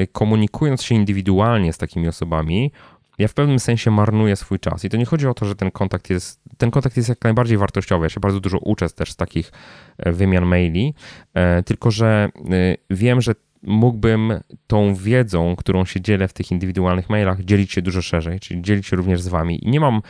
y, 0.00 0.06
komunikując 0.06 0.82
się 0.82 0.94
indywidualnie 0.94 1.72
z 1.72 1.78
takimi 1.78 2.08
osobami, 2.08 2.72
ja 3.18 3.28
w 3.28 3.34
pewnym 3.34 3.58
sensie 3.58 3.90
marnuję 3.90 4.36
swój 4.36 4.58
czas. 4.60 4.84
I 4.84 4.90
to 4.90 4.96
nie 4.96 5.04
chodzi 5.04 5.26
o 5.26 5.34
to, 5.34 5.46
że 5.46 5.54
ten 5.54 5.70
kontakt 5.70 6.10
jest, 6.10 6.40
ten 6.56 6.70
kontakt 6.70 6.96
jest 6.96 7.08
jak 7.08 7.24
najbardziej 7.24 7.58
wartościowy. 7.58 8.06
Ja 8.06 8.08
się 8.08 8.20
bardzo 8.20 8.40
dużo 8.40 8.58
uczę 8.58 8.88
też 8.88 9.12
z 9.12 9.16
takich 9.16 9.52
e, 9.98 10.12
wymian 10.12 10.46
maili, 10.46 10.94
e, 11.34 11.62
tylko 11.62 11.90
że 11.90 12.28
e, 12.50 12.76
wiem, 12.90 13.20
że 13.20 13.34
mógłbym 13.62 14.40
tą 14.66 14.94
wiedzą, 14.94 15.56
którą 15.56 15.84
się 15.84 16.00
dzielę 16.00 16.28
w 16.28 16.32
tych 16.32 16.50
indywidualnych 16.50 17.10
mailach, 17.10 17.44
dzielić 17.44 17.72
się 17.72 17.82
dużo 17.82 18.02
szerzej, 18.02 18.40
czyli 18.40 18.62
dzielić 18.62 18.86
się 18.86 18.96
również 18.96 19.20
z 19.20 19.28
wami. 19.28 19.64
I 19.64 19.70
nie 19.70 19.80
mam, 19.80 20.02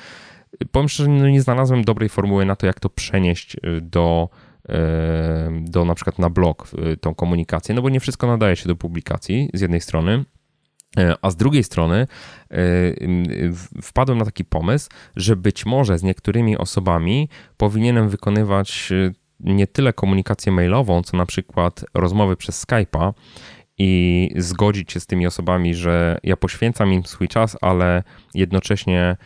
powiem 0.72 0.88
szczerze, 0.88 1.10
no 1.10 1.28
nie 1.28 1.42
znalazłem 1.42 1.84
dobrej 1.84 2.08
formuły 2.08 2.44
na 2.44 2.56
to, 2.56 2.66
jak 2.66 2.80
to 2.80 2.90
przenieść 2.90 3.56
do 3.80 4.28
do 5.60 5.84
na 5.84 5.94
przykład 5.94 6.18
na 6.18 6.30
blog 6.30 6.68
tą 7.00 7.14
komunikację, 7.14 7.74
no 7.74 7.82
bo 7.82 7.88
nie 7.88 8.00
wszystko 8.00 8.26
nadaje 8.26 8.56
się 8.56 8.68
do 8.68 8.76
publikacji 8.76 9.50
z 9.54 9.60
jednej 9.60 9.80
strony, 9.80 10.24
a 11.22 11.30
z 11.30 11.36
drugiej 11.36 11.64
strony 11.64 12.06
wpadłem 13.82 14.18
na 14.18 14.24
taki 14.24 14.44
pomysł, 14.44 14.88
że 15.16 15.36
być 15.36 15.66
może 15.66 15.98
z 15.98 16.02
niektórymi 16.02 16.58
osobami 16.58 17.28
powinienem 17.56 18.08
wykonywać 18.08 18.92
nie 19.40 19.66
tyle 19.66 19.92
komunikację 19.92 20.52
mailową, 20.52 21.02
co 21.02 21.16
na 21.16 21.26
przykład 21.26 21.84
rozmowy 21.94 22.36
przez 22.36 22.66
Skype'a 22.66 23.12
i 23.78 24.30
zgodzić 24.36 24.92
się 24.92 25.00
z 25.00 25.06
tymi 25.06 25.26
osobami, 25.26 25.74
że 25.74 26.18
ja 26.22 26.36
poświęcam 26.36 26.92
im 26.92 27.04
swój 27.04 27.28
czas, 27.28 27.56
ale 27.60 28.02
jednocześnie 28.34 29.16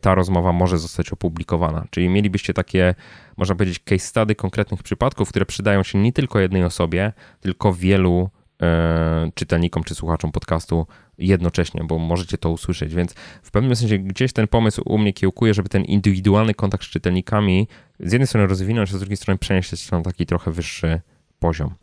ta 0.00 0.14
rozmowa 0.14 0.52
może 0.52 0.78
zostać 0.78 1.10
opublikowana. 1.12 1.86
Czyli 1.90 2.08
mielibyście 2.08 2.54
takie, 2.54 2.94
można 3.36 3.54
powiedzieć, 3.54 3.78
case 3.78 4.06
study 4.06 4.34
konkretnych 4.34 4.82
przypadków, 4.82 5.28
które 5.28 5.46
przydają 5.46 5.82
się 5.82 5.98
nie 5.98 6.12
tylko 6.12 6.40
jednej 6.40 6.64
osobie, 6.64 7.12
tylko 7.40 7.72
wielu 7.72 8.30
E, 8.62 9.30
czytelnikom 9.34 9.84
czy 9.84 9.94
słuchaczom 9.94 10.32
podcastu 10.32 10.86
jednocześnie, 11.18 11.84
bo 11.84 11.98
możecie 11.98 12.38
to 12.38 12.50
usłyszeć. 12.50 12.94
Więc 12.94 13.14
w 13.42 13.50
pewnym 13.50 13.76
sensie 13.76 13.98
gdzieś 13.98 14.32
ten 14.32 14.48
pomysł 14.48 14.82
u 14.84 14.98
mnie 14.98 15.12
kiełkuje, 15.12 15.54
żeby 15.54 15.68
ten 15.68 15.84
indywidualny 15.84 16.54
kontakt 16.54 16.84
z 16.84 16.88
czytelnikami 16.88 17.68
z 18.00 18.12
jednej 18.12 18.26
strony 18.26 18.46
rozwinąć, 18.46 18.90
a 18.90 18.96
z 18.96 18.98
drugiej 18.98 19.16
strony 19.16 19.38
przenieść 19.38 19.78
się 19.78 19.96
na 19.96 20.02
taki 20.02 20.26
trochę 20.26 20.50
wyższy 20.50 21.00
poziom. 21.38 21.74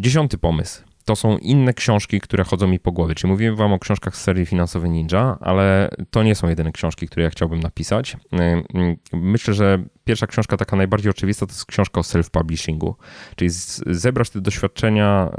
Dziesiąty 0.00 0.38
pomysł 0.38 0.82
to 1.04 1.16
są 1.16 1.38
inne 1.38 1.74
książki, 1.74 2.20
które 2.20 2.44
chodzą 2.44 2.68
mi 2.68 2.78
po 2.78 2.92
głowie. 2.92 3.14
Czyli 3.14 3.30
mówiłem 3.30 3.56
wam 3.56 3.72
o 3.72 3.78
książkach 3.78 4.16
z 4.16 4.20
serii 4.20 4.46
Finansowy 4.46 4.88
Ninja, 4.88 5.38
ale 5.40 5.90
to 6.10 6.22
nie 6.22 6.34
są 6.34 6.48
jedyne 6.48 6.72
książki, 6.72 7.06
które 7.06 7.24
ja 7.24 7.30
chciałbym 7.30 7.60
napisać. 7.60 8.16
Myślę, 9.12 9.54
że 9.54 9.84
pierwsza 10.04 10.26
książka 10.26 10.56
taka 10.56 10.76
najbardziej 10.76 11.10
oczywista 11.10 11.46
to 11.46 11.52
jest 11.52 11.66
książka 11.66 12.00
o 12.00 12.02
self-publishingu, 12.02 12.94
czyli 13.36 13.50
zebrać 13.86 14.30
te 14.30 14.40
doświadczenia 14.40 15.30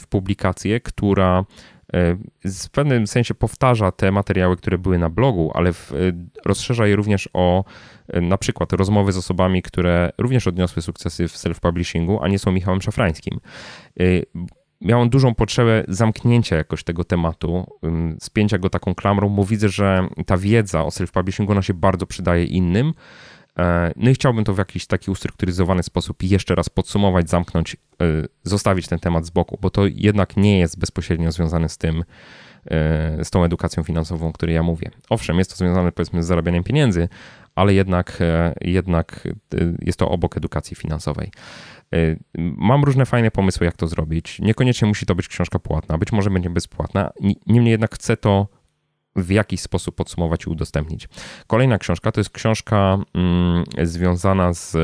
w 0.00 0.06
publikację, 0.06 0.80
która 0.80 1.44
e, 1.92 2.16
w 2.44 2.70
pewnym 2.70 3.06
sensie 3.06 3.34
powtarza 3.34 3.92
te 3.92 4.12
materiały, 4.12 4.56
które 4.56 4.78
były 4.78 4.98
na 4.98 5.08
blogu, 5.08 5.50
ale 5.54 5.72
w, 5.72 5.92
rozszerza 6.44 6.86
je 6.86 6.96
również 6.96 7.28
o 7.32 7.64
e, 8.08 8.20
na 8.20 8.38
przykład 8.38 8.72
rozmowy 8.72 9.12
z 9.12 9.16
osobami, 9.16 9.62
które 9.62 10.10
również 10.18 10.46
odniosły 10.46 10.82
sukcesy 10.82 11.28
w 11.28 11.32
self-publishingu, 11.32 12.18
a 12.22 12.28
nie 12.28 12.38
są 12.38 12.52
Michałem 12.52 12.82
Szafrańskim 12.82 13.40
miałem 14.80 15.08
dużą 15.08 15.34
potrzebę 15.34 15.84
zamknięcia 15.88 16.56
jakoś 16.56 16.84
tego 16.84 17.04
tematu, 17.04 17.66
spięcia 18.20 18.58
go 18.58 18.70
taką 18.70 18.94
klamrą, 18.94 19.28
bo 19.28 19.44
widzę, 19.44 19.68
że 19.68 20.08
ta 20.26 20.36
wiedza 20.36 20.84
o 20.84 20.88
self-publishingu 20.88 21.50
ona 21.50 21.62
się 21.62 21.74
bardzo 21.74 22.06
przydaje 22.06 22.44
innym. 22.44 22.92
E, 23.58 23.92
no 23.96 24.10
i 24.10 24.14
chciałbym 24.14 24.44
to 24.44 24.54
w 24.54 24.58
jakiś 24.58 24.86
taki 24.86 25.10
ustrukturyzowany 25.10 25.82
sposób 25.82 26.22
jeszcze 26.22 26.54
raz 26.54 26.68
podsumować, 26.68 27.30
zamknąć, 27.30 27.74
e, 27.74 27.78
zostawić 28.42 28.88
ten 28.88 28.98
temat 28.98 29.26
z 29.26 29.30
boku, 29.30 29.58
bo 29.60 29.70
to 29.70 29.82
jednak 29.86 30.36
nie 30.36 30.58
jest 30.58 30.78
bezpośrednio 30.78 31.32
związane 31.32 31.68
z 31.68 31.78
tym, 31.78 32.04
e, 32.70 33.24
z 33.24 33.30
tą 33.30 33.44
edukacją 33.44 33.82
finansową, 33.82 34.28
o 34.28 34.32
której 34.32 34.54
ja 34.54 34.62
mówię. 34.62 34.90
Owszem, 35.10 35.38
jest 35.38 35.50
to 35.50 35.56
związane 35.56 35.92
powiedzmy 35.92 36.22
z 36.22 36.26
zarabianiem 36.26 36.64
pieniędzy, 36.64 37.08
ale 37.54 37.74
jednak, 37.74 38.18
jednak 38.60 39.28
jest 39.80 39.98
to 39.98 40.10
obok 40.10 40.36
edukacji 40.36 40.76
finansowej. 40.76 41.30
Y, 41.94 42.18
mam 42.38 42.84
różne 42.84 43.06
fajne 43.06 43.30
pomysły, 43.30 43.66
jak 43.66 43.76
to 43.76 43.86
zrobić. 43.86 44.38
Niekoniecznie 44.38 44.88
musi 44.88 45.06
to 45.06 45.14
być 45.14 45.28
książka 45.28 45.58
płatna, 45.58 45.98
być 45.98 46.12
może 46.12 46.30
będzie 46.30 46.50
bezpłatna. 46.50 47.10
Niemniej 47.46 47.70
jednak 47.70 47.94
chcę 47.94 48.16
to 48.16 48.46
w 49.16 49.30
jakiś 49.30 49.60
sposób 49.60 49.94
podsumować 49.94 50.46
i 50.46 50.50
udostępnić. 50.50 51.08
Kolejna 51.46 51.78
książka 51.78 52.12
to 52.12 52.20
jest 52.20 52.30
książka 52.30 52.98
mm, 53.14 53.64
związana 53.82 54.52
z 54.52 54.76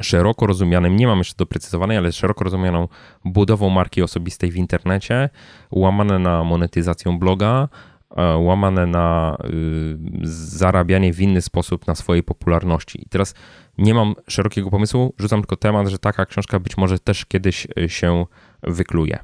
szeroko 0.00 0.46
rozumianym, 0.46 0.96
nie 0.96 1.06
mam 1.06 1.18
jeszcze 1.18 1.34
doprecyzowanej, 1.36 1.96
ale 1.96 2.12
szeroko 2.12 2.44
rozumianą 2.44 2.88
budową 3.24 3.70
marki 3.70 4.02
osobistej 4.02 4.50
w 4.50 4.56
internecie, 4.56 5.30
łamane 5.70 6.18
na 6.18 6.44
monetyzację 6.44 7.18
bloga, 7.18 7.68
łamane 8.16 8.86
na 8.86 9.36
y, 9.44 9.96
zarabianie 10.22 11.12
w 11.12 11.20
inny 11.20 11.42
sposób 11.42 11.86
na 11.86 11.94
swojej 11.94 12.22
popularności. 12.22 13.02
I 13.02 13.08
teraz 13.08 13.34
nie 13.78 13.94
mam 13.94 14.14
szerokiego 14.28 14.70
pomysłu, 14.70 15.14
rzucam 15.18 15.40
tylko 15.40 15.56
temat, 15.56 15.88
że 15.88 15.98
taka 15.98 16.26
książka 16.26 16.60
być 16.60 16.76
może 16.76 16.98
też 16.98 17.26
kiedyś 17.26 17.66
y, 17.78 17.88
się 17.88 18.26
wykluje. 18.62 19.18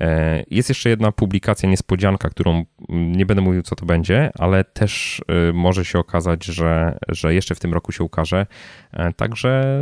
E, 0.00 0.44
jest 0.50 0.68
jeszcze 0.68 0.90
jedna 0.90 1.12
publikacja, 1.12 1.68
niespodzianka, 1.68 2.30
którą 2.30 2.64
mm, 2.88 3.12
nie 3.12 3.26
będę 3.26 3.42
mówił, 3.42 3.62
co 3.62 3.76
to 3.76 3.86
będzie, 3.86 4.30
ale 4.38 4.64
też 4.64 5.22
może 5.54 5.84
się 5.84 5.98
okazać, 5.98 6.44
że, 6.44 6.98
że 7.08 7.34
jeszcze 7.34 7.54
w 7.54 7.60
tym 7.60 7.74
roku 7.74 7.92
się 7.92 8.04
ukaże. 8.04 8.46
E, 8.92 9.12
także 9.12 9.80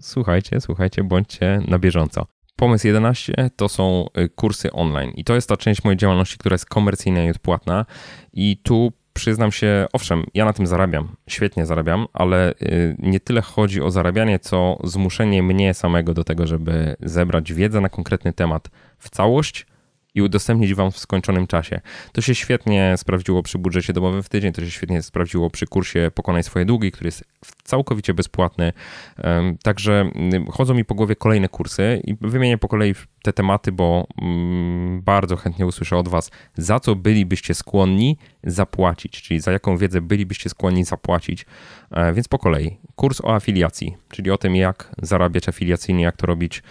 słuchajcie, 0.00 0.60
słuchajcie, 0.60 1.04
bądźcie 1.04 1.62
na 1.68 1.78
bieżąco. 1.78 2.26
Pomysł 2.60 2.86
11 2.86 3.50
to 3.56 3.68
są 3.68 4.06
y, 4.18 4.28
kursy 4.28 4.72
online. 4.72 5.10
I 5.14 5.24
to 5.24 5.34
jest 5.34 5.48
ta 5.48 5.56
część 5.56 5.84
mojej 5.84 5.96
działalności, 5.96 6.38
która 6.38 6.54
jest 6.54 6.66
komercyjna 6.66 7.24
i 7.24 7.30
odpłatna. 7.30 7.86
I 8.32 8.56
tu 8.62 8.92
przyznam 9.12 9.52
się, 9.52 9.86
owszem, 9.92 10.24
ja 10.34 10.44
na 10.44 10.52
tym 10.52 10.66
zarabiam, 10.66 11.16
świetnie 11.28 11.66
zarabiam, 11.66 12.06
ale 12.12 12.54
y, 12.62 12.96
nie 12.98 13.20
tyle 13.20 13.42
chodzi 13.42 13.82
o 13.82 13.90
zarabianie, 13.90 14.38
co 14.38 14.78
zmuszenie 14.84 15.42
mnie 15.42 15.74
samego 15.74 16.14
do 16.14 16.24
tego, 16.24 16.46
żeby 16.46 16.96
zebrać 17.00 17.52
wiedzę 17.52 17.80
na 17.80 17.88
konkretny 17.88 18.32
temat 18.32 18.68
w 18.98 19.10
całość 19.10 19.66
i 20.14 20.22
udostępnić 20.22 20.74
Wam 20.74 20.90
w 20.90 20.98
skończonym 20.98 21.46
czasie. 21.46 21.80
To 22.12 22.20
się 22.20 22.34
świetnie 22.34 22.94
sprawdziło 22.96 23.42
przy 23.42 23.58
budżecie 23.58 23.92
domowym 23.92 24.22
w 24.22 24.28
tydzień, 24.28 24.52
to 24.52 24.60
się 24.60 24.70
świetnie 24.70 25.02
sprawdziło 25.02 25.50
przy 25.50 25.66
kursie 25.66 26.10
Pokonaj 26.14 26.42
swoje 26.42 26.64
długi, 26.64 26.92
który 26.92 27.08
jest 27.08 27.24
całkowicie 27.64 28.14
bezpłatny. 28.14 28.72
Także 29.62 30.10
mm, 30.14 30.46
chodzą 30.46 30.74
mi 30.74 30.84
po 30.84 30.94
głowie 30.94 31.16
kolejne 31.16 31.48
kursy 31.48 32.00
i 32.04 32.16
wymienię 32.20 32.58
po 32.58 32.68
kolei 32.68 32.94
te 33.22 33.32
tematy, 33.32 33.72
bo 33.72 34.06
mm, 34.22 35.02
bardzo 35.02 35.36
chętnie 35.36 35.66
usłyszę 35.66 35.96
od 35.96 36.08
Was, 36.08 36.30
za 36.54 36.80
co 36.80 36.96
bylibyście 36.96 37.54
skłonni 37.54 38.18
zapłacić, 38.44 39.22
czyli 39.22 39.40
za 39.40 39.52
jaką 39.52 39.76
wiedzę 39.76 40.00
bylibyście 40.00 40.50
skłonni 40.50 40.84
zapłacić. 40.84 41.46
E, 41.90 42.12
więc 42.12 42.28
po 42.28 42.38
kolei. 42.38 42.76
Kurs 42.96 43.20
o 43.20 43.34
afiliacji, 43.34 43.96
czyli 44.08 44.30
o 44.30 44.38
tym, 44.38 44.56
jak 44.56 44.94
zarabiać 45.02 45.48
afiliacyjnie, 45.48 46.04
jak 46.04 46.16
to 46.16 46.26
robić 46.26 46.62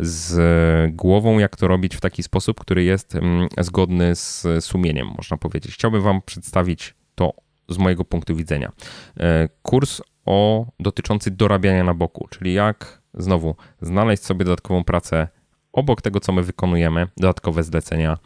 z 0.00 0.94
głową, 0.94 1.38
jak 1.38 1.56
to 1.56 1.68
robić 1.68 1.96
w 1.96 2.00
taki 2.00 2.22
sposób, 2.22 2.60
który 2.60 2.84
jest 2.84 3.14
mm, 3.14 3.48
zgodny 3.58 4.14
z 4.14 4.46
sumieniem, 4.60 5.06
można 5.16 5.36
powiedzieć. 5.36 5.74
Chciałbym 5.74 6.02
Wam 6.02 6.22
przedstawić 6.22 6.94
to 7.14 7.32
z 7.68 7.78
mojego 7.78 8.04
punktu 8.04 8.36
widzenia. 8.36 8.72
E, 9.20 9.48
kurs 9.62 10.02
o 10.26 10.66
dotyczący 10.80 11.30
dorabiania 11.30 11.84
na 11.84 11.94
boku, 11.94 12.28
czyli 12.30 12.54
jak 12.54 13.02
znowu 13.14 13.54
znaleźć 13.82 14.22
sobie 14.22 14.44
dodatkową 14.44 14.84
pracę 14.84 15.28
obok 15.72 16.02
tego, 16.02 16.20
co 16.20 16.32
my 16.32 16.42
wykonujemy, 16.42 17.06
dodatkowe 17.16 17.62
zlecenia. 17.62 18.18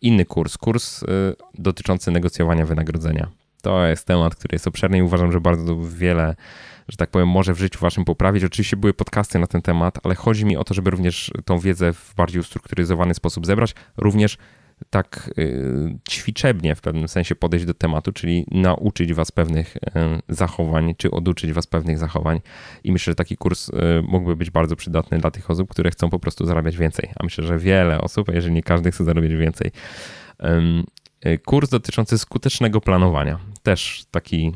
Inny 0.00 0.24
kurs, 0.24 0.58
kurs 0.58 1.02
y, 1.02 1.06
dotyczący 1.54 2.10
negocjowania 2.10 2.66
wynagrodzenia. 2.66 3.28
To 3.62 3.86
jest 3.86 4.06
temat, 4.06 4.34
który 4.34 4.54
jest 4.54 4.66
obszerny 4.66 4.98
i 4.98 5.02
uważam, 5.02 5.32
że 5.32 5.40
bardzo 5.40 5.76
wiele 5.76 6.34
że 6.88 6.96
tak 6.96 7.10
powiem, 7.10 7.28
może 7.28 7.54
w 7.54 7.58
życiu 7.58 7.78
waszym 7.80 8.04
poprawić. 8.04 8.44
Oczywiście 8.44 8.76
były 8.76 8.94
podcasty 8.94 9.38
na 9.38 9.46
ten 9.46 9.62
temat, 9.62 9.98
ale 10.02 10.14
chodzi 10.14 10.46
mi 10.46 10.56
o 10.56 10.64
to, 10.64 10.74
żeby 10.74 10.90
również 10.90 11.30
tą 11.44 11.58
wiedzę 11.58 11.92
w 11.92 12.14
bardziej 12.16 12.40
ustrukturyzowany 12.40 13.14
sposób 13.14 13.46
zebrać, 13.46 13.74
również 13.96 14.38
tak 14.90 15.30
y, 15.38 15.98
ćwiczebnie 16.10 16.74
w 16.74 16.80
pewnym 16.80 17.08
sensie 17.08 17.34
podejść 17.34 17.66
do 17.66 17.74
tematu, 17.74 18.12
czyli 18.12 18.46
nauczyć 18.50 19.14
was 19.14 19.32
pewnych 19.32 19.76
y, 19.76 19.80
zachowań, 20.28 20.94
czy 20.98 21.10
oduczyć 21.10 21.52
was 21.52 21.66
pewnych 21.66 21.98
zachowań. 21.98 22.40
I 22.84 22.92
myślę, 22.92 23.10
że 23.10 23.14
taki 23.14 23.36
kurs 23.36 23.68
y, 23.68 23.72
mógłby 24.02 24.36
być 24.36 24.50
bardzo 24.50 24.76
przydatny 24.76 25.18
dla 25.18 25.30
tych 25.30 25.50
osób, 25.50 25.70
które 25.70 25.90
chcą 25.90 26.10
po 26.10 26.18
prostu 26.18 26.46
zarabiać 26.46 26.76
więcej. 26.76 27.10
A 27.16 27.24
myślę, 27.24 27.44
że 27.44 27.58
wiele 27.58 28.00
osób, 28.00 28.28
jeżeli 28.34 28.54
nie 28.54 28.62
każdy 28.62 28.90
chce 28.90 29.04
zarabiać 29.04 29.32
więcej. 29.32 29.70
Kurs 31.44 31.70
dotyczący 31.70 32.18
skutecznego 32.18 32.80
planowania. 32.80 33.38
Też 33.62 34.04
taki 34.10 34.52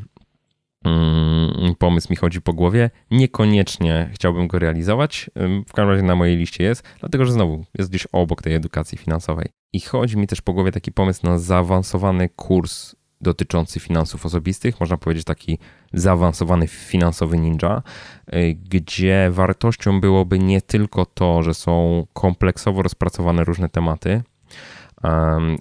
Mm, 0.85 1.75
pomysł 1.79 2.07
mi 2.11 2.17
chodzi 2.17 2.41
po 2.41 2.53
głowie. 2.53 2.91
Niekoniecznie 3.11 4.11
chciałbym 4.13 4.49
go 4.49 4.59
realizować. 4.59 5.31
W 5.69 5.73
każdym 5.73 5.91
razie 5.91 6.03
na 6.03 6.17
mojej 6.17 6.37
liście 6.37 6.65
jest, 6.65 6.83
dlatego 7.01 7.27
że 7.27 7.33
znowu 7.33 7.65
jest 7.79 7.91
gdzieś 7.91 8.07
obok 8.13 8.43
tej 8.43 8.55
edukacji 8.55 8.99
finansowej. 8.99 9.49
I 9.73 9.81
chodzi 9.81 10.17
mi 10.17 10.27
też 10.27 10.41
po 10.41 10.53
głowie 10.53 10.73
taki 10.73 10.93
pomysł 10.93 11.27
na 11.27 11.39
zaawansowany 11.39 12.29
kurs 12.29 12.95
dotyczący 13.21 13.81
finansów 13.81 14.27
osobistych, 14.27 14.81
można 14.81 14.97
powiedzieć 14.97 15.25
taki 15.25 15.59
zaawansowany 15.93 16.69
finansowy 16.69 17.39
ninja, 17.39 17.83
y, 18.35 18.55
gdzie 18.71 19.29
wartością 19.31 20.01
byłoby 20.01 20.39
nie 20.39 20.63
tylko 20.63 21.07
to, 21.07 21.43
że 21.43 21.55
są 21.55 22.07
kompleksowo 22.13 22.83
rozpracowane 22.83 23.45
różne 23.45 23.69
tematy, 23.69 24.23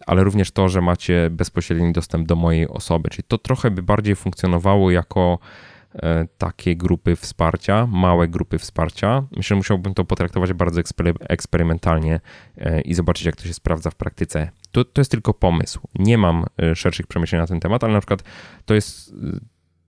ale 0.07 0.23
również 0.23 0.51
to, 0.51 0.69
że 0.69 0.81
macie 0.81 1.29
bezpośredni 1.31 1.93
dostęp 1.93 2.27
do 2.27 2.35
mojej 2.35 2.67
osoby. 2.67 3.09
Czyli 3.09 3.23
to 3.27 3.37
trochę 3.37 3.71
by 3.71 3.83
bardziej 3.83 4.15
funkcjonowało 4.15 4.91
jako 4.91 5.39
e, 5.95 6.27
takie 6.37 6.75
grupy 6.75 7.15
wsparcia, 7.15 7.87
małe 7.91 8.27
grupy 8.27 8.57
wsparcia. 8.59 9.23
Myślę, 9.31 9.43
że 9.43 9.55
musiałbym 9.55 9.93
to 9.93 10.05
potraktować 10.05 10.53
bardzo 10.53 10.81
eksperymentalnie 11.19 12.19
e, 12.57 12.81
i 12.81 12.93
zobaczyć, 12.93 13.25
jak 13.25 13.35
to 13.35 13.43
się 13.43 13.53
sprawdza 13.53 13.89
w 13.89 13.95
praktyce. 13.95 14.51
To, 14.71 14.85
to 14.85 15.01
jest 15.01 15.11
tylko 15.11 15.33
pomysł. 15.33 15.79
Nie 15.95 16.17
mam 16.17 16.45
e, 16.61 16.75
szerszych 16.75 17.07
przemyśleń 17.07 17.41
na 17.41 17.47
ten 17.47 17.59
temat, 17.59 17.83
ale 17.83 17.93
na 17.93 17.99
przykład 17.99 18.23
to 18.65 18.73
jest 18.73 19.13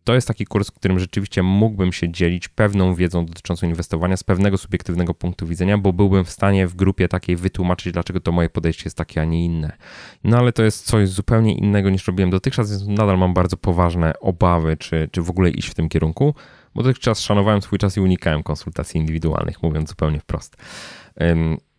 to 0.04 0.16
jest 0.16 0.28
taki 0.28 0.45
kurs, 0.45 0.70
w 0.70 0.74
którym 0.74 0.99
rzeczywiście 0.99 1.43
mógłbym 1.43 1.93
się 1.93 2.12
dzielić 2.12 2.47
pewną 2.47 2.95
wiedzą 2.95 3.26
dotyczącą 3.26 3.68
inwestowania 3.68 4.18
z 4.18 4.24
pewnego 4.24 4.58
subiektywnego 4.58 5.14
punktu 5.14 5.47
widzenia, 5.47 5.78
bo 5.78 5.93
byłbym 5.93 6.26
w 6.26 6.30
stanie 6.30 6.68
w 6.68 6.76
grupie 6.76 7.08
takiej 7.08 7.36
wytłumaczyć, 7.36 7.93
dlaczego 7.93 8.20
to 8.20 8.32
moje 8.32 8.49
podejście 8.49 8.84
jest 8.86 8.97
takie, 8.97 9.22
a 9.22 9.26
nie 9.26 9.45
inne. 9.45 9.78
No 10.24 10.38
ale 10.38 10.54
to 10.54 10.64
jest 10.64 10.86
coś 10.86 11.10
zupełnie 11.10 11.58
innego 11.58 11.89
niż 11.89 12.08
robiłem 12.08 12.30
dotychczas, 12.30 12.72
więc 12.72 12.88
nadal 12.88 13.18
mam 13.18 13.34
bardzo 13.34 13.58
poważne 13.58 14.20
obawy, 14.20 14.78
czy, 14.78 15.10
czy 15.12 15.22
w 15.22 15.30
ogóle 15.30 15.49
iść 15.49 15.68
w 15.68 15.74
tym 15.74 15.89
kierunku, 15.89 16.36
bo 16.76 16.84
dotychczas 16.84 17.20
szanowałem 17.20 17.62
swój 17.62 17.80
czas 17.80 17.97
i 17.97 17.99
unikałem 17.99 18.43
konsultacji 18.43 18.99
indywidualnych, 18.99 19.64
mówiąc 19.64 19.89
zupełnie 19.89 20.20
wprost. 20.20 20.58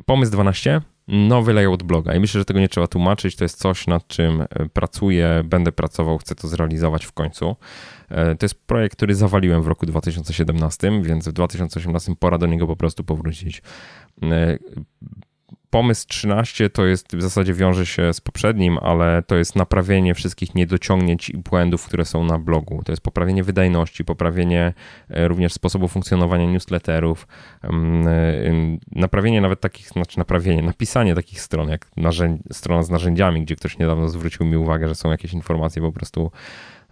Pomysł 0.06 0.32
12 0.32 0.80
nowy 1.08 1.52
layout 1.52 1.82
bloga. 1.82 2.14
I 2.14 2.20
myślę, 2.20 2.40
że 2.40 2.44
tego 2.44 2.60
nie 2.60 2.68
trzeba 2.68 2.86
tłumaczyć. 2.86 3.36
To 3.36 3.44
jest 3.44 3.58
coś, 3.58 3.86
nad 3.86 4.06
czym 4.06 4.40
e, 4.40 4.46
pracuję, 4.72 5.42
będę 5.44 5.72
pracował, 5.72 6.18
chcę 6.18 6.34
to 6.34 6.48
zrealizować 6.48 7.04
w 7.06 7.12
końcu. 7.12 7.56
E, 8.08 8.34
to 8.34 8.44
jest 8.44 8.66
projekt, 8.66 8.96
który 8.96 9.14
zawaliłem 9.14 9.62
w 9.62 9.66
roku 9.66 9.86
2017, 9.86 11.02
więc 11.02 11.28
w 11.28 11.32
2018 11.32 12.14
pora 12.18 12.38
do 12.38 12.46
niego 12.46 12.66
po 12.66 12.76
prostu 12.76 13.04
powrócić. 13.04 13.62
Pomysł 15.70 16.06
13 16.08 16.70
to 16.70 16.86
jest 16.86 17.16
w 17.16 17.22
zasadzie 17.22 17.54
wiąże 17.54 17.86
się 17.86 18.12
z 18.12 18.20
poprzednim, 18.20 18.78
ale 18.78 19.22
to 19.22 19.36
jest 19.36 19.56
naprawienie 19.56 20.14
wszystkich 20.14 20.54
niedociągnięć 20.54 21.30
i 21.30 21.38
błędów, 21.38 21.86
które 21.86 22.04
są 22.04 22.24
na 22.24 22.38
blogu. 22.38 22.82
To 22.84 22.92
jest 22.92 23.02
poprawienie 23.02 23.42
wydajności, 23.42 24.04
poprawienie 24.04 24.74
e, 25.10 25.28
również 25.28 25.52
sposobu 25.52 25.88
funkcjonowania 25.88 26.46
newsletterów, 26.46 27.26
naprawienie 28.92 29.40
nawet 29.40 29.60
takich, 29.60 29.88
znaczy 29.88 30.18
naprawienie, 30.18 30.62
napisanie 30.62 31.14
takich 31.14 31.40
stron, 31.40 31.68
jak 31.68 31.90
strona 32.52 32.82
z 32.82 32.90
narzędziami, 32.90 33.42
gdzie 33.42 33.56
ktoś 33.56 33.78
niedawno 33.78 34.08
zwrócił 34.08 34.46
mi 34.46 34.56
uwagę, 34.56 34.88
że 34.88 34.94
są 34.94 35.10
jakieś 35.10 35.32
informacje 35.32 35.82
po 35.82 35.92
prostu 35.92 36.30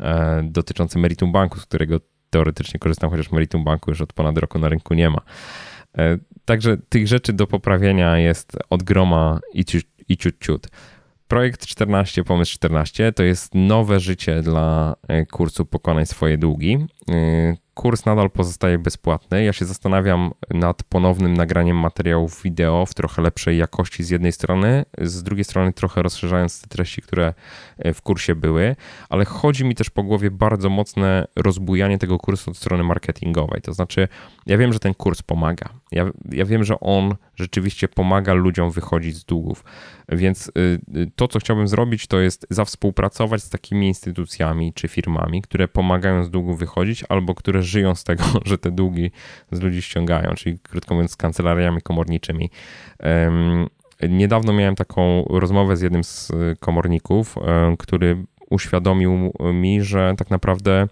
E, 0.03 0.43
dotyczący 0.45 0.99
Meritum 0.99 1.33
Banku, 1.33 1.59
z 1.59 1.67
którego 1.67 2.01
teoretycznie 2.31 2.81
korzystam, 2.81 3.11
chociaż 3.11 3.33
Meritum 3.33 3.65
Banku 3.65 3.91
już 3.91 4.01
od 4.01 4.13
ponad 4.13 4.39
roku 4.39 4.59
na 4.59 4.69
rynku 4.69 4.95
nie 4.95 5.11
ma. 5.11 5.21
E, 5.99 6.19
także 6.45 6.77
tych 6.89 7.09
rzeczy 7.09 7.33
do 7.33 7.47
poprawienia 7.47 8.19
jest 8.19 8.57
od 8.71 8.83
groma 8.83 9.41
i 9.55 9.65
ciut, 9.65 9.87
i 10.09 10.17
ciut, 10.17 10.35
ciut. 10.41 10.69
Projekt 11.29 11.67
14, 11.67 12.25
pomysł 12.25 12.53
14 12.53 13.13
to 13.13 13.23
jest 13.23 13.55
nowe 13.55 14.01
życie 14.01 14.43
dla 14.43 14.97
e, 15.09 15.27
kursu 15.27 15.67
Pokonaj 15.67 16.07
swoje 16.07 16.39
długi. 16.39 16.87
Kurs 17.75 18.05
nadal 18.05 18.31
pozostaje 18.31 18.79
bezpłatny. 18.79 19.45
Ja 19.45 19.53
się 19.53 19.65
zastanawiam 19.65 20.31
nad 20.51 20.83
ponownym 20.83 21.35
nagraniem 21.35 21.77
materiałów 21.77 22.43
wideo 22.43 22.87
w 22.87 22.95
trochę 22.95 23.23
lepszej 23.23 23.59
jakości 23.59 24.05
z 24.05 24.11
jednej 24.11 24.33
strony, 24.33 24.85
z 24.99 25.23
drugiej 25.23 25.45
strony 25.45 25.73
trochę 25.73 26.03
rozszerzając 26.03 26.63
te 26.63 26.69
treści, 26.69 27.03
które 27.03 27.35
e, 27.79 27.95
w 27.95 28.03
kursie 28.03 28.35
były, 28.35 28.77
ale 29.09 29.25
chodzi 29.25 29.65
mi 29.65 29.75
też 29.75 29.91
po 29.91 30.03
głowie 30.03 30.31
bardzo 30.31 30.71
mocne 30.71 31.27
rozbujanie 31.37 31.99
tego 31.99 32.19
kursu 32.19 32.51
od 32.51 32.57
strony 32.57 32.85
marketingowej. 32.85 33.63
To 33.63 33.73
znaczy, 33.73 34.09
ja 34.47 34.59
wiem, 34.59 34.73
że 34.73 34.79
ten 34.79 34.95
kurs 34.95 35.23
pomaga. 35.23 35.82
Ja, 35.93 36.11
ja 36.33 36.45
wiem, 36.45 36.65
że 36.65 36.81
on 36.81 37.15
rzeczywiście 37.37 37.89
pomaga 37.89 38.33
ludziom 38.33 38.71
wychodzić 38.71 39.17
z 39.17 39.25
długów. 39.25 39.65
Więc 40.09 40.49
y, 40.49 40.81
y, 40.97 41.11
to, 41.17 41.29
co 41.29 41.39
chciałbym 41.39 41.69
zrobić, 41.69 42.07
to 42.07 42.21
jest 42.21 42.47
zawspółpracować 42.51 43.43
z 43.43 43.51
takimi 43.51 43.89
instytucjami 43.89 44.73
czy 44.73 44.89
firmami, 44.89 45.43
które 45.43 45.69
pomagają 45.69 46.25
z 46.25 46.31
długów 46.31 46.59
wychodzić 46.59 47.05
albo 47.09 47.35
które 47.35 47.63
żyją 47.63 47.95
z 47.95 48.05
tego, 48.05 48.25
że 48.45 48.59
te 48.59 48.71
długi 48.71 49.11
z 49.53 49.61
ludzi 49.61 49.83
ściągają, 49.83 50.35
czyli 50.35 50.59
krótko 50.59 50.95
mówiąc 50.95 51.11
z 51.11 51.17
kancelariami 51.17 51.83
komorniczymi. 51.83 52.51
Niedawno 54.09 54.53
miałem 54.53 54.75
taką 54.75 55.25
rozmowę 55.25 55.77
z 55.77 55.81
jednym 55.81 56.05
z 56.05 56.33
komorników, 56.61 57.37
który 57.79 58.25
uświadomił 58.51 59.33
mi, 59.53 59.83
że 59.83 60.15
tak 60.19 60.31
naprawdę 60.31 60.89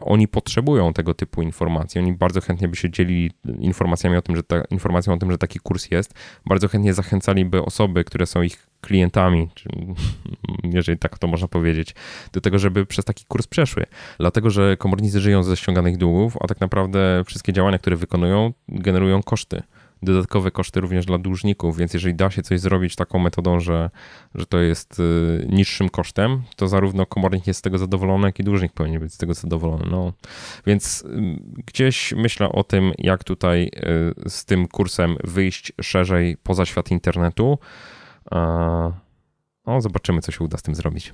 oni 0.00 0.28
potrzebują 0.28 0.92
tego 0.92 1.14
typu 1.14 1.42
informacji. 1.42 2.00
Oni 2.00 2.12
bardzo 2.12 2.40
chętnie 2.40 2.68
by 2.68 2.76
się 2.76 2.90
dzielili 2.90 3.30
informacjami 3.58 4.16
o 4.16 4.22
tym, 4.22 4.36
że 4.36 4.42
ta, 4.42 4.62
informacją 4.70 5.12
o 5.12 5.16
tym, 5.16 5.30
że 5.30 5.38
taki 5.38 5.58
kurs 5.58 5.90
jest. 5.90 6.14
Bardzo 6.46 6.68
chętnie 6.68 6.94
zachęcaliby 6.94 7.62
osoby, 7.62 8.04
które 8.04 8.26
są 8.26 8.42
ich 8.42 8.66
klientami, 8.80 9.48
czy, 9.54 9.68
jeżeli 10.76 10.98
tak 10.98 11.18
to 11.18 11.26
można 11.26 11.48
powiedzieć, 11.48 11.94
do 12.32 12.40
tego, 12.40 12.58
żeby 12.58 12.86
przez 12.86 13.04
taki 13.04 13.24
kurs 13.24 13.46
przeszły. 13.46 13.84
Dlatego, 14.18 14.50
że 14.50 14.76
komornicy 14.76 15.20
żyją 15.20 15.42
ze 15.42 15.56
ściąganych 15.56 15.96
długów, 15.96 16.36
a 16.40 16.46
tak 16.46 16.60
naprawdę 16.60 17.22
wszystkie 17.26 17.52
działania, 17.52 17.78
które 17.78 17.96
wykonują, 17.96 18.52
generują 18.68 19.22
koszty 19.22 19.62
dodatkowe 20.06 20.50
koszty 20.50 20.80
również 20.80 21.06
dla 21.06 21.18
dłużników, 21.18 21.76
więc 21.76 21.94
jeżeli 21.94 22.14
da 22.14 22.30
się 22.30 22.42
coś 22.42 22.60
zrobić 22.60 22.96
taką 22.96 23.18
metodą, 23.18 23.60
że, 23.60 23.90
że 24.34 24.46
to 24.46 24.58
jest 24.58 25.00
y, 25.00 25.46
niższym 25.50 25.88
kosztem, 25.88 26.42
to 26.56 26.68
zarówno 26.68 27.06
komornik 27.06 27.46
jest 27.46 27.58
z 27.58 27.62
tego 27.62 27.78
zadowolony, 27.78 28.26
jak 28.26 28.40
i 28.40 28.44
dłużnik 28.44 28.72
powinien 28.72 29.00
być 29.00 29.14
z 29.14 29.16
tego 29.16 29.34
zadowolony. 29.34 29.84
No, 29.90 30.12
więc 30.66 31.04
y, 31.04 31.38
gdzieś 31.66 32.12
myślę 32.12 32.48
o 32.48 32.64
tym, 32.64 32.92
jak 32.98 33.24
tutaj 33.24 33.70
y, 34.26 34.30
z 34.30 34.44
tym 34.44 34.68
kursem 34.68 35.16
wyjść 35.24 35.72
szerzej 35.82 36.36
poza 36.42 36.66
świat 36.66 36.90
internetu. 36.90 37.58
No, 39.66 39.80
zobaczymy, 39.80 40.20
co 40.20 40.32
się 40.32 40.44
uda 40.44 40.58
z 40.58 40.62
tym 40.62 40.74
zrobić. 40.74 41.12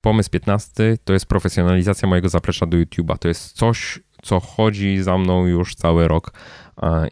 Pomysł 0.00 0.30
15 0.30 0.98
to 1.04 1.12
jest 1.12 1.26
profesjonalizacja 1.26 2.08
mojego 2.08 2.28
zaplecza 2.28 2.66
do 2.66 2.76
YouTube'a. 2.76 3.18
To 3.18 3.28
jest 3.28 3.52
coś, 3.52 4.00
co 4.22 4.40
chodzi 4.40 5.02
za 5.02 5.18
mną 5.18 5.46
już 5.46 5.74
cały 5.74 6.08
rok 6.08 6.32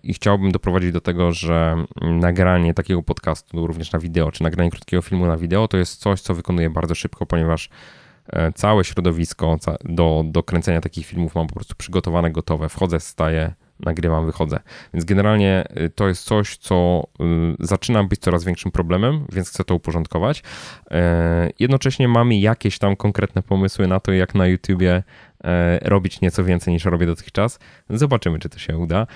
i 0.03 0.15
chciałbym 0.15 0.53
doprowadzić 0.53 0.93
do 0.93 1.01
tego, 1.01 1.33
że 1.33 1.85
nagranie 2.03 2.75
takiego 2.75 3.03
podcastu 3.03 3.67
również 3.67 3.93
na 3.93 3.99
wideo, 3.99 4.33
czy 4.33 4.43
nagranie 4.43 4.71
krótkiego 4.71 5.03
filmu 5.03 5.27
na 5.27 5.37
wideo, 5.37 5.69
to 5.69 5.77
jest 5.77 6.01
coś, 6.01 6.21
co 6.21 6.35
wykonuję 6.35 6.71
bardzo 6.71 6.95
szybko, 6.95 7.27
ponieważ 7.27 7.69
e, 8.27 8.53
całe 8.53 8.85
środowisko 8.85 9.57
do, 9.85 10.25
do 10.27 10.43
kręcenia 10.43 10.81
takich 10.81 11.07
filmów 11.07 11.35
mam 11.35 11.47
po 11.47 11.55
prostu 11.55 11.75
przygotowane, 11.75 12.31
gotowe. 12.31 12.69
Wchodzę, 12.69 13.01
staję, 13.01 13.55
nagrywam, 13.81 14.27
wychodzę. 14.27 14.61
Więc 14.95 15.05
generalnie 15.05 15.65
e, 15.69 15.89
to 15.89 16.09
jest 16.09 16.25
coś, 16.25 16.57
co 16.57 17.07
e, 17.21 17.25
zaczyna 17.59 18.05
być 18.05 18.21
coraz 18.21 18.45
większym 18.45 18.71
problemem, 18.71 19.27
więc 19.33 19.51
chcę 19.51 19.65
to 19.65 19.75
uporządkować. 19.75 20.43
Jednocześnie 21.59 22.09
mamy 22.09 22.39
jakieś 22.39 22.79
tam 22.79 22.97
konkretne 22.97 23.43
pomysły 23.43 23.87
na 23.87 24.01
to, 24.01 24.13
jak 24.13 24.35
na 24.35 24.47
YouTubie 24.47 25.03
robić 25.82 26.20
nieco 26.20 26.45
więcej 26.45 26.74
niż 26.74 26.84
robię 26.84 27.07
dotychczas. 27.07 27.59
Zobaczymy, 27.91 28.38
czy 28.38 28.49
to 28.49 28.59
się 28.59 28.78
uda 28.78 29.07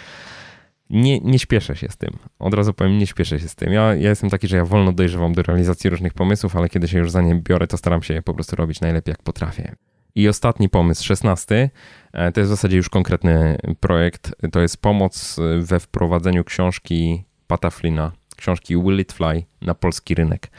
nie, 0.90 1.20
nie 1.20 1.38
śpieszę 1.38 1.76
się 1.76 1.88
z 1.88 1.96
tym. 1.96 2.18
Od 2.38 2.54
razu 2.54 2.74
powiem, 2.74 2.98
nie 2.98 3.06
śpieszę 3.06 3.40
się 3.40 3.48
z 3.48 3.54
tym. 3.54 3.72
Ja, 3.72 3.94
ja 3.94 4.10
jestem 4.10 4.30
taki, 4.30 4.48
że 4.48 4.56
ja 4.56 4.64
wolno 4.64 4.92
dojrzewam 4.92 5.32
do 5.32 5.42
realizacji 5.42 5.90
różnych 5.90 6.14
pomysłów, 6.14 6.56
ale 6.56 6.68
kiedy 6.68 6.88
się 6.88 6.98
już 6.98 7.10
za 7.10 7.22
nie 7.22 7.34
biorę, 7.34 7.66
to 7.66 7.76
staram 7.76 8.02
się 8.02 8.14
je 8.14 8.22
po 8.22 8.34
prostu 8.34 8.56
robić 8.56 8.80
najlepiej, 8.80 9.12
jak 9.12 9.22
potrafię. 9.22 9.74
I 10.14 10.28
ostatni 10.28 10.68
pomysł, 10.68 11.04
szesnasty, 11.04 11.70
e, 12.12 12.32
to 12.32 12.40
jest 12.40 12.48
w 12.48 12.54
zasadzie 12.54 12.76
już 12.76 12.88
konkretny 12.88 13.58
projekt. 13.80 14.34
To 14.52 14.60
jest 14.60 14.82
pomoc 14.82 15.36
we 15.60 15.80
wprowadzeniu 15.80 16.44
książki 16.44 17.24
Pataflina, 17.46 18.12
książki 18.36 18.76
Will 18.76 19.00
It 19.00 19.12
Fly 19.12 19.44
na 19.62 19.74
polski 19.74 20.14
rynek. 20.14 20.50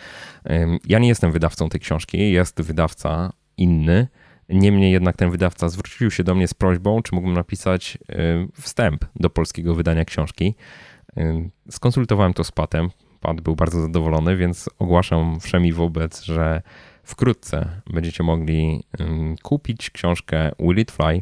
Ja 0.87 0.99
nie 0.99 1.07
jestem 1.07 1.31
wydawcą 1.31 1.69
tej 1.69 1.79
książki, 1.79 2.31
jest 2.31 2.61
wydawca 2.61 3.33
inny, 3.57 4.07
Niemniej 4.49 4.91
jednak 4.91 5.15
ten 5.15 5.31
wydawca 5.31 5.69
zwrócił 5.69 6.11
się 6.11 6.23
do 6.23 6.35
mnie 6.35 6.47
z 6.47 6.53
prośbą, 6.53 7.01
czy 7.01 7.15
mógłbym 7.15 7.33
napisać 7.33 7.97
y, 8.09 8.61
wstęp 8.61 9.05
do 9.15 9.29
polskiego 9.29 9.75
wydania 9.75 10.05
książki. 10.05 10.55
Y, 11.17 11.49
skonsultowałem 11.69 12.33
to 12.33 12.43
z 12.43 12.51
Patem. 12.51 12.89
Pat 13.21 13.41
był 13.41 13.55
bardzo 13.55 13.81
zadowolony, 13.81 14.37
więc 14.37 14.69
ogłaszam 14.79 15.39
wszemi 15.39 15.73
wobec, 15.73 16.23
że 16.23 16.61
wkrótce 17.03 17.81
będziecie 17.93 18.23
mogli 18.23 18.83
y, 18.99 19.05
kupić 19.43 19.89
książkę 19.89 20.51
Will 20.59 20.77
It 20.77 20.91
Fly 20.91 21.21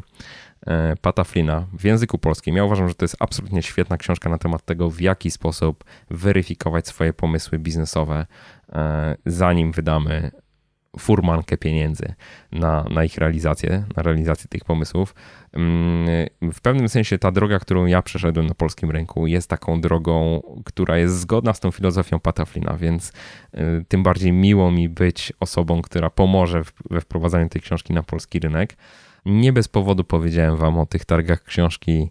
Pata 1.00 1.24
Flina 1.24 1.66
w 1.78 1.84
języku 1.84 2.18
polskim. 2.18 2.56
Ja 2.56 2.64
uważam, 2.64 2.88
że 2.88 2.94
to 2.94 3.04
jest 3.04 3.16
absolutnie 3.20 3.62
świetna 3.62 3.96
książka 3.96 4.30
na 4.30 4.38
temat 4.38 4.64
tego, 4.64 4.90
w 4.90 5.00
jaki 5.00 5.30
sposób 5.30 5.84
weryfikować 6.10 6.88
swoje 6.88 7.12
pomysły 7.12 7.58
biznesowe, 7.58 8.26
zanim 9.26 9.72
wydamy 9.72 10.30
furmankę 10.98 11.56
pieniędzy 11.56 12.14
na, 12.52 12.84
na 12.90 13.04
ich 13.04 13.18
realizację, 13.18 13.84
na 13.96 14.02
realizację 14.02 14.48
tych 14.48 14.64
pomysłów. 14.64 15.14
Mm, 15.52 16.06
w 16.52 16.60
pewnym 16.60 16.88
sensie 16.88 17.18
ta 17.18 17.30
droga, 17.30 17.58
którą 17.58 17.86
ja 17.86 18.02
przeszedłem 18.02 18.46
na 18.46 18.54
polskim 18.54 18.90
rynku, 18.90 19.26
jest 19.26 19.50
taką 19.50 19.80
drogą, 19.80 20.42
która 20.64 20.98
jest 20.98 21.20
zgodna 21.20 21.54
z 21.54 21.60
tą 21.60 21.70
filozofią 21.70 22.20
Pataflina, 22.20 22.76
więc 22.76 23.12
y, 23.54 23.84
tym 23.88 24.02
bardziej 24.02 24.32
miło 24.32 24.70
mi 24.70 24.88
być 24.88 25.32
osobą, 25.40 25.82
która 25.82 26.10
pomoże 26.10 26.62
we 26.90 27.00
wprowadzaniu 27.00 27.48
tej 27.48 27.62
książki 27.62 27.92
na 27.92 28.02
polski 28.02 28.38
rynek. 28.38 28.76
Nie 29.26 29.52
bez 29.52 29.68
powodu 29.68 30.04
powiedziałem 30.04 30.56
wam 30.56 30.78
o 30.78 30.86
tych 30.86 31.04
targach 31.04 31.44
książki 31.44 32.10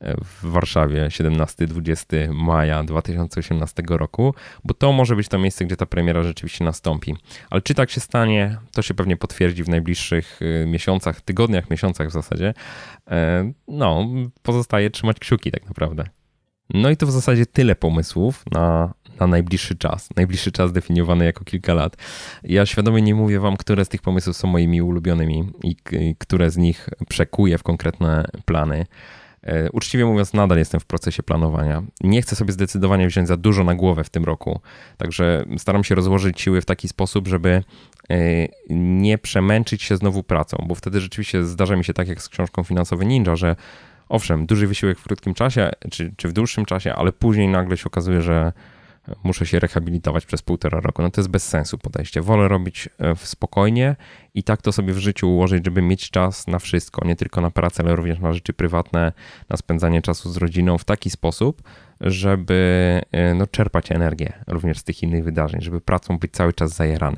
w 0.00 0.50
Warszawie 0.50 1.06
17-20 1.08 2.34
maja 2.34 2.82
2018 2.82 3.82
roku, 3.88 4.34
bo 4.64 4.74
to 4.74 4.92
może 4.92 5.16
być 5.16 5.28
to 5.28 5.38
miejsce, 5.38 5.64
gdzie 5.64 5.76
ta 5.76 5.86
premiera 5.86 6.22
rzeczywiście 6.22 6.64
nastąpi. 6.64 7.16
Ale 7.50 7.62
czy 7.62 7.74
tak 7.74 7.90
się 7.90 8.00
stanie, 8.00 8.56
to 8.72 8.82
się 8.82 8.94
pewnie 8.94 9.16
potwierdzi 9.16 9.64
w 9.64 9.68
najbliższych 9.68 10.42
y, 10.42 10.66
miesiącach, 10.66 11.20
tygodniach, 11.20 11.70
miesiącach 11.70 12.08
w 12.08 12.12
zasadzie. 12.12 12.54
E, 13.10 13.52
no, 13.68 14.06
pozostaje 14.42 14.90
trzymać 14.90 15.18
kciuki 15.18 15.50
tak 15.50 15.66
naprawdę. 15.66 16.04
No 16.74 16.90
i 16.90 16.96
to 16.96 17.06
w 17.06 17.10
zasadzie 17.10 17.46
tyle 17.46 17.76
pomysłów 17.76 18.44
na, 18.52 18.94
na 19.20 19.26
najbliższy 19.26 19.76
czas. 19.76 20.08
Najbliższy 20.16 20.52
czas 20.52 20.72
definiowany 20.72 21.24
jako 21.24 21.44
kilka 21.44 21.74
lat. 21.74 21.96
Ja 22.42 22.66
świadomie 22.66 23.02
nie 23.02 23.14
mówię 23.14 23.40
wam, 23.40 23.56
które 23.56 23.84
z 23.84 23.88
tych 23.88 24.02
pomysłów 24.02 24.36
są 24.36 24.48
moimi 24.48 24.82
ulubionymi 24.82 25.52
i, 25.62 25.76
i 26.00 26.16
które 26.18 26.50
z 26.50 26.56
nich 26.56 26.88
przekuję 27.08 27.58
w 27.58 27.62
konkretne 27.62 28.24
plany. 28.44 28.86
E, 29.42 29.70
uczciwie 29.70 30.04
mówiąc, 30.04 30.34
nadal 30.34 30.58
jestem 30.58 30.80
w 30.80 30.84
procesie 30.84 31.22
planowania. 31.22 31.82
Nie 32.00 32.22
chcę 32.22 32.36
sobie 32.36 32.52
zdecydowanie 32.52 33.06
wziąć 33.06 33.28
za 33.28 33.36
dużo 33.36 33.64
na 33.64 33.74
głowę 33.74 34.04
w 34.04 34.10
tym 34.10 34.24
roku, 34.24 34.60
także 34.96 35.44
staram 35.58 35.84
się 35.84 35.94
rozłożyć 35.94 36.40
siły 36.40 36.60
w 36.60 36.64
taki 36.64 36.88
sposób, 36.88 37.28
żeby 37.28 37.62
e, 38.10 38.14
nie 38.70 39.18
przemęczyć 39.18 39.82
się 39.82 39.96
znowu 39.96 40.22
pracą, 40.22 40.64
bo 40.68 40.74
wtedy 40.74 41.00
rzeczywiście 41.00 41.44
zdarza 41.44 41.76
mi 41.76 41.84
się 41.84 41.94
tak 41.94 42.08
jak 42.08 42.22
z 42.22 42.28
książką 42.28 42.64
Finansowy 42.64 43.06
Ninja, 43.06 43.36
że 43.36 43.56
owszem, 44.08 44.46
duży 44.46 44.66
wysiłek 44.66 44.98
w 44.98 45.02
krótkim 45.02 45.34
czasie 45.34 45.70
czy, 45.90 46.12
czy 46.16 46.28
w 46.28 46.32
dłuższym 46.32 46.64
czasie, 46.64 46.94
ale 46.94 47.12
później 47.12 47.48
nagle 47.48 47.76
się 47.76 47.84
okazuje, 47.84 48.22
że 48.22 48.52
muszę 49.22 49.46
się 49.46 49.58
rehabilitować 49.58 50.26
przez 50.26 50.42
półtora 50.42 50.80
roku. 50.80 51.02
No 51.02 51.10
to 51.10 51.20
jest 51.20 51.30
bez 51.30 51.48
sensu 51.48 51.78
podejście. 51.78 52.22
Wolę 52.22 52.48
robić 52.48 52.88
e, 52.98 53.16
spokojnie 53.16 53.96
i 54.34 54.42
tak 54.42 54.62
to 54.62 54.72
sobie 54.72 54.92
w 54.92 54.98
życiu 54.98 55.30
ułożyć, 55.30 55.64
żeby 55.64 55.82
mieć 55.82 56.10
czas 56.10 56.46
na 56.46 56.58
wszystko, 56.58 57.06
nie 57.06 57.16
tylko 57.16 57.40
na 57.40 57.50
pracę, 57.50 57.82
ale 57.82 57.96
również 57.96 58.18
na 58.18 58.32
rzeczy 58.32 58.52
prywatne, 58.52 59.12
na 59.48 59.56
spędzanie 59.56 60.02
czasu 60.02 60.32
z 60.32 60.36
rodziną 60.36 60.78
w 60.78 60.84
taki 60.84 61.10
sposób, 61.10 61.62
żeby 62.00 63.00
e, 63.12 63.34
no, 63.34 63.46
czerpać 63.46 63.92
energię 63.92 64.32
również 64.46 64.78
z 64.78 64.84
tych 64.84 65.02
innych 65.02 65.24
wydarzeń, 65.24 65.60
żeby 65.60 65.80
pracą 65.80 66.18
być 66.18 66.32
cały 66.32 66.52
czas 66.52 66.74
zajerany. 66.74 67.16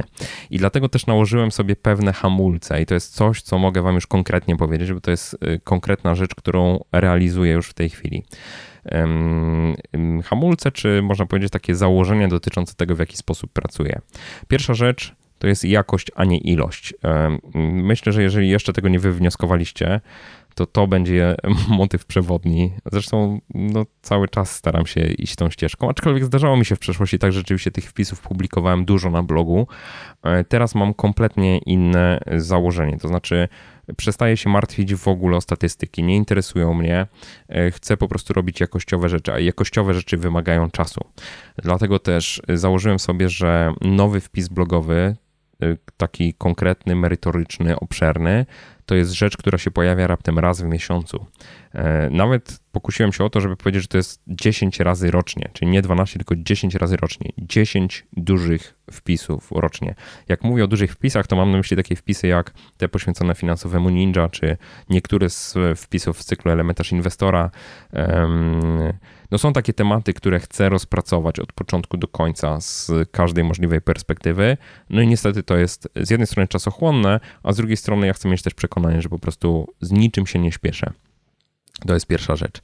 I 0.51 0.59
dlatego 0.59 0.89
też 0.89 1.07
nałożyłem 1.07 1.53
sobie 1.53 1.77
pewne 1.77 2.13
hamulce 2.13 2.83
i 2.83 2.87
to 2.87 2.95
jest 2.95 3.15
coś, 3.15 3.43
co 3.43 3.59
mogę 3.59 3.83
Wam 3.83 3.95
już 3.95 4.07
konkretnie 4.07 4.57
powiedzieć, 4.57 4.93
bo 4.93 5.01
to 5.01 5.11
jest 5.11 5.37
e, 5.41 5.59
konkretna 5.59 6.15
rzecz, 6.15 6.35
którą 6.35 6.85
realizuję 6.93 7.53
już 7.53 7.69
w 7.69 7.75
tej 7.75 7.91
chwili 7.91 8.25
hamulce, 10.25 10.73
czy 10.73 11.03
można 11.03 11.27
powiedzieć 11.27 11.53
takie 11.53 11.75
założenia 11.75 12.29
dotyczące 12.29 12.75
tego, 12.75 12.97
w 12.97 12.99
jaki 12.99 13.17
sposób 13.17 13.53
pracuję. 13.53 14.01
Pierwsza 14.49 14.75
rzecz 14.75 15.15
to 15.39 15.47
jest 15.49 15.65
jakość, 15.65 16.11
a 16.15 16.25
nie 16.25 16.39
ilość. 16.39 16.95
Myślę, 17.73 18.13
że 18.13 18.23
jeżeli 18.23 18.49
jeszcze 18.49 18.73
tego 18.73 18.89
nie 18.89 18.99
wywnioskowaliście, 18.99 20.01
to 20.55 20.67
to 20.67 20.87
będzie 20.87 21.37
motyw 21.69 22.07
przewodni. 22.07 22.73
Zresztą 22.93 23.41
no, 23.55 23.87
cały 24.03 24.29
czas 24.29 24.55
staram 24.55 24.87
się 24.87 25.01
iść 25.01 25.37
tą 25.37 25.51
ścieżką, 25.51 25.91
aczkolwiek 25.91 26.25
zdarzało 26.25 26.57
mi 26.57 26.65
się 26.65 26.77
w 26.77 26.79
przeszłości 26.79 27.19
tak, 27.19 27.33
rzeczywiście 27.33 27.71
tych 27.71 27.85
wpisów 27.85 28.21
publikowałem 28.21 28.85
dużo 28.85 29.11
na 29.11 29.23
blogu. 29.23 29.67
E, 30.23 30.45
teraz 30.45 30.75
mam 30.75 30.95
kompletnie 30.95 31.59
inne 31.59 32.21
założenie, 32.37 32.99
to 32.99 33.09
znaczy 33.09 33.49
przestaję 33.97 34.37
się 34.37 34.51
martwić 34.51 34.95
w 34.95 35.09
ogóle 35.09 35.37
o 35.37 35.41
statystyki, 35.41 36.03
nie 36.03 36.17
interesują 36.17 36.75
mnie, 36.75 37.07
e, 37.49 37.71
chcę 37.71 37.97
po 37.97 38.09
prostu 38.09 38.33
robić 38.33 38.61
jakościowe 38.61 39.09
rzeczy, 39.09 39.33
a 39.33 39.39
jakościowe 39.39 39.95
rzeczy 39.95 40.17
wymagają 40.17 40.71
czasu. 40.71 41.01
Dlatego 41.57 41.99
też 41.99 42.43
założyłem 42.49 42.99
sobie, 42.99 43.29
że 43.29 43.75
nowy 43.81 44.21
wpis 44.21 44.49
blogowy, 44.49 45.17
e, 45.63 45.77
taki 45.97 46.35
konkretny, 46.35 46.97
merytoryczny, 46.97 47.77
obszerny, 47.77 48.47
to 48.87 48.95
jest 48.95 49.13
rzecz, 49.13 49.37
która 49.37 49.59
się 49.59 49.71
pojawia 49.71 50.07
raptem 50.07 50.39
raz 50.39 50.63
w 50.63 50.65
miesiącu. 50.65 51.27
E, 51.75 52.11
nawet 52.11 52.62
pokusiłem 52.73 53.13
się 53.13 53.25
o 53.25 53.31
to, 53.31 53.41
żeby 53.41 53.57
powiedzieć, 53.57 53.83
że 53.83 53.89
to 53.89 53.97
jest 53.97 54.23
10 54.27 54.81
razy 54.81 55.11
rocznie, 55.11 55.51
czyli 55.53 55.71
nie 55.71 55.83
12, 55.83 56.19
tylko 56.19 56.35
10 56.37 56.75
razy 56.75 56.97
rocznie. 56.97 57.31
10 57.39 58.07
dużych 58.13 58.75
wpisów 58.91 59.49
rocznie. 59.51 59.95
Jak 60.29 60.45
mówię 60.45 60.65
o 60.65 60.67
dużych 60.67 60.93
wpisach, 60.93 61.27
to 61.27 61.37
mam 61.37 61.51
na 61.51 61.57
myśli 61.57 61.77
takie 61.77 61.97
wpisy 61.97 62.27
jak 62.27 62.55
te 62.77 62.89
poświęcone 62.89 63.35
finansowemu 63.35 63.91
ninja, 63.91 64.29
czy 64.29 64.57
niektóre 64.91 65.31
z 65.31 65.55
wpisów 65.77 66.19
w 66.19 66.25
cyklu 66.25 66.51
Elementarz 66.51 66.93
Inwestora. 66.93 67.51
No 69.31 69.39
są 69.39 69.53
takie 69.53 69.73
tematy, 69.73 70.15
które 70.15 70.41
chcę 70.41 70.69
rozpracować 70.69 71.41
od 71.41 71.53
początku 71.53 71.97
do 71.97 72.09
końca 72.09 72.61
z 72.61 72.91
każdej 73.11 73.45
możliwej 73.45 73.81
perspektywy. 73.81 74.57
No 74.91 75.01
i 75.01 75.07
niestety 75.07 75.43
to 75.43 75.57
jest 75.57 75.89
z 75.97 76.11
jednej 76.11 76.27
strony 76.27 76.49
czasochłonne, 76.49 77.21
a 77.43 77.53
z 77.53 77.57
drugiej 77.57 77.77
strony 77.77 78.07
ja 78.07 78.13
chcę 78.13 78.29
mieć 78.29 78.43
też 78.43 78.55
przekonanie, 78.55 79.03
że 79.03 79.09
po 79.09 79.19
prostu 79.19 79.75
z 79.81 79.93
niczym 79.93 80.27
się 80.27 80.39
nie 80.39 80.53
śpieszę. 80.53 80.93
To 81.87 81.95
jest 81.95 82.07
pierwsza 82.07 82.37
rzecz. 82.37 82.61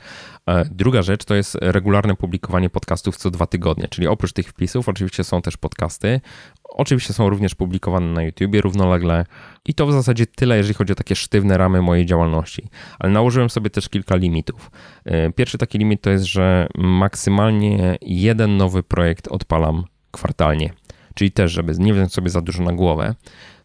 E, 0.49 0.64
druga 0.64 1.03
rzecz 1.03 1.25
to 1.25 1.35
jest 1.35 1.59
regularne 1.61 2.16
publikowanie 2.16 2.71
podcastów 2.71 3.16
co 3.16 3.31
dwa 3.31 3.47
tygodnie, 3.47 3.89
czyli 3.89 4.07
oprócz 4.07 4.33
tych 4.33 4.49
wpisów 4.49 4.89
oczywiście 4.89 5.25
są 5.25 5.43
też 5.43 5.57
podcasty. 5.57 6.21
Oczywiście 6.64 7.12
są 7.12 7.31
również 7.31 7.55
publikowane 7.55 8.07
na 8.07 8.23
YouTubie 8.23 8.61
równolegle 8.61 9.27
i 9.64 9.75
to 9.75 9.87
w 9.87 9.93
zasadzie 9.93 10.27
tyle, 10.27 10.57
jeżeli 10.57 10.75
chodzi 10.75 10.93
o 10.93 10.97
takie 10.97 11.16
sztywne 11.16 11.59
ramy 11.59 11.83
mojej 11.83 12.07
działalności. 12.07 12.69
Ale 12.99 13.12
nałożyłem 13.12 13.51
sobie 13.51 13.71
też 13.71 13.89
kilka 13.89 14.16
limitów. 14.16 14.71
E, 15.05 15.33
pierwszy 15.33 15.59
taki 15.59 15.79
limit 15.79 16.03
to 16.03 16.11
jest, 16.11 16.25
że 16.25 16.66
maksymalnie 16.79 17.99
jeden 18.03 18.57
nowy 18.57 18.83
projekt 18.83 19.29
odpalam 19.29 19.85
kwartalnie, 20.11 20.73
czyli 21.14 21.31
też, 21.31 21.53
żeby 21.53 21.75
nie 21.79 21.95
wziąć 21.95 22.12
sobie 22.12 22.31
za 22.31 22.41
dużo 22.41 22.62
na 22.62 22.73
głowę, 22.73 23.14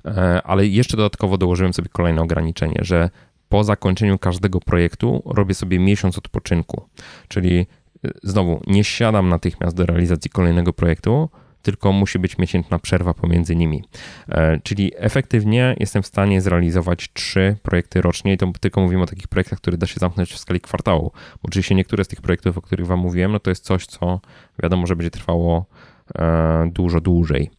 e, 0.05 0.41
ale 0.43 0.67
jeszcze 0.67 0.97
dodatkowo 0.97 1.37
dołożyłem 1.37 1.73
sobie 1.73 1.89
kolejne 1.89 2.21
ograniczenie, 2.21 2.79
że 2.81 3.09
po 3.53 3.63
zakończeniu 3.63 4.19
każdego 4.19 4.59
projektu 4.59 5.23
robię 5.25 5.53
sobie 5.55 5.79
miesiąc 5.79 6.17
odpoczynku. 6.17 6.89
Czyli 7.27 7.67
y, 8.05 8.11
znowu 8.23 8.61
nie 8.67 8.83
siadam 8.83 9.29
natychmiast 9.29 9.75
do 9.75 9.85
realizacji 9.85 10.31
kolejnego 10.31 10.73
projektu, 10.73 11.29
tylko 11.61 11.91
musi 11.91 12.19
być 12.19 12.37
miesięczna 12.37 12.79
przerwa 12.79 13.13
pomiędzy 13.13 13.55
nimi. 13.55 13.83
E, 14.29 14.59
czyli 14.63 14.91
efektywnie 14.95 15.75
jestem 15.79 16.03
w 16.03 16.07
stanie 16.07 16.41
zrealizować 16.41 17.09
trzy 17.13 17.55
projekty 17.63 18.01
rocznie 18.01 18.33
i 18.33 18.37
to 18.37 18.51
tylko 18.59 18.81
mówimy 18.81 19.03
o 19.03 19.05
takich 19.05 19.27
projektach, 19.27 19.59
które 19.59 19.77
da 19.77 19.87
się 19.87 19.99
zamknąć 19.99 20.33
w 20.33 20.37
skali 20.37 20.61
kwartału. 20.61 21.11
Oczywiście 21.43 21.75
niektóre 21.75 22.03
z 22.03 22.07
tych 22.07 22.21
projektów, 22.21 22.57
o 22.57 22.61
których 22.61 22.87
Wam 22.87 22.99
mówiłem, 22.99 23.31
no 23.31 23.39
to 23.39 23.51
jest 23.51 23.63
coś, 23.63 23.85
co 23.85 24.19
wiadomo, 24.63 24.87
że 24.87 24.95
będzie 24.95 25.11
trwało 25.11 25.65
e, 26.15 26.69
dużo 26.71 27.01
dłużej. 27.01 27.49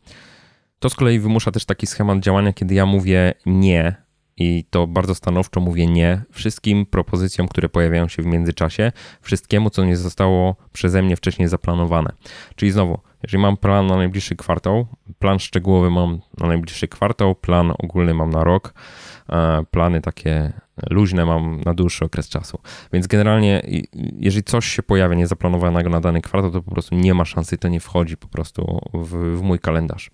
To 0.79 0.91
z 0.91 0.95
kolei 0.95 1.19
wymusza 1.19 1.51
też 1.51 1.65
taki 1.65 1.87
schemat 1.87 2.21
działania, 2.21 2.53
kiedy 2.53 2.75
ja 2.75 2.87
mówię 2.87 3.35
nie 3.47 4.04
i 4.37 4.65
to 4.71 4.87
bardzo 4.87 5.15
stanowczo 5.15 5.61
mówię 5.61 5.87
nie 5.87 6.23
wszystkim 6.31 6.87
propozycjom, 6.87 7.49
które 7.49 7.69
pojawiają 7.69 8.09
się 8.09 8.23
w 8.23 8.27
międzyczasie, 8.27 8.93
wszystkiemu, 9.21 9.71
co 9.71 9.85
nie 9.85 9.97
zostało 9.97 10.57
przeze 10.73 11.03
mnie 11.03 11.17
wcześniej 11.17 11.49
zaplanowane. 11.49 12.13
Czyli 12.57 12.73
znowu, 12.73 12.99
jeżeli 13.23 13.43
mam 13.43 13.57
plan 13.57 13.87
na 13.87 13.97
najbliższy 13.97 14.37
kwartał, 14.37 14.87
plan 15.19 15.39
szczegółowy 15.39 15.91
mam 15.91 16.21
na 16.39 16.47
najbliższy 16.47 16.89
kwartał, 16.89 17.35
plan 17.35 17.73
ogólny 17.79 18.15
mam 18.15 18.31
na 18.31 18.45
rok, 18.45 18.75
e, 19.29 19.65
plany 19.71 20.01
takie 20.01 20.53
luźne 20.91 21.25
mam 21.25 21.61
na 21.61 21.75
dłuższy 21.75 22.05
okres 22.05 22.29
czasu. 22.29 22.59
Więc 22.93 23.07
generalnie, 23.07 23.63
jeżeli 24.19 24.45
coś 24.45 24.67
się 24.67 24.83
pojawia 24.83 25.15
niezaplanowanego 25.15 25.91
na 25.91 26.01
dany 26.01 26.21
kwartał, 26.21 26.51
to 26.51 26.63
po 26.63 26.71
prostu 26.71 26.95
nie 26.95 27.15
ma 27.15 27.25
szansy, 27.25 27.59
to 27.59 27.69
nie 27.69 27.81
wchodzi 27.81 28.17
po 28.17 28.29
prostu 28.29 28.81
w, 28.95 29.39
w 29.39 29.43
mój 29.43 29.59
kalendarz. 29.59 30.11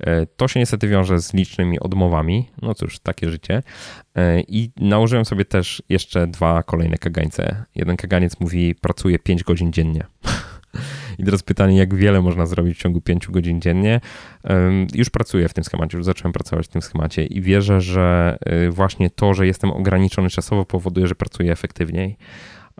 E, 0.00 0.26
to 0.26 0.48
się 0.48 0.60
niestety 0.60 0.88
wiąże 0.88 1.20
z 1.20 1.34
licznymi 1.34 1.80
odmowami, 1.80 2.48
no 2.62 2.74
cóż, 2.74 2.98
takie 2.98 3.30
życie. 3.30 3.62
E, 4.16 4.40
I 4.40 4.70
nałożyłem 4.76 5.24
sobie 5.24 5.44
też 5.44 5.82
jeszcze 5.88 6.26
dwa 6.26 6.62
kolejne 6.62 6.98
kagańce. 6.98 7.64
Jeden 7.74 7.96
kaganiec 7.96 8.40
mówi, 8.40 8.74
pracuję 8.74 9.18
5 9.18 9.44
godzin 9.44 9.72
dziennie. 9.72 10.04
I 11.18 11.24
teraz 11.24 11.42
pytanie, 11.42 11.76
jak 11.76 11.94
wiele 11.94 12.20
można 12.20 12.46
zrobić 12.46 12.78
w 12.78 12.82
ciągu 12.82 13.00
5 13.00 13.28
godzin 13.28 13.60
dziennie. 13.60 14.00
Już 14.94 15.10
pracuję 15.10 15.48
w 15.48 15.54
tym 15.54 15.64
schemacie, 15.64 15.96
już 15.96 16.04
zacząłem 16.04 16.32
pracować 16.32 16.66
w 16.66 16.68
tym 16.68 16.82
schemacie 16.82 17.24
i 17.26 17.40
wierzę, 17.40 17.80
że 17.80 18.38
y, 18.66 18.70
właśnie 18.70 19.10
to, 19.10 19.34
że 19.34 19.46
jestem 19.46 19.70
ograniczony 19.70 20.30
czasowo 20.30 20.64
powoduje, 20.64 21.06
że 21.06 21.14
pracuję 21.14 21.52
efektywniej. 21.52 22.16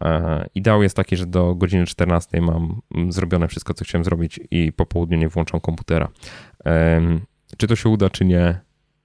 E, 0.01 0.47
ideał 0.55 0.83
jest 0.83 0.97
taki, 0.97 1.17
że 1.17 1.27
do 1.27 1.55
godziny 1.55 1.87
14 1.87 2.41
mam 2.41 2.81
zrobione 3.09 3.49
wszystko, 3.49 3.75
co 3.75 3.85
chciałem 3.85 4.05
zrobić 4.05 4.41
i 4.51 4.73
po 4.73 4.87
południu 4.87 5.19
nie 5.19 5.29
włączam 5.29 5.61
komputera. 5.61 6.09
Czy 7.57 7.67
to 7.67 7.77
się 7.77 7.89
uda, 7.89 8.11
czy 8.11 8.25
nie, 8.25 8.61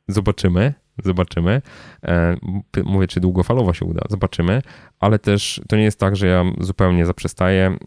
zobaczymy. 0.07 0.73
Zobaczymy. 1.03 1.61
E, 2.03 2.37
mówię, 2.85 3.07
czy 3.07 3.19
długofalowo 3.19 3.73
się 3.73 3.85
uda. 3.85 4.01
Zobaczymy, 4.09 4.61
ale 4.99 5.19
też 5.19 5.61
to 5.67 5.75
nie 5.75 5.83
jest 5.83 5.99
tak, 5.99 6.15
że 6.15 6.27
ja 6.27 6.43
zupełnie 6.59 7.05
zaprzestaję 7.05 7.65
e, 7.65 7.77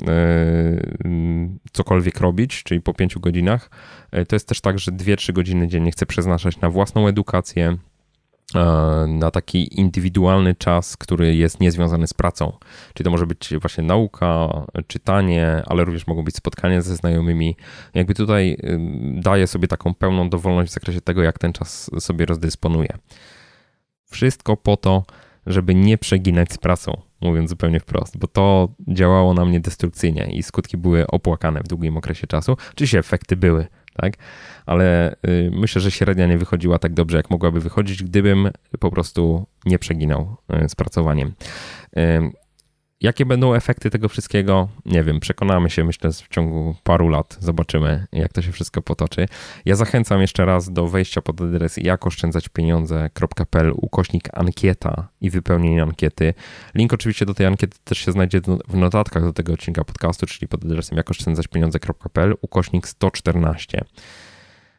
cokolwiek 1.72 2.20
robić, 2.20 2.62
czyli 2.62 2.80
po 2.80 2.94
pięciu 2.94 3.20
godzinach. 3.20 3.70
E, 4.10 4.26
to 4.26 4.36
jest 4.36 4.48
też 4.48 4.60
tak, 4.60 4.78
że 4.78 4.92
2-3 4.92 5.32
godziny 5.32 5.68
dziennie 5.68 5.92
chcę 5.92 6.06
przeznaczać 6.06 6.60
na 6.60 6.70
własną 6.70 7.08
edukację, 7.08 7.76
na 9.08 9.30
taki 9.30 9.80
indywidualny 9.80 10.54
czas, 10.54 10.96
który 10.96 11.34
jest 11.34 11.60
niezwiązany 11.60 12.06
z 12.06 12.14
pracą. 12.14 12.52
Czyli 12.94 13.04
to 13.04 13.10
może 13.10 13.26
być 13.26 13.54
właśnie 13.60 13.84
nauka, 13.84 14.48
czytanie, 14.86 15.62
ale 15.66 15.84
również 15.84 16.06
mogą 16.06 16.22
być 16.22 16.36
spotkania 16.36 16.80
ze 16.80 16.96
znajomymi. 16.96 17.56
Jakby 17.94 18.14
tutaj 18.14 18.56
daję 19.14 19.46
sobie 19.46 19.68
taką 19.68 19.94
pełną 19.94 20.30
dowolność 20.30 20.70
w 20.70 20.74
zakresie 20.74 21.00
tego, 21.00 21.22
jak 21.22 21.38
ten 21.38 21.52
czas 21.52 21.90
sobie 21.98 22.26
rozdysponuję. 22.26 22.98
Wszystko 24.04 24.56
po 24.56 24.76
to, 24.76 25.04
żeby 25.46 25.74
nie 25.74 25.98
przeginać 25.98 26.52
z 26.52 26.58
pracą. 26.58 27.02
mówiąc 27.20 27.50
zupełnie 27.50 27.80
wprost, 27.80 28.18
bo 28.18 28.26
to 28.26 28.68
działało 28.88 29.34
na 29.34 29.44
mnie 29.44 29.60
destrukcyjnie 29.60 30.28
i 30.32 30.42
skutki 30.42 30.76
były 30.76 31.06
opłakane 31.06 31.60
w 31.60 31.68
długim 31.68 31.96
okresie 31.96 32.26
czasu. 32.26 32.56
Oczywiście 32.72 32.98
efekty 32.98 33.36
były, 33.36 33.66
tak? 34.00 34.14
Ale 34.66 35.16
y, 35.28 35.50
myślę, 35.52 35.80
że 35.80 35.90
średnia 35.90 36.26
nie 36.26 36.38
wychodziła 36.38 36.78
tak 36.78 36.94
dobrze, 36.94 37.16
jak 37.16 37.30
mogłaby 37.30 37.60
wychodzić, 37.60 38.02
gdybym 38.02 38.50
po 38.78 38.90
prostu 38.90 39.46
nie 39.66 39.78
przeginał 39.78 40.36
y, 40.64 40.68
z 40.68 40.74
pracowaniem. 40.74 41.32
Jakie 43.00 43.26
będą 43.26 43.54
efekty 43.54 43.90
tego 43.90 44.08
wszystkiego? 44.08 44.68
Nie 44.86 45.04
wiem, 45.04 45.20
przekonamy 45.20 45.70
się, 45.70 45.84
myślę, 45.84 46.12
w 46.12 46.28
ciągu 46.28 46.74
paru 46.82 47.08
lat. 47.08 47.36
Zobaczymy, 47.40 48.06
jak 48.12 48.32
to 48.32 48.42
się 48.42 48.52
wszystko 48.52 48.82
potoczy. 48.82 49.26
Ja 49.64 49.76
zachęcam 49.76 50.20
jeszcze 50.20 50.44
raz 50.44 50.72
do 50.72 50.88
wejścia 50.88 51.22
pod 51.22 51.40
adres 51.40 51.76
jakoszczędzaćpieniądze.pl 51.76 53.72
ukośnik 53.76 54.28
ankieta 54.32 55.08
i 55.20 55.30
wypełnienie 55.30 55.82
ankiety. 55.82 56.34
Link 56.74 56.92
oczywiście 56.92 57.26
do 57.26 57.34
tej 57.34 57.46
ankiety 57.46 57.78
też 57.84 57.98
się 57.98 58.12
znajdzie 58.12 58.40
w 58.68 58.76
notatkach 58.76 59.22
do 59.22 59.32
tego 59.32 59.52
odcinka 59.52 59.84
podcastu, 59.84 60.26
czyli 60.26 60.48
pod 60.48 60.64
adresem 60.64 60.96
jakoszczędzaćpieniądze.pl 60.98 62.34
ukośnik 62.42 62.88
114. 62.88 63.84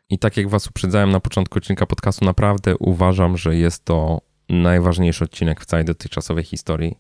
I 0.09 0.19
tak 0.19 0.38
jak 0.38 0.49
Was 0.49 0.67
uprzedzałem 0.67 1.11
na 1.11 1.19
początku 1.19 1.57
odcinka 1.57 1.86
podcastu, 1.86 2.26
naprawdę 2.26 2.78
uważam, 2.78 3.38
że 3.38 3.55
jest 3.55 3.86
to 3.86 4.22
najważniejszy 4.49 5.24
odcinek 5.24 5.61
w 5.61 5.65
całej 5.65 5.86
dotychczasowej 5.86 6.43
historii 6.43 6.95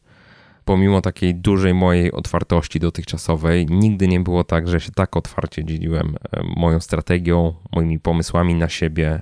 pomimo 0.71 1.01
takiej 1.01 1.35
dużej 1.35 1.73
mojej 1.73 2.11
otwartości 2.11 2.79
dotychczasowej, 2.79 3.65
nigdy 3.69 4.07
nie 4.07 4.19
było 4.19 4.43
tak, 4.43 4.67
że 4.67 4.79
się 4.79 4.91
tak 4.91 5.17
otwarcie 5.17 5.65
dzieliłem 5.65 6.15
e, 6.31 6.43
moją 6.55 6.79
strategią, 6.79 7.53
moimi 7.71 7.99
pomysłami 7.99 8.55
na 8.55 8.69
siebie, 8.69 9.21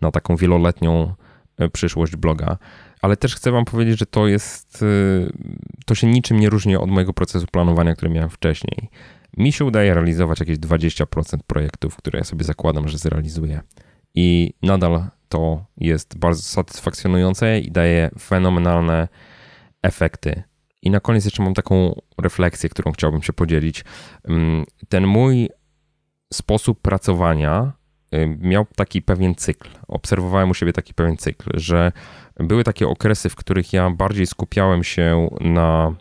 na 0.00 0.10
taką 0.10 0.36
wieloletnią 0.36 1.14
e, 1.58 1.68
przyszłość 1.68 2.16
bloga. 2.16 2.58
Ale 3.02 3.16
też 3.16 3.34
chcę 3.34 3.52
Wam 3.52 3.64
powiedzieć, 3.64 3.98
że 3.98 4.06
to 4.06 4.26
jest, 4.26 4.82
e, 4.82 4.86
to 5.86 5.94
się 5.94 6.06
niczym 6.06 6.40
nie 6.40 6.50
różni 6.50 6.76
od 6.76 6.90
mojego 6.90 7.12
procesu 7.12 7.46
planowania, 7.52 7.94
który 7.94 8.10
miałem 8.10 8.30
wcześniej. 8.30 8.90
Mi 9.36 9.52
się 9.52 9.64
udaje 9.64 9.94
realizować 9.94 10.40
jakieś 10.40 10.58
20% 10.58 11.38
projektów, 11.46 11.96
które 11.96 12.18
ja 12.18 12.24
sobie 12.24 12.44
zakładam, 12.44 12.88
że 12.88 12.98
zrealizuję. 12.98 13.60
I 14.14 14.52
nadal 14.62 15.04
to 15.28 15.64
jest 15.76 16.18
bardzo 16.18 16.42
satysfakcjonujące 16.42 17.60
i 17.60 17.70
daje 17.70 18.10
fenomenalne 18.18 19.08
efekty 19.82 20.42
i 20.86 20.90
na 20.90 21.00
koniec 21.00 21.24
jeszcze 21.24 21.42
mam 21.42 21.54
taką 21.54 22.00
refleksję, 22.18 22.68
którą 22.68 22.92
chciałbym 22.92 23.22
się 23.22 23.32
podzielić. 23.32 23.84
Mm, 24.24 24.64
ten 24.88 25.06
mój 25.06 25.48
sposób 26.32 26.80
pracowania 26.80 27.72
y, 28.14 28.38
miał 28.40 28.66
taki 28.76 29.02
pewien 29.02 29.34
cykl. 29.34 29.68
Obserwowałem 29.88 30.50
u 30.50 30.54
siebie 30.54 30.72
taki 30.72 30.94
pewien 30.94 31.16
cykl, 31.16 31.50
że 31.54 31.92
były 32.40 32.64
takie 32.64 32.88
okresy, 32.88 33.28
w 33.28 33.36
których 33.36 33.72
ja 33.72 33.90
bardziej 33.90 34.26
skupiałem 34.26 34.84
się 34.84 35.28
na 35.40 35.94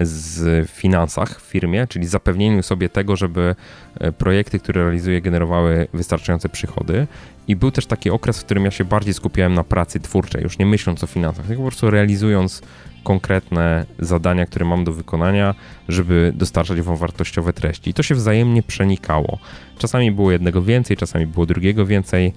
z 0.00 0.70
finansach 0.70 1.40
w 1.40 1.44
firmie, 1.44 1.86
czyli 1.86 2.06
zapewnieniu 2.06 2.62
sobie 2.62 2.88
tego, 2.88 3.16
żeby 3.16 3.54
e, 4.00 4.12
projekty, 4.12 4.58
które 4.58 4.82
realizuję, 4.82 5.20
generowały 5.20 5.88
wystarczające 5.94 6.48
przychody. 6.48 7.06
I 7.48 7.56
był 7.56 7.70
też 7.70 7.86
taki 7.86 8.10
okres, 8.10 8.40
w 8.40 8.44
którym 8.44 8.64
ja 8.64 8.70
się 8.70 8.84
bardziej 8.84 9.14
skupiałem 9.14 9.54
na 9.54 9.64
pracy 9.64 10.00
twórczej, 10.00 10.42
już 10.42 10.58
nie 10.58 10.66
myśląc 10.66 11.04
o 11.04 11.06
finansach, 11.06 11.46
tylko 11.46 11.62
po 11.62 11.68
prostu 11.68 11.90
realizując 11.90 12.62
konkretne 13.06 13.86
zadania, 13.98 14.46
które 14.46 14.64
mam 14.64 14.84
do 14.84 14.92
wykonania, 14.92 15.54
żeby 15.88 16.32
dostarczać 16.34 16.80
wam 16.80 16.96
wartościowe 16.96 17.52
treści. 17.52 17.90
I 17.90 17.94
to 17.94 18.02
się 18.02 18.14
wzajemnie 18.14 18.62
przenikało. 18.62 19.38
Czasami 19.78 20.12
było 20.12 20.32
jednego 20.32 20.62
więcej, 20.62 20.96
czasami 20.96 21.26
było 21.26 21.46
drugiego 21.46 21.86
więcej. 21.86 22.32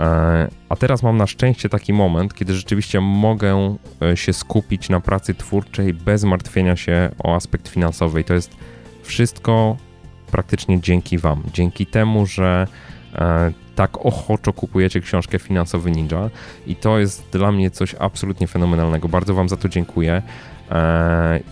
E, 0.00 0.48
a 0.68 0.76
teraz 0.76 1.02
mam 1.02 1.16
na 1.16 1.26
szczęście 1.26 1.68
taki 1.68 1.92
moment, 1.92 2.34
kiedy 2.34 2.54
rzeczywiście 2.54 3.00
mogę 3.00 3.76
e, 4.02 4.16
się 4.16 4.32
skupić 4.32 4.88
na 4.88 5.00
pracy 5.00 5.34
twórczej 5.34 5.94
bez 5.94 6.24
martwienia 6.24 6.76
się 6.76 7.10
o 7.24 7.34
aspekt 7.34 7.68
finansowy. 7.68 8.20
I 8.20 8.24
to 8.24 8.34
jest 8.34 8.56
wszystko 9.02 9.76
praktycznie 10.30 10.80
dzięki 10.80 11.18
Wam. 11.18 11.42
Dzięki 11.52 11.86
temu, 11.86 12.26
że 12.26 12.66
e, 13.14 13.52
tak 13.74 14.06
ochoczo 14.06 14.52
kupujecie 14.52 15.00
książkę 15.00 15.38
Finansowy 15.38 15.90
Ninja 15.90 16.30
i 16.66 16.76
to 16.76 16.98
jest 16.98 17.28
dla 17.32 17.52
mnie 17.52 17.70
coś 17.70 17.94
absolutnie 17.98 18.46
fenomenalnego. 18.46 19.08
Bardzo 19.08 19.34
Wam 19.34 19.48
za 19.48 19.56
to 19.56 19.68
dziękuję 19.68 20.22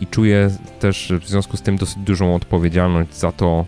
i 0.01 0.07
czuję 0.07 0.51
też 0.81 1.13
w 1.21 1.29
związku 1.29 1.57
z 1.57 1.63
tym 1.63 1.77
dosyć 1.77 1.99
dużą 1.99 2.35
odpowiedzialność 2.35 3.15
za 3.15 3.33
to, 3.33 3.67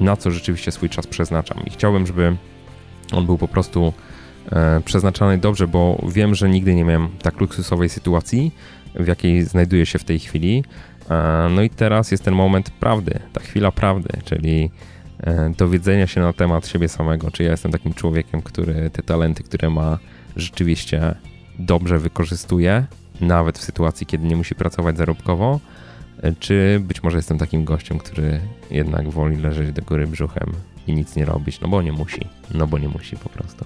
na 0.00 0.16
co 0.16 0.30
rzeczywiście 0.30 0.72
swój 0.72 0.88
czas 0.88 1.06
przeznaczam. 1.06 1.58
I 1.66 1.70
chciałbym, 1.70 2.06
żeby 2.06 2.36
on 3.12 3.26
był 3.26 3.38
po 3.38 3.48
prostu 3.48 3.92
e, 4.52 4.80
przeznaczony 4.84 5.38
dobrze, 5.38 5.68
bo 5.68 6.04
wiem, 6.08 6.34
że 6.34 6.48
nigdy 6.48 6.74
nie 6.74 6.84
miałem 6.84 7.08
tak 7.22 7.40
luksusowej 7.40 7.88
sytuacji, 7.88 8.54
w 8.94 9.06
jakiej 9.06 9.42
znajduję 9.42 9.86
się 9.86 9.98
w 9.98 10.04
tej 10.04 10.18
chwili. 10.18 10.64
E, 11.10 11.48
no 11.50 11.62
i 11.62 11.70
teraz 11.70 12.10
jest 12.10 12.24
ten 12.24 12.34
moment 12.34 12.70
prawdy, 12.70 13.20
ta 13.32 13.40
chwila 13.40 13.72
prawdy, 13.72 14.08
czyli 14.24 14.70
dowiedzenia 15.56 16.06
się 16.06 16.20
na 16.20 16.32
temat 16.32 16.68
siebie 16.68 16.88
samego, 16.88 17.30
czy 17.30 17.42
ja 17.42 17.50
jestem 17.50 17.72
takim 17.72 17.94
człowiekiem, 17.94 18.42
który 18.42 18.90
te 18.90 19.02
talenty, 19.02 19.42
które 19.42 19.70
ma, 19.70 19.98
rzeczywiście 20.36 21.14
dobrze 21.58 21.98
wykorzystuje, 21.98 22.84
nawet 23.20 23.58
w 23.58 23.64
sytuacji, 23.64 24.06
kiedy 24.06 24.26
nie 24.26 24.36
musi 24.36 24.54
pracować 24.54 24.96
zarobkowo, 24.96 25.60
czy 26.38 26.80
być 26.80 27.02
może 27.02 27.18
jestem 27.18 27.38
takim 27.38 27.64
gościem, 27.64 27.98
który 27.98 28.40
jednak 28.70 29.08
woli 29.08 29.36
leżeć 29.36 29.72
do 29.72 29.82
góry 29.82 30.06
brzuchem 30.06 30.52
i 30.86 30.92
nic 30.92 31.16
nie 31.16 31.24
robić, 31.24 31.60
no 31.60 31.68
bo 31.68 31.82
nie 31.82 31.92
musi, 31.92 32.26
no 32.54 32.66
bo 32.66 32.78
nie 32.78 32.88
musi 32.88 33.16
po 33.16 33.28
prostu. 33.28 33.64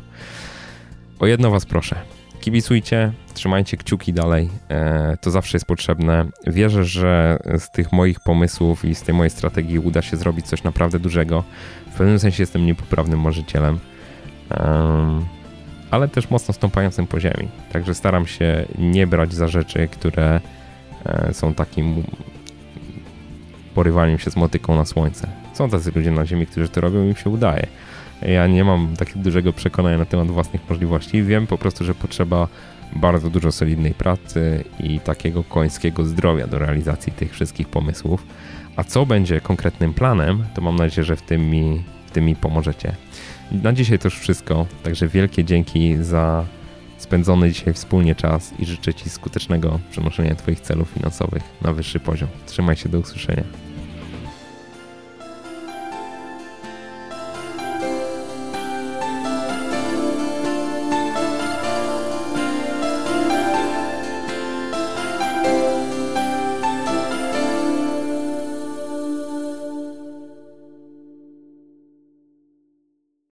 O 1.19 1.27
jedno 1.27 1.51
was 1.51 1.67
proszę, 1.67 1.97
kibicujcie, 2.45 3.13
trzymajcie 3.35 3.77
kciuki 3.77 4.13
dalej, 4.13 4.49
e, 4.69 5.17
to 5.21 5.31
zawsze 5.31 5.57
jest 5.57 5.67
potrzebne. 5.67 6.27
Wierzę, 6.47 6.85
że 6.85 7.39
z 7.59 7.71
tych 7.71 7.93
moich 7.93 8.21
pomysłów 8.21 8.85
i 8.85 8.95
z 8.95 9.03
tej 9.03 9.15
mojej 9.15 9.31
strategii 9.31 9.79
uda 9.79 10.03
się 10.03 10.17
zrobić 10.17 10.47
coś 10.47 10.63
naprawdę 10.63 10.99
dużego. 10.99 11.45
W 11.93 11.97
pewnym 11.99 12.19
sensie 12.19 12.43
jestem 12.43 12.67
niepoprawnym 12.67 13.21
marzycielem, 13.21 13.79
ale 15.91 16.09
też 16.09 16.31
mocno 16.31 16.55
stąpającym 16.55 17.07
po 17.07 17.21
ziemi. 17.21 17.49
Także 17.73 17.95
staram 17.95 18.27
się 18.27 18.67
nie 18.79 19.07
brać 19.07 19.35
za 19.35 19.49
rzeczy, 19.49 19.89
które 19.89 20.41
e, 21.07 21.35
są 21.35 21.55
takim 21.55 22.03
porywaniem 23.75 24.19
się 24.19 24.31
z 24.31 24.37
motyką 24.37 24.77
na 24.77 24.85
słońce. 24.85 25.29
Są 25.53 25.71
tacy 25.71 25.93
ludzie 25.95 26.11
na 26.11 26.27
Ziemi, 26.27 26.47
którzy 26.47 26.69
to 26.69 26.81
robią 26.81 27.05
i 27.05 27.09
im 27.09 27.17
się 27.17 27.31
udaje. 27.31 27.67
Ja 28.23 28.47
nie 28.47 28.65
mam 28.65 28.97
takiego 28.97 29.21
dużego 29.21 29.53
przekonania 29.53 29.99
na 29.99 30.05
temat 30.05 30.29
własnych 30.29 30.71
możliwości. 30.71 31.23
Wiem 31.23 31.47
po 31.47 31.59
prostu, 31.59 31.85
że 31.85 31.95
potrzeba 31.95 32.49
bardzo 32.97 33.31
dużo 33.31 33.53
solidnej 33.53 33.95
pracy 33.95 34.65
i 34.81 35.01
takiego 35.01 35.45
końskiego 35.45 36.05
zdrowia 36.05 36.47
do 36.47 36.59
realizacji 36.59 37.13
tych 37.13 37.33
wszystkich 37.33 37.69
pomysłów. 37.69 38.27
A 38.77 38.85
co 38.85 39.07
będzie 39.07 39.41
konkretnym 39.41 39.95
planem, 39.95 40.45
to 40.55 40.63
mam 40.63 40.77
nadzieję, 40.77 41.05
że 41.05 41.17
w 41.17 41.23
tym 41.23 41.51
mi, 41.51 41.85
w 42.07 42.11
tym 42.11 42.25
mi 42.25 42.37
pomożecie. 42.37 42.95
Na 43.53 43.73
dzisiaj 43.73 43.99
to 43.99 44.07
już 44.07 44.19
wszystko, 44.19 44.67
także 44.83 45.09
wielkie 45.09 45.45
dzięki 45.45 45.97
za 46.01 46.45
spędzony 46.99 47.53
dzisiaj 47.53 47.75
wspólnie 47.75 48.15
czas 48.15 48.55
i 48.59 48.67
życzę 48.67 48.95
Ci 48.95 49.11
skutecznego 49.11 49.79
przenoszenia 49.91 50.35
Twoich 50.35 50.61
celów 50.61 50.89
finansowych 50.89 51.43
na 51.63 51.73
wyższy 51.73 52.01
poziom. 52.01 52.29
Trzymaj 52.47 52.77
się, 52.77 52.89
do 52.89 52.99
usłyszenia. 52.99 53.64